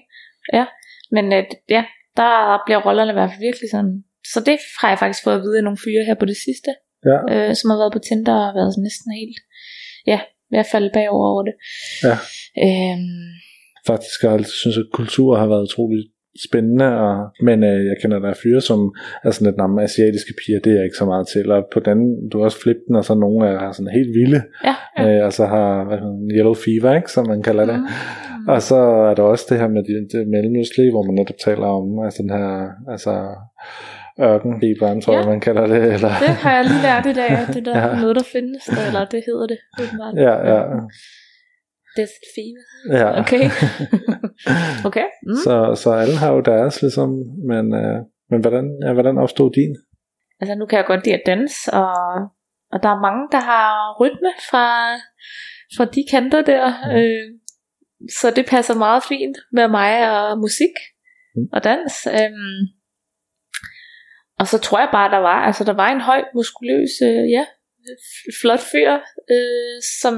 Ja, 0.53 0.65
men 1.15 1.25
øh, 1.33 1.45
ja, 1.77 1.83
der 2.21 2.33
bliver 2.67 2.81
rollerne 2.87 3.11
i 3.13 3.17
hvert 3.19 3.31
fald 3.31 3.41
virkelig 3.49 3.69
sådan. 3.71 3.95
Så 4.33 4.39
det 4.49 4.57
har 4.81 4.89
jeg 4.93 4.99
faktisk 4.99 5.25
fået 5.25 5.37
at 5.39 5.43
vide 5.47 5.59
af 5.59 5.65
nogle 5.65 5.79
fyre 5.85 6.03
her 6.09 6.17
på 6.21 6.27
det 6.33 6.39
sidste, 6.47 6.71
Ja. 7.11 7.19
øh, 7.33 7.51
som 7.59 7.67
har 7.71 7.79
været 7.83 7.93
på 7.97 8.03
Tinder 8.09 8.37
og 8.47 8.55
været 8.59 8.71
sådan 8.75 8.87
næsten 8.89 9.11
helt, 9.21 9.39
ja, 10.13 10.19
ved 10.51 10.59
at 10.65 10.69
falde 10.75 10.91
bagover 10.97 11.27
over 11.33 11.43
det. 11.49 11.55
Ja. 12.09 12.17
Øhm, 12.65 13.23
Faktisk 13.93 14.19
har 14.23 14.29
jeg 14.29 14.39
altid 14.39 14.57
synes, 14.63 14.79
at 14.83 14.89
kultur 15.01 15.31
har 15.41 15.47
været 15.53 15.63
utrolig 15.69 15.99
spændende, 16.49 17.01
og, 17.01 17.29
men 17.43 17.65
øh, 17.65 17.85
jeg 17.87 17.97
kender 18.03 18.19
der 18.19 18.29
er 18.29 18.41
fyre, 18.43 18.61
som 18.61 18.95
er 19.25 19.31
sådan 19.31 19.47
lidt, 19.47 19.57
"Nå, 19.57 19.67
men 19.67 19.85
asiatiske 19.85 20.33
piger, 20.41 20.61
det 20.61 20.71
er 20.73 20.77
jeg 20.77 20.85
ikke 20.85 20.97
så 20.97 21.05
meget 21.05 21.27
til, 21.35 21.51
og 21.53 21.67
på 21.75 21.81
den, 21.81 22.29
du 22.31 22.39
har 22.39 22.45
også 22.45 22.61
flippet 22.63 22.85
den, 22.89 22.97
og 22.97 23.05
så 23.05 23.15
nogle 23.15 23.49
af 23.49 23.59
har 23.59 23.73
sådan 23.73 23.93
helt 23.99 24.13
vilde, 24.21 24.43
ja, 24.65 24.75
ja. 24.99 25.17
øh, 25.19 25.25
altså 25.25 25.47
har 25.47 25.85
hvad 25.85 25.99
hedder 25.99 26.29
yellow 26.37 26.55
fever, 26.55 26.95
ikke, 26.97 27.11
som 27.13 27.27
man 27.27 27.43
kalder 27.43 27.67
det. 27.67 27.79
Mm. 27.81 28.49
Og 28.49 28.63
så 28.63 28.77
er 29.11 29.15
der 29.15 29.23
også 29.23 29.47
det 29.51 29.59
her 29.59 29.69
med 29.69 29.83
det, 29.83 30.13
det 30.13 30.29
mellemøstlige, 30.29 30.91
hvor 30.91 31.03
man 31.03 31.15
netop 31.15 31.37
taler 31.45 31.67
om 31.67 32.05
altså 32.05 32.23
den 32.23 32.31
her, 32.31 32.69
altså 32.93 33.13
ørkenfeber, 34.21 35.01
tror 35.01 35.15
jeg, 35.15 35.25
Ja. 35.25 35.31
man 35.31 35.41
kalder 35.41 35.67
det. 35.67 35.77
Eller, 35.95 36.13
Det 36.27 36.35
har 36.45 36.53
jeg 36.57 36.65
lige 36.71 36.83
lært 36.89 37.07
i 37.13 37.15
dag, 37.21 37.31
at 37.43 37.55
det 37.55 37.65
der 37.67 37.79
Ja. 37.79 37.87
ja. 37.95 38.01
noget, 38.01 38.17
der 38.17 38.27
findes, 38.33 38.65
der, 38.65 38.87
eller 38.87 39.05
det 39.15 39.23
hedder 39.29 39.47
det. 39.47 39.59
åbenbart. 39.83 40.15
ja, 40.27 40.35
ja, 40.53 40.61
Desert 41.97 42.27
fever. 42.37 42.63
ja. 43.01 43.21
Okay. 43.21 43.45
okay. 44.89 45.07
Mm. 45.27 45.37
Så, 45.45 45.55
så 45.83 45.89
alle 45.93 46.17
har 46.17 46.33
jo 46.33 46.41
deres, 46.41 46.83
ligesom, 46.83 47.09
men, 47.51 47.75
øh, 47.75 47.99
men 48.31 48.41
hvordan, 48.41 48.65
ja, 48.85 48.93
hvordan 48.93 49.19
opstod 49.19 49.51
din? 49.53 49.77
Altså 50.41 50.55
nu 50.55 50.67
kan 50.67 50.77
jeg 50.77 50.87
godt 50.87 51.05
lide 51.05 51.15
at 51.17 51.23
danse, 51.27 51.73
og, 51.73 51.95
og 52.73 52.79
der 52.83 52.89
er 52.89 53.01
mange, 53.09 53.29
der 53.33 53.41
har 53.41 53.97
rytme 54.01 54.33
fra, 54.51 54.67
fra 55.77 55.85
de 55.85 56.05
kanter 56.11 56.43
der. 56.43 56.67
Mm. 56.87 56.97
Øh, 56.97 57.39
så 58.21 58.33
det 58.37 58.47
passer 58.47 58.75
meget 58.75 59.03
fint 59.09 59.37
med 59.53 59.69
mig 59.69 59.91
og 60.17 60.39
musik 60.39 60.75
Mm. 61.37 61.49
og 61.53 61.65
dans. 61.65 62.07
Øhm, 62.07 62.61
og 64.41 64.47
så 64.47 64.59
tror 64.59 64.79
jeg 64.79 64.89
bare, 64.93 65.11
der 65.11 65.19
var, 65.19 65.39
altså 65.49 65.65
der 65.65 65.73
var 65.73 65.89
en 65.89 66.01
høj, 66.01 66.21
muskuløs, 66.35 66.91
øh, 67.03 67.31
ja, 67.37 67.45
flot 68.41 68.63
fyr, 68.73 68.91
øh, 69.35 69.77
som 70.03 70.15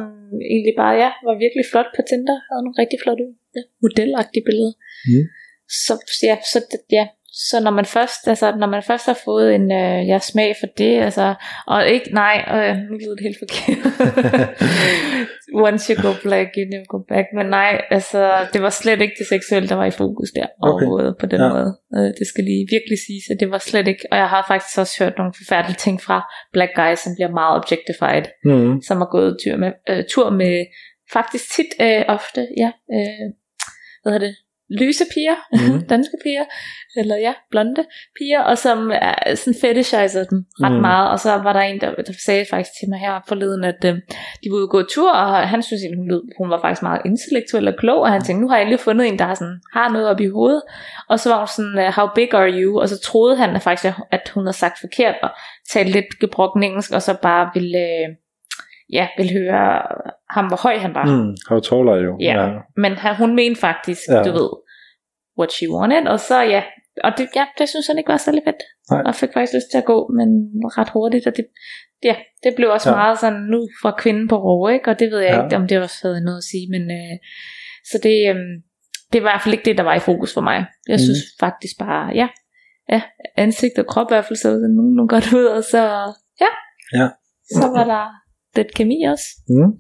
egentlig 0.55 0.75
bare, 0.83 0.95
ja, 1.05 1.11
var 1.27 1.35
virkelig 1.45 1.65
flot 1.71 1.89
på 1.97 2.01
Tinder, 2.09 2.37
havde 2.49 2.63
nogle 2.65 2.81
rigtig 2.83 2.99
flotte, 3.05 3.25
ja, 3.57 3.63
modelagtige 3.83 4.45
billeder. 4.49 4.75
Mm. 5.11 5.25
Så, 5.85 5.93
ja, 6.31 6.37
så, 6.53 6.59
det- 6.71 6.87
ja, 6.99 7.05
så 7.49 7.61
når 7.65 7.71
man 7.71 7.85
først, 7.85 8.29
altså 8.29 8.57
når 8.57 8.67
man 8.67 8.83
først 8.83 9.07
har 9.07 9.19
fået 9.25 9.55
en 9.55 9.73
øh, 9.73 10.09
ja, 10.09 10.19
smag 10.19 10.57
for 10.61 10.67
det, 10.79 10.99
altså, 11.03 11.35
og 11.67 11.89
ikke, 11.89 12.15
nej, 12.15 12.37
øh, 12.57 12.77
nu 12.77 12.93
lyder 13.01 13.15
det 13.19 13.25
helt 13.29 13.39
forkert. 13.45 13.79
Once 15.69 15.83
you 15.93 15.97
go 16.07 16.13
black, 16.23 16.49
you 16.59 16.65
never 16.73 16.85
go 16.95 16.99
back. 17.13 17.27
Men 17.37 17.47
nej, 17.47 17.73
altså, 17.91 18.21
det 18.53 18.63
var 18.63 18.71
slet 18.71 19.01
ikke 19.01 19.15
det 19.19 19.27
seksuelle, 19.27 19.69
der 19.69 19.75
var 19.75 19.85
i 19.85 19.91
fokus 19.91 20.29
der 20.37 20.47
Okay. 20.47 20.73
overhovedet 20.73 21.15
på 21.21 21.27
den 21.27 21.41
Ja. 21.41 21.49
måde. 21.49 21.71
Øh, 21.97 22.09
det 22.19 22.27
skal 22.31 22.45
lige 22.45 22.67
virkelig 22.77 22.99
siges, 23.07 23.25
at 23.33 23.37
det 23.41 23.51
var 23.51 23.59
slet 23.59 23.89
ikke, 23.89 24.05
og 24.11 24.17
jeg 24.19 24.29
har 24.29 24.45
faktisk 24.53 24.79
også 24.79 24.95
hørt 25.05 25.15
nogle 25.19 25.33
forfærdelige 25.41 25.77
ting 25.87 25.97
fra 26.07 26.19
black 26.53 26.73
guys, 26.81 26.99
som 27.05 27.13
bliver 27.17 27.31
meget 27.41 27.55
objectified, 27.63 28.25
Mm. 28.45 28.83
som 28.89 28.97
har 29.03 29.09
gået 29.17 29.37
tur 29.45 29.57
med, 29.57 29.73
øh, 29.91 30.05
tur 30.13 30.31
med 30.31 30.55
faktisk 31.13 31.45
tit 31.57 31.71
øh, 31.87 32.03
ofte, 32.17 32.41
ja, 32.63 32.71
øh, 32.97 33.27
hvad 34.03 34.13
hedder 34.13 34.27
det, 34.27 34.37
lyse 34.71 35.05
piger, 35.15 35.37
Mhm. 35.53 35.87
danske 35.95 36.17
piger, 36.23 36.45
eller 36.97 37.17
ja, 37.17 37.33
blonde 37.51 37.85
piger, 38.19 38.41
og 38.41 38.59
som 38.59 38.91
er, 38.91 39.35
sådan 39.35 39.61
fetishizer 39.61 40.25
dem 40.25 40.45
ret 40.63 40.73
mm. 40.73 40.81
meget, 40.81 41.11
og 41.11 41.21
så 41.21 41.33
var 41.33 41.53
der 41.53 41.61
en, 41.61 41.81
der, 41.81 41.95
der 41.95 42.13
sagde 42.27 42.47
faktisk 42.51 42.71
til 42.81 42.89
mig 42.89 42.99
her 42.99 43.21
forleden, 43.29 43.65
at 43.65 43.85
øh, 43.85 43.95
de 44.45 44.51
og 44.51 44.71
gå 44.71 44.83
tur, 44.83 45.13
og 45.13 45.49
han 45.49 45.63
synes 45.63 45.83
egentlig, 45.83 45.99
hun, 45.99 46.09
lød, 46.09 46.23
hun 46.39 46.51
var 46.51 46.61
faktisk 46.61 46.83
meget 46.83 47.01
intellektuel 47.05 47.69
og 47.69 47.75
klog, 47.79 48.01
og 48.01 48.13
han 48.13 48.23
tænkte, 48.23 48.43
nu 48.43 48.49
har 48.49 48.59
jeg 48.59 48.67
lige 48.67 48.79
fundet 48.79 49.07
en, 49.09 49.19
der 49.19 49.35
sådan, 49.35 49.61
har 49.73 49.89
noget 49.89 50.09
op 50.09 50.21
i 50.21 50.29
hovedet, 50.29 50.63
og 51.09 51.21
så 51.21 51.29
var 51.31 51.39
hun 51.39 51.47
sådan, 51.57 51.79
øh, 51.79 51.93
how 51.93 52.09
big 52.15 52.35
are 52.35 52.51
you, 52.51 52.81
og 52.81 52.89
så 52.89 53.01
troede 53.01 53.37
han 53.37 53.57
at 53.57 53.63
faktisk, 53.63 53.95
at 54.11 54.31
hun 54.35 54.45
havde 54.45 54.57
sagt 54.57 54.81
forkert, 54.81 55.15
og 55.23 55.31
talte 55.73 55.93
lidt 55.93 56.19
gebrokken 56.21 56.63
engelsk, 56.63 56.91
og 56.93 57.03
så 57.03 57.17
bare 57.23 57.51
ville, 57.55 57.79
øh, 57.79 58.09
ja, 58.93 59.09
ville 59.17 59.33
høre 59.33 59.83
ham, 60.31 60.47
hvor 60.47 60.61
høj 60.63 60.77
han 60.79 60.95
var. 60.95 61.05
Mm. 61.07 61.35
How 61.49 61.61
tall 61.61 61.89
are 61.89 62.03
you? 62.07 62.17
Ja. 62.21 62.59
Men 62.77 62.93
han, 62.93 63.17
hun 63.17 63.35
mente 63.35 63.61
faktisk, 63.61 64.01
Ja. 64.09 64.17
ja. 64.17 64.23
du 64.23 64.31
ved, 64.33 64.51
what 65.39 65.53
she 65.53 65.67
wanted, 65.77 66.07
og 66.13 66.21
så 66.21 66.41
ja, 66.41 66.63
og 67.05 67.13
det, 67.19 67.29
ja, 67.37 67.45
det 67.59 67.69
synes 67.69 67.87
han 67.87 67.99
ikke 67.99 68.09
var 68.09 68.17
særlig 68.17 68.43
fedt. 68.47 68.63
Nej. 68.91 69.03
Og 69.07 69.15
fik 69.15 69.31
faktisk 69.35 69.55
lyst 69.55 69.71
til 69.73 69.79
at 69.79 69.85
gå, 69.85 69.99
men 70.19 70.29
ret 70.79 70.91
hurtigt, 70.91 71.27
og 71.27 71.37
det, 71.37 71.47
ja, 72.05 72.17
det 72.45 72.53
blev 72.57 72.69
også 72.71 72.89
Ja. 72.91 72.95
ja. 72.97 73.03
meget 73.03 73.19
sådan 73.19 73.41
nu 73.41 73.69
fra 73.83 73.95
kvinden 73.99 74.29
på 74.29 74.37
rå, 74.47 74.69
ikke? 74.69 74.91
Og 74.91 74.99
det 74.99 75.11
ved 75.11 75.19
jeg 75.21 75.31
Ja. 75.31 75.39
ja. 75.39 75.45
ikke, 75.45 75.57
om 75.57 75.67
det 75.69 75.79
også 75.83 75.99
havde 76.03 76.25
noget 76.25 76.39
at 76.43 76.45
sige, 76.51 76.67
men 76.75 76.83
øh, 76.99 77.15
så 77.91 77.97
det, 78.03 78.17
øh, 78.31 78.37
det 79.13 79.23
var 79.23 79.29
i 79.29 79.33
hvert 79.33 79.43
fald 79.43 79.55
ikke 79.55 79.65
det, 79.65 79.79
der 79.79 79.85
var 79.85 79.95
i 79.95 80.07
fokus 80.11 80.35
for 80.35 80.41
mig. 80.41 80.57
Jeg 80.89 80.95
Mhm. 80.99 81.05
synes 81.07 81.23
faktisk 81.41 81.75
bare, 81.79 82.05
ja, 82.21 82.29
ja, 82.93 83.01
ansigt 83.37 83.79
og 83.79 83.87
krop 83.87 84.07
i 84.11 84.13
hvert 84.15 84.25
fald 84.25 84.37
så 84.37 84.49
sådan 84.55 84.71
nogenlunde 84.79 85.09
godt 85.15 85.29
ud, 85.41 85.45
og 85.59 85.63
så, 85.73 85.83
ja, 86.45 86.51
Ja. 86.99 87.07
så 87.61 87.67
var 87.77 87.85
der 87.85 88.05
lidt 88.57 88.75
kemi 88.75 88.99
også. 89.13 89.27
Mm. 89.49 89.71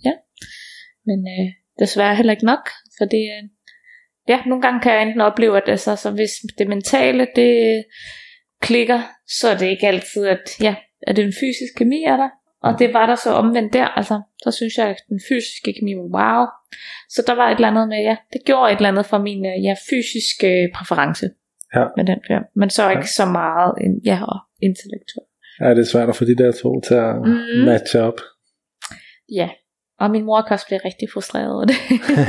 Men 1.06 1.18
øh, 1.34 1.48
desværre 1.78 2.16
heller 2.16 2.32
ikke 2.32 2.44
nok, 2.44 2.68
for 2.98 3.04
det 3.04 3.24
øh, 3.36 3.42
ja, 4.28 4.38
nogle 4.46 4.62
gange 4.62 4.80
kan 4.80 4.92
jeg 4.92 5.02
enten 5.02 5.20
opleve, 5.20 5.56
at 5.56 5.68
altså, 5.68 5.96
så 5.96 6.10
hvis 6.10 6.30
det 6.58 6.68
mentale, 6.68 7.26
det 7.36 7.84
klikker, 8.62 9.00
så 9.38 9.48
er 9.48 9.56
det 9.58 9.66
ikke 9.66 9.86
altid, 9.86 10.26
at 10.26 10.44
ja, 10.62 10.74
at 11.06 11.16
den 11.16 11.32
fysiske 11.40 11.76
kemi 11.76 12.02
er 12.06 12.16
der, 12.16 12.28
og 12.62 12.78
det 12.78 12.92
var 12.94 13.06
der 13.06 13.14
så 13.14 13.30
omvendt 13.32 13.72
der, 13.72 13.84
altså, 13.84 14.20
så 14.42 14.50
synes 14.50 14.78
jeg, 14.78 14.86
at 14.88 14.96
den 15.08 15.20
fysiske 15.28 15.72
kemi 15.78 15.94
var 15.94 16.08
wow. 16.18 16.46
Så 17.08 17.24
der 17.26 17.34
var 17.34 17.50
et 17.50 17.54
eller 17.54 17.68
andet 17.68 17.88
med, 17.88 17.98
ja, 17.98 18.16
det 18.32 18.40
gjorde 18.46 18.72
et 18.72 18.76
eller 18.76 18.88
andet 18.88 19.06
for 19.06 19.18
min 19.18 19.46
øh, 19.46 19.64
ja, 19.64 19.74
fysiske 19.90 20.70
præference 20.74 21.26
Ja. 21.74 21.84
med 21.96 22.04
den 22.04 22.18
film, 22.26 22.44
men 22.56 22.70
så 22.70 22.90
ikke 22.90 23.10
så 23.20 23.24
meget, 23.26 23.72
en, 23.84 24.00
ja, 24.04 24.18
og 24.32 24.38
intellektuelt. 24.62 25.30
Ja, 25.60 25.70
det 25.70 25.78
er 25.78 25.84
svært 25.92 26.08
at 26.08 26.16
få 26.16 26.24
de 26.24 26.36
der 26.36 26.52
to 26.52 26.80
til 26.80 26.94
at 26.94 27.14
Mhm. 27.16 27.64
matche 27.64 28.00
op. 28.00 28.20
Ja, 29.34 29.48
og 30.00 30.10
min 30.10 30.24
mor 30.24 30.42
kan 30.42 30.54
også 30.54 30.66
blive 30.66 30.80
rigtig 30.84 31.08
frustreret 31.12 31.52
over 31.54 31.64
det. 31.64 31.76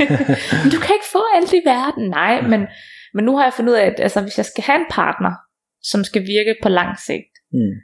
men 0.62 0.70
du 0.74 0.78
kan 0.84 0.94
ikke 0.98 1.10
få 1.12 1.22
alt 1.36 1.52
i 1.52 1.62
verden. 1.64 2.10
Nej, 2.10 2.40
men, 2.42 2.66
men 3.14 3.24
nu 3.24 3.36
har 3.36 3.44
jeg 3.44 3.52
fundet 3.52 3.72
ud 3.72 3.78
af, 3.78 3.86
at 3.86 4.00
altså, 4.00 4.20
hvis 4.20 4.36
jeg 4.38 4.44
skal 4.44 4.64
have 4.64 4.80
en 4.80 4.90
partner, 4.90 5.32
som 5.82 6.04
skal 6.04 6.22
virke 6.22 6.54
på 6.62 6.68
lang 6.68 6.98
sigt, 6.98 7.32
Mm. 7.52 7.74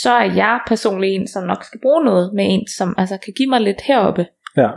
så 0.00 0.10
er 0.10 0.34
jeg 0.34 0.60
personligt 0.66 1.14
en, 1.14 1.26
som 1.28 1.44
nok 1.44 1.64
skal 1.64 1.80
bruge 1.80 2.04
noget 2.04 2.34
med 2.34 2.44
en, 2.48 2.66
som 2.76 2.94
altså, 2.98 3.16
kan 3.24 3.32
give 3.36 3.48
mig 3.48 3.60
lidt 3.60 3.80
heroppe. 3.80 4.26
Ja. 4.56 4.70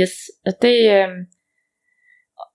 Yes, 0.00 0.10
og 0.46 0.52
det, 0.62 0.76
øh, 0.92 1.08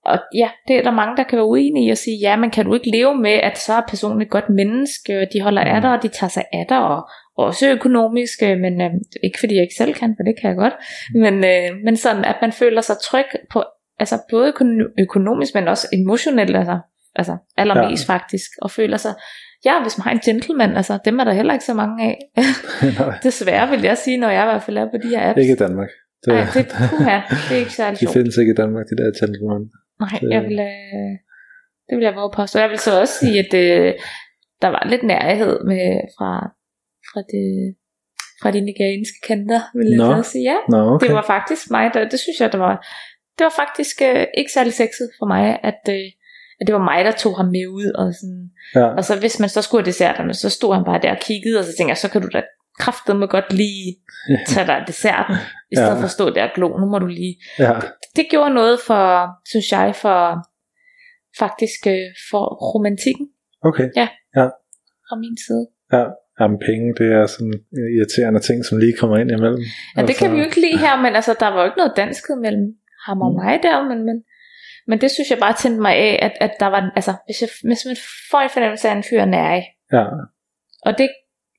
og 0.04 0.18
ja, 0.34 0.50
det 0.68 0.76
er 0.76 0.82
der 0.82 0.90
mange, 0.90 1.16
der 1.16 1.22
kan 1.22 1.36
være 1.36 1.46
uenige 1.46 1.86
i 1.86 1.90
at 1.90 1.98
sige, 1.98 2.18
ja, 2.20 2.36
men 2.36 2.50
kan 2.50 2.64
du 2.64 2.74
ikke 2.74 2.90
leve 2.90 3.14
med, 3.14 3.30
at 3.30 3.58
så 3.58 3.72
er 3.72 3.82
personen 3.88 4.22
et 4.22 4.30
godt 4.30 4.48
menneske, 4.48 5.20
og 5.20 5.26
de 5.32 5.40
holder 5.40 5.62
af 5.62 5.80
dig, 5.80 5.92
og 5.92 6.02
de 6.02 6.08
tager 6.08 6.30
sig 6.30 6.44
af 6.52 6.66
dig, 6.68 6.78
og 6.78 7.08
også 7.46 7.70
økonomisk, 7.70 8.42
øh, 8.42 8.58
men 8.58 8.80
øh, 8.80 8.90
ikke 9.24 9.38
fordi 9.40 9.54
jeg 9.54 9.62
ikke 9.62 9.74
selv 9.78 9.94
kan, 9.94 10.14
for 10.18 10.22
det 10.24 10.34
kan 10.40 10.48
jeg 10.50 10.56
godt, 10.56 10.74
men, 11.14 11.34
øh, 11.44 11.76
men 11.84 11.96
sådan, 11.96 12.24
at 12.24 12.36
man 12.42 12.52
føler 12.52 12.80
sig 12.80 12.96
tryg 13.04 13.24
på, 13.52 13.62
altså 13.98 14.18
både 14.30 14.48
økono- 14.48 14.92
økonomisk, 15.04 15.54
men 15.54 15.68
også 15.68 15.86
emotionelt, 15.92 16.56
altså, 16.56 16.78
altså 17.14 17.36
allermest 17.56 18.08
ja. 18.08 18.14
faktisk, 18.14 18.50
og 18.62 18.70
føler 18.70 18.96
sig, 18.96 19.14
ja, 19.64 19.82
hvis 19.82 19.98
man 19.98 20.02
har 20.04 20.10
en 20.12 20.18
gentleman, 20.24 20.76
altså 20.76 20.98
dem 21.04 21.18
er 21.18 21.24
der 21.24 21.32
heller 21.32 21.52
ikke 21.52 21.64
så 21.64 21.74
mange 21.74 22.04
af. 22.04 22.18
Desværre 23.28 23.70
vil 23.70 23.82
jeg 23.82 23.98
sige, 23.98 24.16
når 24.18 24.28
jeg 24.30 24.42
i 24.42 24.46
hvert 24.50 24.62
fald 24.62 24.76
er 24.78 24.84
på 24.90 24.96
de 25.02 25.08
her 25.08 25.30
apps. 25.30 25.40
ikke 25.40 25.52
i 25.52 25.56
Danmark. 25.56 25.88
Det, 26.24 26.32
Nej, 26.32 26.44
det, 26.54 26.66
puha, 26.90 27.16
det 27.48 27.54
er 27.56 27.58
ikke 27.58 27.72
særlig 27.80 28.00
de 28.00 28.04
sjovt. 28.04 28.12
findes 28.12 28.36
ikke 28.36 28.52
i 28.52 28.54
Danmark, 28.62 28.84
de 28.90 28.96
der 29.02 29.08
gentlemen. 29.20 29.62
Nej, 30.00 30.18
Det- 30.20 30.30
jeg 30.34 30.42
vil, 30.42 30.58
øh, 30.70 31.12
det 31.88 31.94
vil 31.98 32.04
jeg 32.04 32.14
våge 32.14 32.32
påstå. 32.36 32.58
Jeg 32.58 32.70
vil 32.70 32.78
så 32.78 33.00
også 33.00 33.14
sige, 33.22 33.38
at 33.38 33.54
øh, 33.54 33.94
der 34.62 34.68
var 34.68 34.86
lidt 34.90 35.02
nærhed 35.02 35.64
med, 35.70 35.84
fra, 36.18 36.30
fra, 37.12 37.20
det, 37.32 37.46
fra 38.42 38.50
de 38.50 38.60
nigerianske 38.60 39.18
kanter, 39.28 39.60
vil 39.78 39.88
jeg 39.90 40.24
så 40.24 40.30
sige. 40.32 40.44
Ja, 40.52 40.58
Nå, 40.68 40.78
okay. 40.94 41.06
det 41.06 41.14
var 41.14 41.24
faktisk 41.34 41.70
mig, 41.70 41.90
der, 41.94 42.08
det 42.08 42.20
synes 42.20 42.40
jeg, 42.40 42.52
det 42.52 42.60
var, 42.60 42.74
det 43.38 43.44
var 43.48 43.54
faktisk 43.62 43.96
øh, 44.02 44.26
ikke 44.38 44.52
særlig 44.52 44.72
sexet 44.72 45.08
for 45.18 45.26
mig, 45.34 45.44
at, 45.70 45.82
øh, 45.88 46.06
at 46.60 46.64
det 46.66 46.74
var 46.74 46.84
mig, 46.92 47.04
der 47.04 47.12
tog 47.12 47.36
ham 47.36 47.46
med 47.56 47.66
ud. 47.80 47.88
Og, 48.00 48.06
sådan. 48.20 48.44
Ja. 48.74 48.86
og 48.98 49.04
så 49.04 49.12
hvis 49.22 49.40
man 49.40 49.48
så 49.48 49.62
skulle 49.62 49.80
have 49.82 49.90
desserterne, 49.92 50.34
så 50.34 50.50
stod 50.50 50.74
han 50.74 50.84
bare 50.84 51.00
der 51.02 51.10
og 51.16 51.20
kiggede, 51.28 51.58
og 51.58 51.64
så 51.64 51.72
tænkte 51.76 51.90
jeg, 51.90 51.96
så 52.04 52.10
kan 52.10 52.22
du 52.22 52.28
da 52.32 52.42
kraftedeme 52.78 53.26
godt 53.26 53.52
lige 53.52 53.96
tage 54.48 54.66
dig 54.66 54.84
desserten, 54.86 55.36
i 55.72 55.74
stedet 55.76 55.88
Ja. 55.88 55.94
ja. 55.94 56.00
for 56.00 56.04
at 56.04 56.10
stå 56.10 56.30
der 56.30 56.44
og 56.48 56.50
glo, 56.54 56.68
nu 56.78 56.86
må 56.86 56.98
du 56.98 57.06
lige 57.06 57.36
ja. 57.58 57.72
det 58.16 58.26
gjorde 58.30 58.54
noget 58.54 58.80
for, 58.86 59.04
synes 59.50 59.72
jeg, 59.72 59.94
for 60.02 60.18
faktisk 61.38 61.80
øh, 61.86 62.08
for 62.30 62.44
romantikken 62.74 63.26
Okay. 63.68 63.88
fra 65.08 65.16
min 65.24 65.36
side. 65.46 65.64
Ja. 65.92 66.04
Jamen, 66.40 66.58
penge, 66.68 66.86
det 67.00 67.08
er 67.18 67.26
sådan 67.26 67.52
en 67.54 67.60
irriterende 67.96 68.40
ting, 68.48 68.58
som 68.64 68.78
lige 68.78 68.96
kommer 69.00 69.16
ind 69.18 69.30
imellem. 69.30 69.62
Ja, 69.96 70.02
det 70.08 70.16
kan 70.16 70.32
vi 70.32 70.36
jo 70.38 70.44
ikke 70.44 70.60
lide 70.66 70.78
her, 70.86 70.94
men 71.04 71.12
altså, 71.18 71.32
der 71.42 71.48
var 71.48 71.58
jo 71.60 71.66
ikke 71.68 71.80
noget 71.82 71.92
danskhed 72.02 72.36
mellem 72.44 72.66
ham 73.06 73.18
og 73.26 73.30
Mm. 73.32 73.36
mig 73.42 73.54
der, 73.66 73.76
men, 73.90 73.98
men, 74.08 74.16
men 74.88 74.96
det 75.02 75.10
synes 75.10 75.30
jeg 75.30 75.38
bare 75.46 75.56
tændte 75.62 75.80
mig 75.86 75.94
af, 76.08 76.14
at, 76.26 76.34
at 76.46 76.52
der 76.60 76.66
var, 76.74 76.80
altså, 76.98 77.12
hvis, 77.26 77.38
jeg, 77.42 77.50
hvis 77.68 77.82
man 77.88 77.96
får 78.30 78.40
en 78.40 78.50
fornemmelse 78.56 78.88
af, 78.88 78.94
en 78.96 79.08
fyr 79.10 79.20
er 79.26 79.30
nærig, 79.38 79.64
Ja, 79.96 80.04
og 80.86 80.92
det 80.98 81.08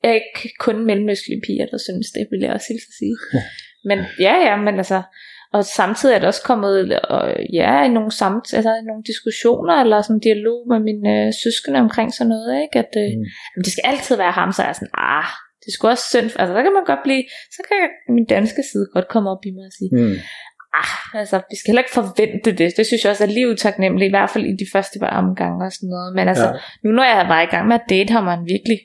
er 0.03 0.13
ikke 0.13 0.43
kun 0.59 0.85
mellemøstlige 0.89 1.41
piger, 1.47 1.65
der 1.73 1.79
synes 1.87 2.07
det, 2.15 2.27
vil 2.31 2.39
jeg 2.45 2.53
også 2.53 2.67
hilse 2.71 2.87
at 2.91 2.97
sige. 3.01 3.15
men 3.89 3.99
ja, 4.27 4.35
ja, 4.47 4.55
men 4.65 4.75
altså, 4.77 5.01
og 5.53 5.65
samtidig 5.65 6.13
er 6.15 6.19
der 6.19 6.27
også 6.27 6.43
kommet, 6.51 6.99
og, 6.99 7.21
ja, 7.53 7.83
i 7.87 7.89
nogle, 7.97 8.11
samt, 8.11 8.45
altså, 8.57 8.71
i 8.81 8.83
nogle 8.89 9.03
diskussioner, 9.11 9.73
eller 9.83 10.01
sådan 10.01 10.19
dialog 10.19 10.59
med 10.71 10.79
mine 10.89 11.09
øh, 11.15 11.33
søskende 11.43 11.79
omkring 11.85 12.13
sådan 12.13 12.29
noget, 12.35 12.51
ikke? 12.63 12.77
At 12.83 12.91
øh, 13.03 13.09
Mm. 13.17 13.61
det 13.65 13.71
skal 13.73 13.85
altid 13.91 14.15
være 14.23 14.31
ham, 14.39 14.49
så 14.51 14.59
er 14.61 14.65
jeg 14.71 14.75
sådan, 14.75 14.93
ah, 15.17 15.29
det 15.65 15.73
skulle 15.73 15.91
også 15.95 16.05
synd, 16.13 16.27
altså 16.41 16.53
der 16.57 16.63
kan 16.65 16.73
man 16.77 16.85
godt 16.91 17.03
blive, 17.07 17.23
så 17.55 17.59
kan 17.67 17.77
min 18.15 18.25
danske 18.35 18.61
side 18.71 18.85
godt 18.95 19.07
komme 19.13 19.27
op 19.33 19.43
i 19.49 19.51
mig 19.57 19.65
og 19.71 19.73
sige, 19.79 19.91
mm. 19.99 20.15
ah, 20.83 20.95
altså 21.21 21.35
vi 21.51 21.55
skal 21.57 21.69
heller 21.71 21.83
ikke 21.85 21.97
forvente 22.01 22.49
det, 22.59 22.67
det 22.77 22.85
synes 22.87 23.01
jeg 23.03 23.11
også 23.13 23.23
er 23.27 23.31
lige 23.37 23.49
utaknemmeligt, 23.53 24.09
i 24.11 24.15
hvert 24.17 24.29
fald 24.33 24.45
i 24.53 24.55
de 24.63 24.67
første 24.73 24.95
par 25.03 25.11
omgange 25.21 25.59
og 25.67 25.71
sådan 25.75 25.89
noget, 25.95 26.09
men 26.17 26.25
altså, 26.31 26.47
Ja. 26.47 26.59
nu 26.83 26.89
når 26.97 27.05
jeg 27.13 27.25
var 27.33 27.41
i 27.41 27.49
gang 27.53 27.65
med 27.67 27.75
at 27.81 27.85
date 27.93 28.11
ham, 28.15 28.25
og 28.27 28.33
han 28.37 28.45
virkelig 28.55 28.79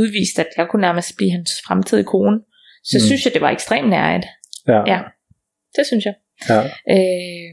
udvist, 0.00 0.36
at 0.44 0.50
jeg 0.58 0.66
kunne 0.68 0.84
nærmest 0.88 1.10
blive 1.18 1.30
hans 1.36 1.50
fremtidige 1.66 2.08
kone, 2.14 2.36
så 2.90 2.96
Mm. 2.98 3.04
synes 3.08 3.20
jeg, 3.24 3.32
det 3.34 3.42
var 3.46 3.50
ekstremt 3.50 3.88
nærigt. 3.96 4.26
ja, 4.68 4.80
Ja. 4.92 5.00
Det 5.76 5.86
synes 5.86 6.04
jeg. 6.08 6.14
ja. 6.48 6.60
Øh, 6.94 7.50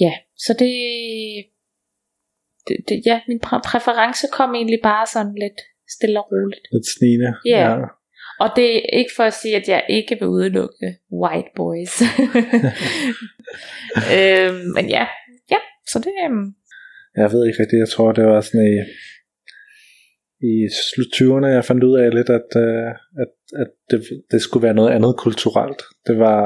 ja, 0.00 0.12
så 0.44 0.52
det, 0.52 0.72
det, 2.68 2.76
det 2.88 3.02
ja, 3.06 3.20
min 3.28 3.40
præ- 3.46 3.64
præference 3.70 4.26
kom 4.32 4.54
egentlig 4.54 4.80
bare 4.82 5.06
sådan 5.14 5.34
lidt 5.44 5.60
stille 5.94 6.20
og 6.20 6.26
roligt. 6.32 6.66
Lidt 6.72 6.86
snigende. 6.96 7.30
Ja. 7.46 7.70
ja. 7.70 7.76
Og 8.40 8.48
det 8.56 8.76
er 8.76 8.98
ikke 8.98 9.10
for 9.16 9.24
at 9.24 9.34
sige, 9.34 9.56
at 9.56 9.68
jeg 9.68 9.82
ikke 9.88 10.14
vil 10.20 10.28
udelukke 10.28 10.86
white 11.22 11.50
boys. 11.56 11.94
øh, 14.16 14.50
men 14.76 14.84
ja, 14.96 15.06
ja, 15.50 15.60
så 15.90 15.98
det 15.98 16.12
øhm, 16.24 16.46
Jeg 17.16 17.32
ved 17.32 17.40
ikke 17.46 17.60
rigtigt, 17.62 17.80
jeg 17.84 17.88
tror 17.88 18.12
det 18.12 18.24
var 18.24 18.40
sådan 18.40 18.66
i, 18.72 18.76
i 20.52 20.54
slut 20.88 21.10
20'erne, 21.16 21.46
jeg 21.46 21.64
fandt 21.64 21.84
ud 21.84 21.94
af 21.98 22.14
lidt, 22.14 22.30
at, 22.38 22.48
øh, 22.66 22.90
at, 23.22 23.32
at 23.62 23.70
det, 23.90 23.98
det 24.32 24.40
skulle 24.42 24.64
være 24.66 24.74
noget 24.80 24.90
andet 24.96 25.14
kulturelt. 25.18 25.80
Det 26.06 26.16
var, 26.18 26.42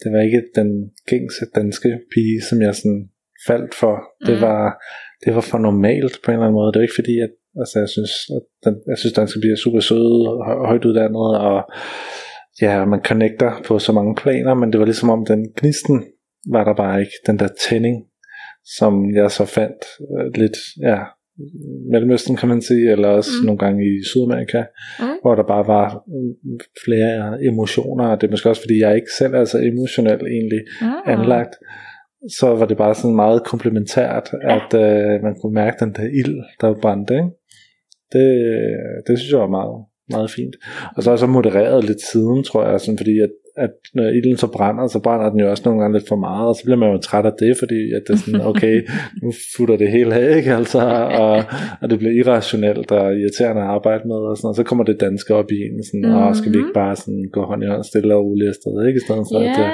det 0.00 0.12
var 0.12 0.20
ikke 0.20 0.42
den 0.54 0.70
gængse 1.10 1.44
danske 1.54 1.90
pige, 2.14 2.40
som 2.48 2.62
jeg 2.62 2.74
sådan 2.74 3.02
faldt 3.48 3.74
for. 3.74 3.94
Det, 4.26 4.34
Mhm. 4.34 4.42
var, 4.46 4.82
det 5.24 5.34
var 5.34 5.40
for 5.40 5.58
normalt 5.58 6.14
på 6.24 6.30
en 6.30 6.34
eller 6.34 6.46
anden 6.46 6.58
måde. 6.60 6.72
Det 6.72 6.78
er 6.78 6.88
ikke 6.88 7.00
fordi, 7.02 7.16
at 7.26 7.32
altså, 7.62 7.78
jeg, 7.78 7.88
synes, 7.88 8.12
at 8.36 8.44
den, 8.64 8.74
jeg 8.90 8.98
synes, 8.98 9.12
danske 9.12 9.40
piger 9.40 9.52
er 9.52 9.64
super 9.64 9.80
søde 9.80 10.20
og 10.32 10.38
hø- 10.48 10.66
højt 10.70 10.84
uddannede, 10.84 11.40
og 11.50 11.58
ja, 12.62 12.84
man 12.84 13.00
connecter 13.04 13.50
på 13.66 13.78
så 13.78 13.92
mange 13.92 14.14
planer, 14.22 14.54
men 14.54 14.72
det 14.72 14.78
var 14.80 14.86
ligesom 14.86 15.10
om 15.10 15.24
den 15.26 15.40
gnisten 15.60 15.96
var 16.54 16.64
der 16.64 16.74
bare 16.74 17.00
ikke, 17.00 17.12
den 17.26 17.38
der 17.38 17.48
tænding, 17.68 17.96
som 18.78 19.14
jeg 19.14 19.30
så 19.30 19.44
fandt 19.44 19.80
øh, 20.12 20.26
lidt, 20.40 20.56
ja, 20.82 20.98
Mellemøsten 21.92 22.36
kan 22.36 22.48
man 22.48 22.62
sige, 22.62 22.90
eller 22.92 23.08
også 23.08 23.30
mm. 23.40 23.46
Nogle 23.46 23.58
gange 23.58 23.80
i 23.84 24.04
Sydamerika, 24.10 24.62
Mm. 25.00 25.06
hvor 25.22 25.34
der 25.34 25.42
bare 25.42 25.66
var 25.66 26.04
flere 26.84 27.44
emotioner, 27.44 28.06
og 28.06 28.20
det 28.20 28.26
er 28.26 28.30
måske 28.30 28.48
også 28.48 28.62
fordi, 28.62 28.78
jeg 28.80 28.94
ikke 28.94 29.12
selv 29.18 29.34
er 29.34 29.44
så 29.44 29.58
emotionel 29.58 30.20
egentlig 30.36 30.60
mm, 30.80 30.86
anlagt, 31.14 31.54
så 32.38 32.46
var 32.54 32.66
det 32.66 32.76
bare 32.76 32.94
sådan 32.94 33.16
meget 33.16 33.44
komplementært, 33.44 34.30
Ja. 34.42 34.56
at 34.56 34.70
øh, 34.84 35.22
man 35.22 35.34
kunne 35.40 35.54
mærke 35.54 35.76
den 35.84 35.92
der 35.96 36.02
ild, 36.20 36.36
der 36.60 36.74
brændte, 36.82 37.14
ikke? 37.14 37.30
Det, 38.12 38.26
det 39.06 39.18
synes 39.18 39.32
jeg 39.32 39.40
var 39.40 39.48
meget, 39.60 39.84
meget 40.10 40.30
fint. 40.30 40.54
Og 40.96 41.02
så 41.02 41.10
også 41.10 41.26
modereret 41.26 41.84
lidt 41.84 42.00
siden, 42.12 42.44
tror 42.44 42.68
jeg, 42.70 42.80
sådan, 42.80 42.98
fordi 42.98 43.18
at, 43.26 43.30
at 43.56 43.70
når 43.94 44.04
ilden 44.08 44.36
så 44.36 44.46
brænder, 44.46 44.86
så 44.86 44.98
brænder 44.98 45.30
den 45.30 45.40
jo 45.40 45.50
også 45.50 45.62
nogle 45.66 45.80
gange 45.80 45.98
lidt 45.98 46.08
for 46.08 46.16
meget, 46.16 46.48
og 46.48 46.54
så 46.54 46.62
bliver 46.64 46.76
man 46.76 46.90
jo 46.92 46.98
træt 46.98 47.26
af 47.26 47.32
det, 47.38 47.56
fordi 47.58 47.80
at 47.96 48.02
det 48.06 48.12
er 48.14 48.18
sådan, 48.18 48.40
okay, 48.50 48.76
nu 49.22 49.32
futter 49.56 49.76
det 49.76 49.90
hele 49.90 50.14
af, 50.14 50.36
ikke? 50.36 50.54
Altså, 50.54 50.80
og, 51.22 51.44
og 51.80 51.90
det 51.90 51.98
bliver 51.98 52.14
irrationelt 52.20 52.90
og 52.90 53.04
irriterende 53.20 53.62
at 53.62 53.68
arbejde 53.68 54.02
med, 54.08 54.16
og 54.16 54.36
sådan, 54.36 54.48
og 54.48 54.54
så 54.54 54.62
kommer 54.62 54.84
det 54.84 55.00
danske 55.00 55.34
op 55.34 55.50
i 55.50 55.58
en, 55.66 55.84
sådan, 55.84 56.00
mm-hmm. 56.02 56.22
og 56.22 56.36
skal 56.36 56.52
vi 56.52 56.58
ikke 56.58 56.76
bare 56.82 56.96
sådan 56.96 57.24
gå 57.32 57.40
hånd 57.50 57.62
i 57.64 57.66
hånd 57.66 57.84
stille 57.84 58.14
og 58.14 58.24
roligt 58.24 58.48
afsted, 58.48 58.86
ikke? 58.88 58.96
I 58.96 59.04
stedet 59.06 59.26
for, 59.30 59.40
Ja, 59.40 59.50
at, 59.50 59.72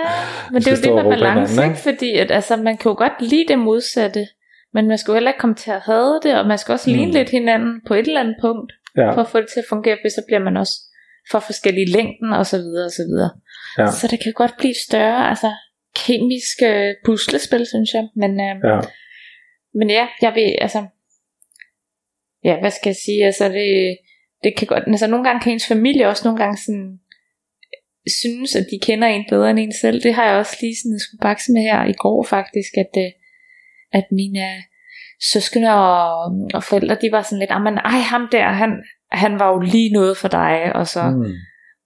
men 0.53 0.59
det 0.63 0.69
er 0.69 0.77
jo 0.77 0.83
det 0.87 1.05
med 1.05 1.19
balance, 1.19 1.65
ikke? 1.65 1.77
Fordi 1.89 2.11
at, 2.23 2.31
altså, 2.39 2.57
man 2.57 2.77
kan 2.77 2.87
jo 2.93 2.97
godt 3.05 3.17
lide 3.33 3.45
det 3.49 3.59
modsatte, 3.59 4.23
men 4.75 4.89
man 4.89 4.99
skal 4.99 5.13
jo 5.13 5.17
heller 5.17 5.31
ikke 5.31 5.43
komme 5.45 5.57
til 5.65 5.71
at 5.79 5.83
hade 5.91 6.15
det, 6.25 6.33
og 6.41 6.45
man 6.53 6.59
skal 6.59 6.73
også 6.73 6.91
ligne 6.91 7.07
Mm. 7.13 7.17
lidt 7.19 7.31
hinanden 7.39 7.73
på 7.87 7.95
et 7.95 8.07
eller 8.07 8.21
andet 8.21 8.37
punkt, 8.47 8.73
ja, 8.97 9.11
for 9.15 9.21
at 9.25 9.29
få 9.33 9.39
det 9.43 9.49
til 9.53 9.61
at 9.65 9.69
fungere, 9.75 9.97
for 10.03 10.09
så 10.09 10.23
bliver 10.29 10.43
man 10.49 10.57
også 10.57 10.77
for 11.31 11.41
forskellige 11.41 11.93
længden 11.93 12.33
og 12.33 12.47
så 12.47 12.59
videre 12.59 12.85
og 12.85 12.91
så 12.91 13.03
videre. 13.03 13.31
Ja. 13.79 13.91
Så 13.91 14.07
det 14.11 14.21
kan 14.23 14.33
godt 14.33 14.55
blive 14.59 14.75
større, 14.75 15.29
altså 15.29 15.51
kemisk 15.95 16.57
øh, 16.63 16.95
puslespil, 17.05 17.67
synes 17.67 17.91
jeg. 17.95 18.09
Men, 18.17 18.31
øh, 18.41 18.57
ja, 18.65 18.81
men 19.75 19.91
ja, 19.91 20.07
jeg 20.23 20.33
vil, 20.35 20.57
altså, 20.61 20.87
ja, 22.45 22.61
hvad 22.61 22.71
skal 22.71 22.89
jeg 22.91 22.97
sige, 22.97 23.25
altså 23.27 23.49
det, 23.49 23.99
det 24.45 24.57
kan 24.57 24.67
godt, 24.67 24.85
altså 24.87 25.07
nogle 25.07 25.25
gange 25.25 25.41
kan 25.41 25.53
ens 25.53 25.67
familie 25.67 26.09
også 26.09 26.23
nogle 26.25 26.41
gange 26.43 26.57
sådan, 26.57 27.01
synes, 28.23 28.57
at 28.57 28.67
de 28.71 28.79
kender 28.83 29.09
en 29.09 29.25
bedre 29.29 29.51
end 29.51 29.59
en 29.59 29.75
selv. 29.81 30.03
Det 30.03 30.15
har 30.15 30.27
jeg 30.29 30.37
også 30.37 30.57
lige 30.61 30.77
sådan 30.83 30.99
skulle 30.99 31.25
bakse 31.29 31.53
med 31.53 31.63
her 31.63 31.85
i 31.85 31.93
går 31.93 32.25
faktisk, 32.25 32.73
at, 32.85 32.93
øh, 33.05 33.11
at 33.93 34.07
mine 34.13 34.45
søskende 35.33 35.71
og, 35.75 36.33
og 36.55 36.63
forældre, 36.65 36.95
de 36.95 37.13
var 37.13 37.23
sådan 37.23 37.39
lidt, 37.39 37.51
ah, 37.51 37.63
men 37.63 37.79
ej, 37.79 38.01
ham 38.13 38.29
der, 38.33 38.49
han, 38.49 38.71
han 39.13 39.39
var 39.39 39.49
jo 39.53 39.59
lige 39.59 39.93
noget 39.93 40.17
for 40.17 40.29
dig, 40.29 40.73
og 40.75 40.87
så, 40.87 41.03
mm, 41.03 41.33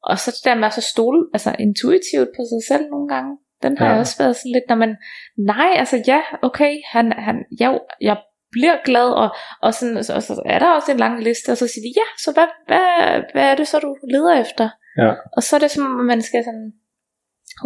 og 0.02 0.18
så 0.18 0.30
det 0.30 0.44
der 0.44 0.54
med 0.54 0.66
at 0.66 0.74
så 0.74 0.80
stole, 0.80 1.26
altså 1.32 1.56
intuitivt 1.58 2.28
på 2.36 2.42
sig 2.52 2.62
selv 2.68 2.90
nogle 2.90 3.08
gange, 3.08 3.38
den 3.62 3.78
har 3.78 3.84
Ja. 3.84 3.88
ja. 3.88 3.92
jeg 3.92 4.00
også 4.00 4.18
været 4.18 4.36
sådan 4.36 4.52
lidt, 4.52 4.68
når 4.68 4.76
man, 4.76 4.96
nej, 5.38 5.70
altså 5.74 6.02
ja, 6.06 6.20
okay, 6.42 6.72
han, 6.92 7.12
han, 7.12 7.36
jeg, 7.60 7.80
jeg 8.00 8.16
bliver 8.52 8.76
glad, 8.84 9.08
og, 9.22 9.28
og, 9.62 9.74
sådan, 9.74 9.96
og 9.96 10.04
så 10.04 10.42
er 10.46 10.58
der 10.58 10.70
også 10.70 10.92
en 10.92 10.98
lang 10.98 11.22
liste, 11.22 11.50
og 11.50 11.56
så 11.56 11.66
siger 11.66 11.84
de, 11.86 11.92
ja, 12.00 12.08
så 12.24 12.32
hvad, 12.32 12.48
hvad, 12.66 12.86
hvad 13.32 13.44
er 13.50 13.54
det 13.54 13.68
så, 13.68 13.78
du 13.78 13.96
leder 14.10 14.40
efter? 14.40 14.68
Ja. 14.98 15.12
Og 15.36 15.42
så 15.42 15.56
er 15.56 15.60
det 15.60 15.70
som, 15.70 15.84
om 16.00 16.04
man 16.04 16.22
skal 16.22 16.44
sådan, 16.44 16.72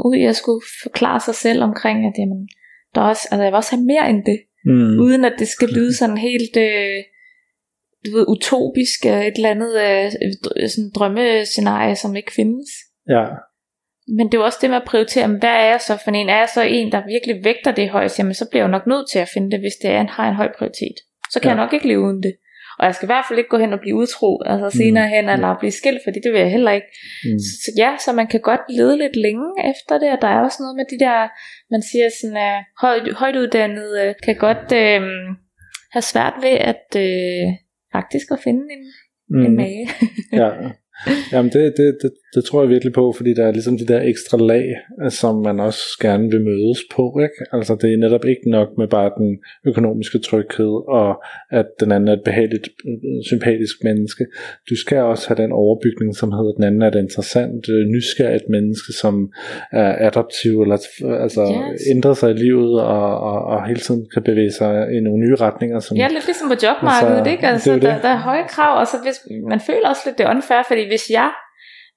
ud 0.05 0.15
i 0.15 0.25
at 0.25 0.37
skulle 0.37 0.63
forklare 0.83 1.21
sig 1.21 1.35
selv 1.35 1.63
omkring, 1.63 1.99
at 2.07 2.13
jamen, 2.19 2.49
der 2.95 3.01
er 3.01 3.05
også, 3.05 3.29
altså 3.31 3.43
jeg 3.43 3.53
vil 3.53 3.57
også 3.57 3.77
have 3.77 3.85
mere 3.85 4.11
end 4.11 4.25
det, 4.25 4.39
mm, 4.65 5.01
uden 5.01 5.25
at 5.25 5.35
det 5.39 5.49
skal 5.49 5.69
lyde 5.69 5.97
sådan 5.97 6.19
helt 6.19 6.57
øh, 6.57 7.05
du 8.07 8.17
ved, 8.17 8.25
utopisk, 8.29 9.07
øh, 9.07 9.27
et 9.27 9.37
eller 9.37 9.51
andet 9.51 9.73
øh, 9.87 10.07
dr- 10.45 10.69
sådan 10.69 10.91
drømmescenarie, 10.95 11.97
som 11.97 12.17
ikke 12.17 12.33
findes. 12.33 12.69
ja, 13.09 13.25
Men 14.17 14.27
det 14.27 14.35
er 14.35 14.39
jo 14.39 14.45
også 14.45 14.59
det 14.63 14.71
med 14.71 14.77
at 14.77 14.91
prioritere, 14.93 15.29
hvad 15.29 15.57
er 15.63 15.67
jeg 15.73 15.81
så 15.81 15.95
for 16.05 16.11
en? 16.11 16.29
Er 16.29 16.39
jeg 16.39 16.49
så 16.55 16.63
en, 16.63 16.93
der 16.93 17.07
virkelig 17.07 17.45
vægter 17.45 17.73
det 17.73 17.89
højst? 17.89 18.19
Jamen 18.19 18.35
så 18.35 18.47
bliver 18.51 18.63
jeg 18.63 18.69
jo 18.69 18.77
nok 18.77 18.87
nødt 18.87 19.11
til 19.11 19.19
at 19.19 19.29
finde 19.35 19.51
det, 19.51 19.61
hvis 19.61 19.77
det 19.83 19.91
er, 19.91 20.07
har 20.07 20.29
en 20.29 20.35
høj 20.35 20.49
prioritet. 20.59 20.97
Så 21.33 21.41
kan 21.41 21.49
ja. 21.51 21.55
jeg 21.55 21.65
nok 21.65 21.73
ikke 21.73 21.89
leve 21.89 22.01
uden 22.01 22.23
det. 22.23 22.35
Og 22.79 22.83
jeg 22.87 22.95
skal 22.95 23.07
i 23.07 23.13
hvert 23.13 23.25
fald 23.29 23.39
ikke 23.39 23.55
gå 23.55 23.59
hen 23.65 23.73
og 23.73 23.81
blive 23.81 23.97
utro, 24.03 24.31
altså 24.53 24.69
senere 24.81 25.09
hen, 25.15 25.29
eller 25.29 25.59
blive 25.61 25.79
skilt, 25.81 26.01
fordi 26.07 26.19
det 26.25 26.33
vil 26.33 26.41
jeg 26.41 26.51
heller 26.51 26.73
ikke. 26.79 26.91
mm, 27.25 27.39
Så 27.63 27.69
ja, 27.83 27.91
så 28.05 28.13
man 28.13 28.27
kan 28.33 28.41
godt 28.51 28.65
lede 28.79 28.97
lidt 29.03 29.17
længe 29.27 29.49
efter 29.73 29.95
det, 30.03 30.09
og 30.15 30.19
der 30.23 30.29
er 30.29 30.41
også 30.47 30.59
noget 30.61 30.77
med 30.81 30.87
de 30.93 30.99
der, 31.05 31.19
man 31.75 31.83
siger 31.91 32.09
sådan, 32.21 32.37
uh, 32.49 32.59
højt, 32.85 33.05
højt 33.23 33.37
uddannet 33.43 33.91
uh, 34.03 34.13
kan 34.25 34.37
godt 34.47 34.67
uh, 34.83 35.03
have 35.95 36.05
svært 36.13 36.35
ved 36.45 36.57
at 36.73 36.87
uh, 37.05 37.47
faktisk 37.97 38.27
at 38.35 38.41
finde 38.47 38.65
en, 38.77 38.83
mm. 39.29 39.45
en 39.47 39.51
mm, 39.51 39.57
mage. 39.63 39.85
ja. 40.41 40.51
Jamen 41.33 41.53
det, 41.53 41.63
det, 41.79 41.87
det, 42.03 42.11
det 42.35 42.45
tror 42.45 42.63
jeg 42.63 42.71
virkelig 42.71 42.93
på, 42.93 43.13
fordi 43.17 43.35
der 43.35 43.47
er 43.47 43.53
ligesom 43.53 43.79
de 43.79 43.87
der 43.87 44.01
ekstra 44.03 44.39
lag, 44.39 44.67
som 45.09 45.35
man 45.43 45.61
også 45.61 45.83
gerne 46.03 46.31
vil 46.31 46.41
mødes 46.45 46.79
på, 46.97 47.19
ikke? 47.23 47.39
Altså 47.57 47.75
det 47.81 47.93
er 47.93 47.97
netop 47.97 48.25
ikke 48.25 48.51
nok 48.51 48.69
med 48.79 48.89
bare 48.89 49.11
den 49.19 49.39
økonomiske 49.67 50.19
tryghed, 50.19 50.75
og 50.89 51.23
at 51.51 51.67
den 51.81 51.93
anden 51.93 52.09
er 52.09 52.13
et 52.13 52.23
behageligt, 52.25 52.69
sympatisk 53.27 53.77
menneske. 53.85 54.27
Du 54.71 54.77
skal 54.77 54.99
også 54.99 55.29
have 55.29 55.43
den 55.43 55.53
overbygning, 55.53 56.17
som 56.17 56.33
hedder, 56.33 56.53
den 56.53 56.65
anden 56.65 56.83
er 56.83 56.89
et 56.89 56.95
interessant, 56.95 57.69
øh, 57.69 57.87
nysgerrigt 57.95 58.49
menneske, 58.49 58.93
som 58.93 59.33
er 59.73 60.07
adaptiv, 60.09 60.63
eller 60.63 60.79
altså 61.25 61.43
Yes. 61.73 61.81
ændrer 61.95 62.15
sig 62.15 62.31
i 62.31 62.35
livet, 62.35 62.81
og, 62.81 63.21
og, 63.21 63.39
og 63.45 63.67
hele 63.67 63.81
tiden 63.81 64.07
kan 64.15 64.23
bevæge 64.23 64.53
sig 64.53 64.73
i 64.97 65.01
nogle 65.01 65.19
nye 65.25 65.35
retninger, 65.35 65.81
som 65.81 65.97
Ja, 65.97 66.09
lidt 66.09 66.27
ligesom 66.27 66.49
på 66.49 66.55
jobmarkedet, 66.67 67.17
Altså, 67.19 67.31
ikke? 67.31 67.47
Altså, 67.47 67.71
det 67.71 67.77
er 67.77 67.81
jo 67.81 67.89
der, 67.89 67.95
det. 67.95 68.03
der 68.03 68.09
er 68.09 68.21
høje 68.31 68.45
krav, 68.49 68.81
og 68.81 68.87
så 68.87 68.97
hvis, 69.05 69.17
man 69.49 69.61
føler 69.61 69.89
også 69.89 70.03
lidt, 70.07 70.19
det 70.19 70.25
er 70.27 70.31
unfair, 70.31 70.63
fordi 70.71 70.83
hvis 70.93 71.05
jeg, 71.11 71.31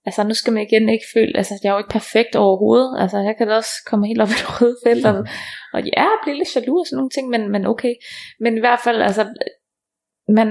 altså 0.06 0.24
nu 0.24 0.34
skal 0.34 0.54
man 0.54 0.64
igen 0.68 0.90
ikke 0.90 1.06
føle, 1.14 1.38
altså 1.38 1.54
jeg 1.64 1.70
er 1.70 1.74
jo 1.74 1.78
ikke 1.78 1.98
perfekt 2.00 2.36
overhovedet, 2.36 3.02
altså 3.02 3.18
jeg 3.18 3.36
kan 3.38 3.48
da 3.48 3.56
også 3.56 3.76
komme 3.90 4.08
helt 4.08 4.22
op 4.22 4.28
i 4.28 4.40
et 4.42 4.62
rødt 4.62 4.78
felt, 4.86 5.06
og, 5.06 5.26
og 5.74 5.82
ja, 5.98 6.06
blive 6.24 6.38
lidt 6.38 6.56
jaloux 6.56 6.80
og 6.80 6.86
sådan 6.88 6.98
nogle 6.98 7.10
ting, 7.10 7.30
men, 7.30 7.52
men 7.52 7.66
okay. 7.66 7.94
Men 8.40 8.58
i 8.58 8.60
hvert 8.60 8.80
fald, 8.84 9.02
altså, 9.02 9.24
man 10.28 10.50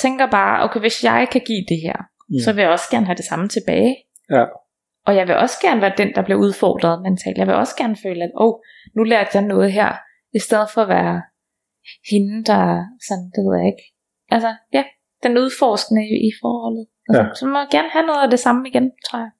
tænker 0.00 0.30
bare, 0.30 0.64
okay, 0.64 0.80
hvis 0.80 1.04
jeg 1.04 1.28
kan 1.32 1.40
give 1.40 1.64
det 1.68 1.80
her, 1.86 1.98
mm. 2.28 2.38
så 2.44 2.52
vil 2.52 2.62
jeg 2.62 2.70
også 2.70 2.88
gerne 2.90 3.06
have 3.06 3.16
det 3.16 3.24
samme 3.24 3.48
tilbage. 3.48 3.96
Ja. 4.30 4.44
Og 5.06 5.16
jeg 5.16 5.28
vil 5.28 5.36
også 5.36 5.56
gerne 5.62 5.80
være 5.80 5.94
den, 5.98 6.14
der 6.14 6.22
bliver 6.22 6.40
udfordret 6.40 7.02
mentalt. 7.02 7.38
Jeg 7.38 7.46
vil 7.46 7.54
også 7.54 7.76
gerne 7.76 7.96
føle, 7.96 8.24
at 8.24 8.30
oh, 8.34 8.54
nu 8.96 9.02
lærte 9.02 9.30
jeg 9.34 9.42
noget 9.42 9.72
her, 9.72 9.90
i 10.34 10.38
stedet 10.38 10.68
for 10.74 10.82
at 10.82 10.88
være 10.88 11.22
hende, 12.10 12.44
der 12.44 12.62
sådan, 13.08 13.28
det 13.34 13.40
ved 13.44 13.54
jeg 13.58 13.66
ikke. 13.72 13.84
Altså, 14.30 14.50
ja, 14.72 14.84
den 15.28 15.38
udforskende 15.38 16.02
i, 16.02 16.30
forholdet. 16.42 16.86
Altså, 17.08 17.22
Ja. 17.22 17.28
Så 17.34 17.46
må 17.46 17.58
jeg 17.58 17.68
gerne 17.70 17.88
have 17.92 18.06
noget 18.06 18.22
af 18.22 18.30
det 18.30 18.40
samme 18.40 18.68
igen, 18.68 18.90
tror 19.10 19.18
jeg. 19.18 19.30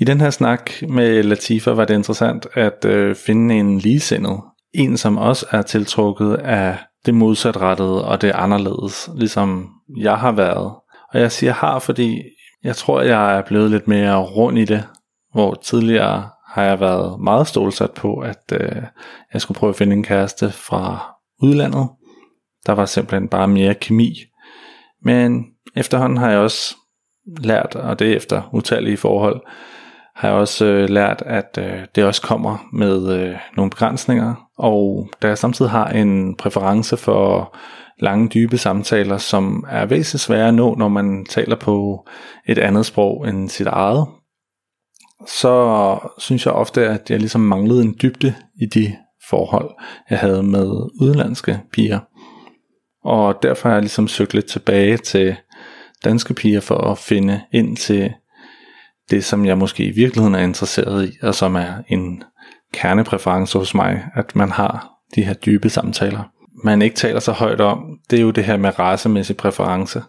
I 0.00 0.04
den 0.04 0.20
her 0.20 0.30
snak 0.30 0.70
med 0.88 1.22
Latifa 1.22 1.70
var 1.70 1.84
det 1.84 1.94
interessant 1.94 2.46
at 2.54 2.84
øh, 2.84 3.14
finde 3.14 3.54
en 3.54 3.78
ligesindet. 3.78 4.40
En, 4.74 4.96
som 4.96 5.18
også 5.18 5.46
er 5.50 5.62
tiltrukket 5.62 6.34
af 6.34 6.78
det 7.06 7.14
modsatrettede 7.14 8.04
og 8.04 8.22
det 8.22 8.32
anderledes, 8.34 9.10
ligesom 9.16 9.68
jeg 9.96 10.16
har 10.16 10.32
været. 10.32 10.74
Og 11.12 11.20
jeg 11.20 11.32
siger 11.32 11.52
har, 11.52 11.78
fordi 11.78 12.22
jeg 12.64 12.76
tror, 12.76 13.00
jeg 13.00 13.38
er 13.38 13.42
blevet 13.42 13.70
lidt 13.70 13.88
mere 13.88 14.24
rund 14.24 14.58
i 14.58 14.64
det, 14.64 14.84
hvor 15.32 15.54
tidligere 15.54 16.28
har 16.46 16.62
jeg 16.62 16.80
været 16.80 17.20
meget 17.20 17.46
stålsat 17.46 17.90
på, 17.90 18.14
at 18.14 18.52
øh, 18.52 18.82
jeg 19.32 19.40
skulle 19.40 19.58
prøve 19.58 19.70
at 19.70 19.76
finde 19.76 19.96
en 19.96 20.04
kæreste 20.04 20.50
fra 20.50 21.14
udlandet. 21.42 21.88
Der 22.66 22.72
var 22.72 22.86
simpelthen 22.86 23.28
bare 23.28 23.48
mere 23.48 23.74
kemi. 23.74 24.14
Men 25.04 25.44
efterhånden 25.76 26.18
har 26.18 26.30
jeg 26.30 26.38
også 26.38 26.76
lært, 27.38 27.74
og 27.76 27.98
det 27.98 28.16
efter 28.16 28.50
utallige 28.52 28.96
forhold, 28.96 29.40
har 30.16 30.28
jeg 30.28 30.36
også 30.38 30.64
øh, 30.64 30.88
lært, 30.88 31.22
at 31.26 31.58
øh, 31.58 31.78
det 31.94 32.04
også 32.04 32.22
kommer 32.22 32.68
med 32.72 33.12
øh, 33.20 33.36
nogle 33.56 33.70
begrænsninger. 33.70 34.34
Og 34.58 35.10
da 35.22 35.28
jeg 35.28 35.38
samtidig 35.38 35.70
har 35.70 35.86
en 35.86 36.36
præference 36.36 36.96
for 36.96 37.56
lange, 38.00 38.28
dybe 38.28 38.58
samtaler, 38.58 39.18
som 39.18 39.64
er 39.70 39.86
væsentligt 39.86 40.22
svære 40.22 40.48
at 40.48 40.54
nå, 40.54 40.74
når 40.74 40.88
man 40.88 41.26
taler 41.28 41.56
på 41.56 42.06
et 42.46 42.58
andet 42.58 42.86
sprog 42.86 43.28
end 43.28 43.48
sit 43.48 43.66
eget, 43.66 44.06
så 45.26 45.98
synes 46.18 46.46
jeg 46.46 46.54
ofte, 46.54 46.88
at 46.88 47.10
jeg 47.10 47.18
ligesom 47.18 47.40
manglede 47.40 47.82
en 47.82 47.96
dybde 48.02 48.34
i 48.62 48.66
de 48.66 48.96
forhold, 49.30 49.70
jeg 50.10 50.18
havde 50.18 50.42
med 50.42 50.66
udenlandske 51.00 51.60
piger. 51.72 51.98
Og 53.04 53.42
derfor 53.42 53.68
har 53.68 53.76
jeg 53.76 53.82
ligesom 53.82 54.08
søgt 54.08 54.34
lidt 54.34 54.46
tilbage 54.46 54.96
til 54.96 55.36
danske 56.04 56.34
piger 56.34 56.60
for 56.60 56.78
at 56.78 56.98
finde 56.98 57.40
ind 57.52 57.76
til 57.76 58.12
det, 59.10 59.24
som 59.24 59.46
jeg 59.46 59.58
måske 59.58 59.84
i 59.84 59.90
virkeligheden 59.90 60.34
er 60.34 60.38
interesseret 60.38 61.08
i, 61.08 61.12
og 61.22 61.34
som 61.34 61.54
er 61.54 61.72
en 61.88 62.22
kernepræference 62.72 63.58
hos 63.58 63.74
mig, 63.74 64.04
at 64.14 64.36
man 64.36 64.50
har 64.50 64.90
de 65.14 65.22
her 65.22 65.34
dybe 65.34 65.70
samtaler. 65.70 66.22
Man 66.64 66.82
ikke 66.82 66.96
taler 66.96 67.20
så 67.20 67.32
højt 67.32 67.60
om, 67.60 67.98
det 68.10 68.18
er 68.18 68.22
jo 68.22 68.30
det 68.30 68.44
her 68.44 68.56
med 68.56 68.78
racemæssig 68.78 69.36
præference. 69.36 70.02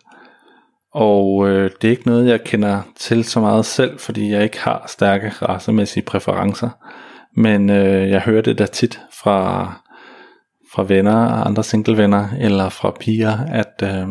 Og 0.94 1.50
øh, 1.50 1.72
det 1.82 1.88
er 1.88 1.92
ikke 1.92 2.08
noget, 2.08 2.28
jeg 2.28 2.44
kender 2.44 2.82
til 3.00 3.24
så 3.24 3.40
meget 3.40 3.66
selv, 3.66 4.00
fordi 4.00 4.32
jeg 4.32 4.44
ikke 4.44 4.60
har 4.60 4.86
stærke 4.88 5.30
racemæssige 5.30 6.04
præferencer. 6.04 6.70
Men 7.36 7.70
øh, 7.70 8.10
jeg 8.10 8.22
hører 8.22 8.42
det 8.42 8.60
da 8.60 8.66
tit 8.66 9.02
fra, 9.24 9.74
fra 10.74 10.84
venner, 10.88 11.46
andre 11.46 11.64
singlevenner, 11.64 12.28
eller 12.40 12.70
fra 12.70 12.92
piger, 13.00 13.38
at 13.38 13.84
øh, 13.84 14.08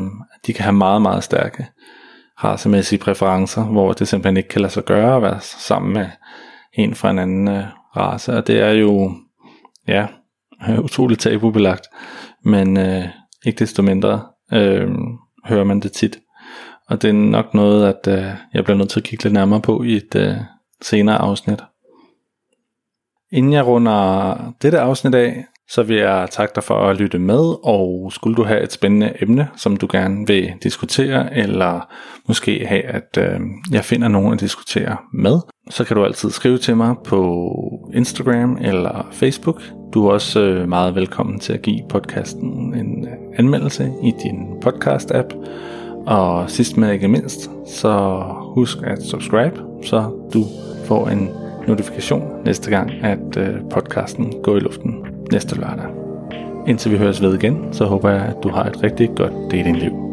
de 0.47 0.53
kan 0.53 0.63
have 0.63 0.73
meget, 0.73 1.03
meget 1.03 1.25
stærke 1.25 1.67
racemæssige 2.45 2.99
præferencer, 2.99 3.65
hvor 3.65 3.93
det 3.93 4.09
simpelthen 4.09 4.37
ikke 4.37 4.49
kan 4.49 4.61
lade 4.61 4.73
sig 4.73 4.85
gøre 4.85 5.17
at 5.17 5.23
være 5.23 5.41
sammen 5.41 5.93
med 5.93 6.07
en 6.73 6.95
fra 6.95 7.11
en 7.11 7.19
anden 7.19 7.49
øh, 7.49 7.65
race. 7.97 8.33
Og 8.37 8.47
det 8.47 8.61
er 8.61 8.71
jo, 8.71 9.13
ja, 9.89 10.07
utroligt 10.85 11.21
tabubelagt, 11.21 11.87
men 12.45 12.77
øh, 12.77 13.05
ikke 13.47 13.59
desto 13.59 13.83
mindre 13.83 14.23
øh, 14.53 14.89
hører 15.45 15.65
man 15.65 15.81
det 15.81 15.93
tit. 15.93 16.19
Og 16.89 17.03
det 17.03 17.11
er 17.11 17.15
nok 17.15 17.55
noget, 17.55 17.89
at 17.89 18.19
øh, 18.19 18.31
jeg 18.55 18.65
bliver 18.65 18.77
nødt 18.77 18.91
til 18.91 19.01
at 19.01 19.05
kigge 19.05 19.25
lidt 19.25 19.35
nærmere 19.35 19.61
på 19.61 19.83
i 19.83 19.97
et 19.97 20.15
øh, 20.17 20.37
senere 20.83 21.19
afsnit. 21.19 21.63
Inden 23.33 23.53
jeg 23.53 23.67
runder 23.67 24.35
dette 24.63 24.81
afsnit 24.81 25.15
af, 25.15 25.45
så 25.71 25.83
vil 25.83 25.97
jeg 25.97 26.29
takke 26.31 26.53
dig 26.55 26.64
for 26.64 26.75
at 26.75 26.97
lytte 26.97 27.18
med, 27.18 27.66
og 27.66 28.12
skulle 28.12 28.37
du 28.37 28.45
have 28.45 28.62
et 28.62 28.73
spændende 28.73 29.12
emne, 29.23 29.49
som 29.57 29.77
du 29.77 29.89
gerne 29.93 30.27
vil 30.27 30.53
diskutere, 30.62 31.37
eller 31.37 31.89
måske 32.29 32.66
have, 32.66 32.83
at 32.83 33.18
øh, 33.18 33.41
jeg 33.73 33.85
finder 33.85 34.09
nogen 34.09 34.33
at 34.33 34.41
diskutere 34.41 34.97
med, 35.12 35.39
så 35.71 35.85
kan 35.85 35.97
du 35.97 36.05
altid 36.05 36.31
skrive 36.31 36.59
til 36.59 36.77
mig 36.77 36.95
på 37.05 37.45
Instagram 37.95 38.59
eller 38.61 39.09
Facebook. 39.12 39.62
Du 39.95 40.07
er 40.07 40.12
også 40.12 40.41
øh, 40.41 40.68
meget 40.68 40.95
velkommen 40.95 41.41
til 41.41 41.53
at 41.53 41.62
give 41.62 41.81
podcasten 41.89 42.75
en 42.75 43.05
øh, 43.09 43.39
anmeldelse 43.39 43.93
i 44.03 44.12
din 44.23 44.37
podcast-app. 44.64 45.35
Og 46.07 46.51
sidst 46.51 46.77
men 46.77 46.91
ikke 46.91 47.09
mindst, 47.09 47.51
så 47.66 48.23
husk 48.55 48.79
at 48.85 49.03
subscribe, 49.03 49.61
så 49.85 50.29
du 50.35 50.45
får 50.85 51.09
en 51.09 51.31
notifikation 51.68 52.45
næste 52.45 52.71
gang, 52.71 52.91
at 52.91 53.37
øh, 53.37 53.55
podcasten 53.71 54.35
går 54.43 54.57
i 54.57 54.61
luften 54.61 55.20
næste 55.33 55.57
lørdag. 55.57 55.87
Indtil 56.66 56.93
vi 56.93 56.99
høres 56.99 57.22
ved 57.22 57.35
igen, 57.35 57.72
så 57.72 57.85
håber 57.85 58.11
jeg, 58.11 58.22
at 58.22 58.37
du 58.43 58.49
har 58.49 58.64
et 58.64 58.83
rigtig 58.83 59.11
godt 59.16 59.33
datingliv. 59.51 60.11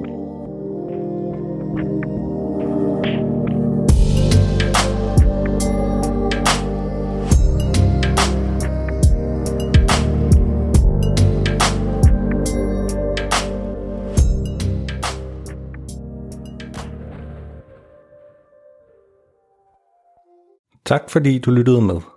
Tak 20.85 21.09
fordi 21.09 21.39
du 21.39 21.51
lyttede 21.51 21.81
med. 21.81 22.16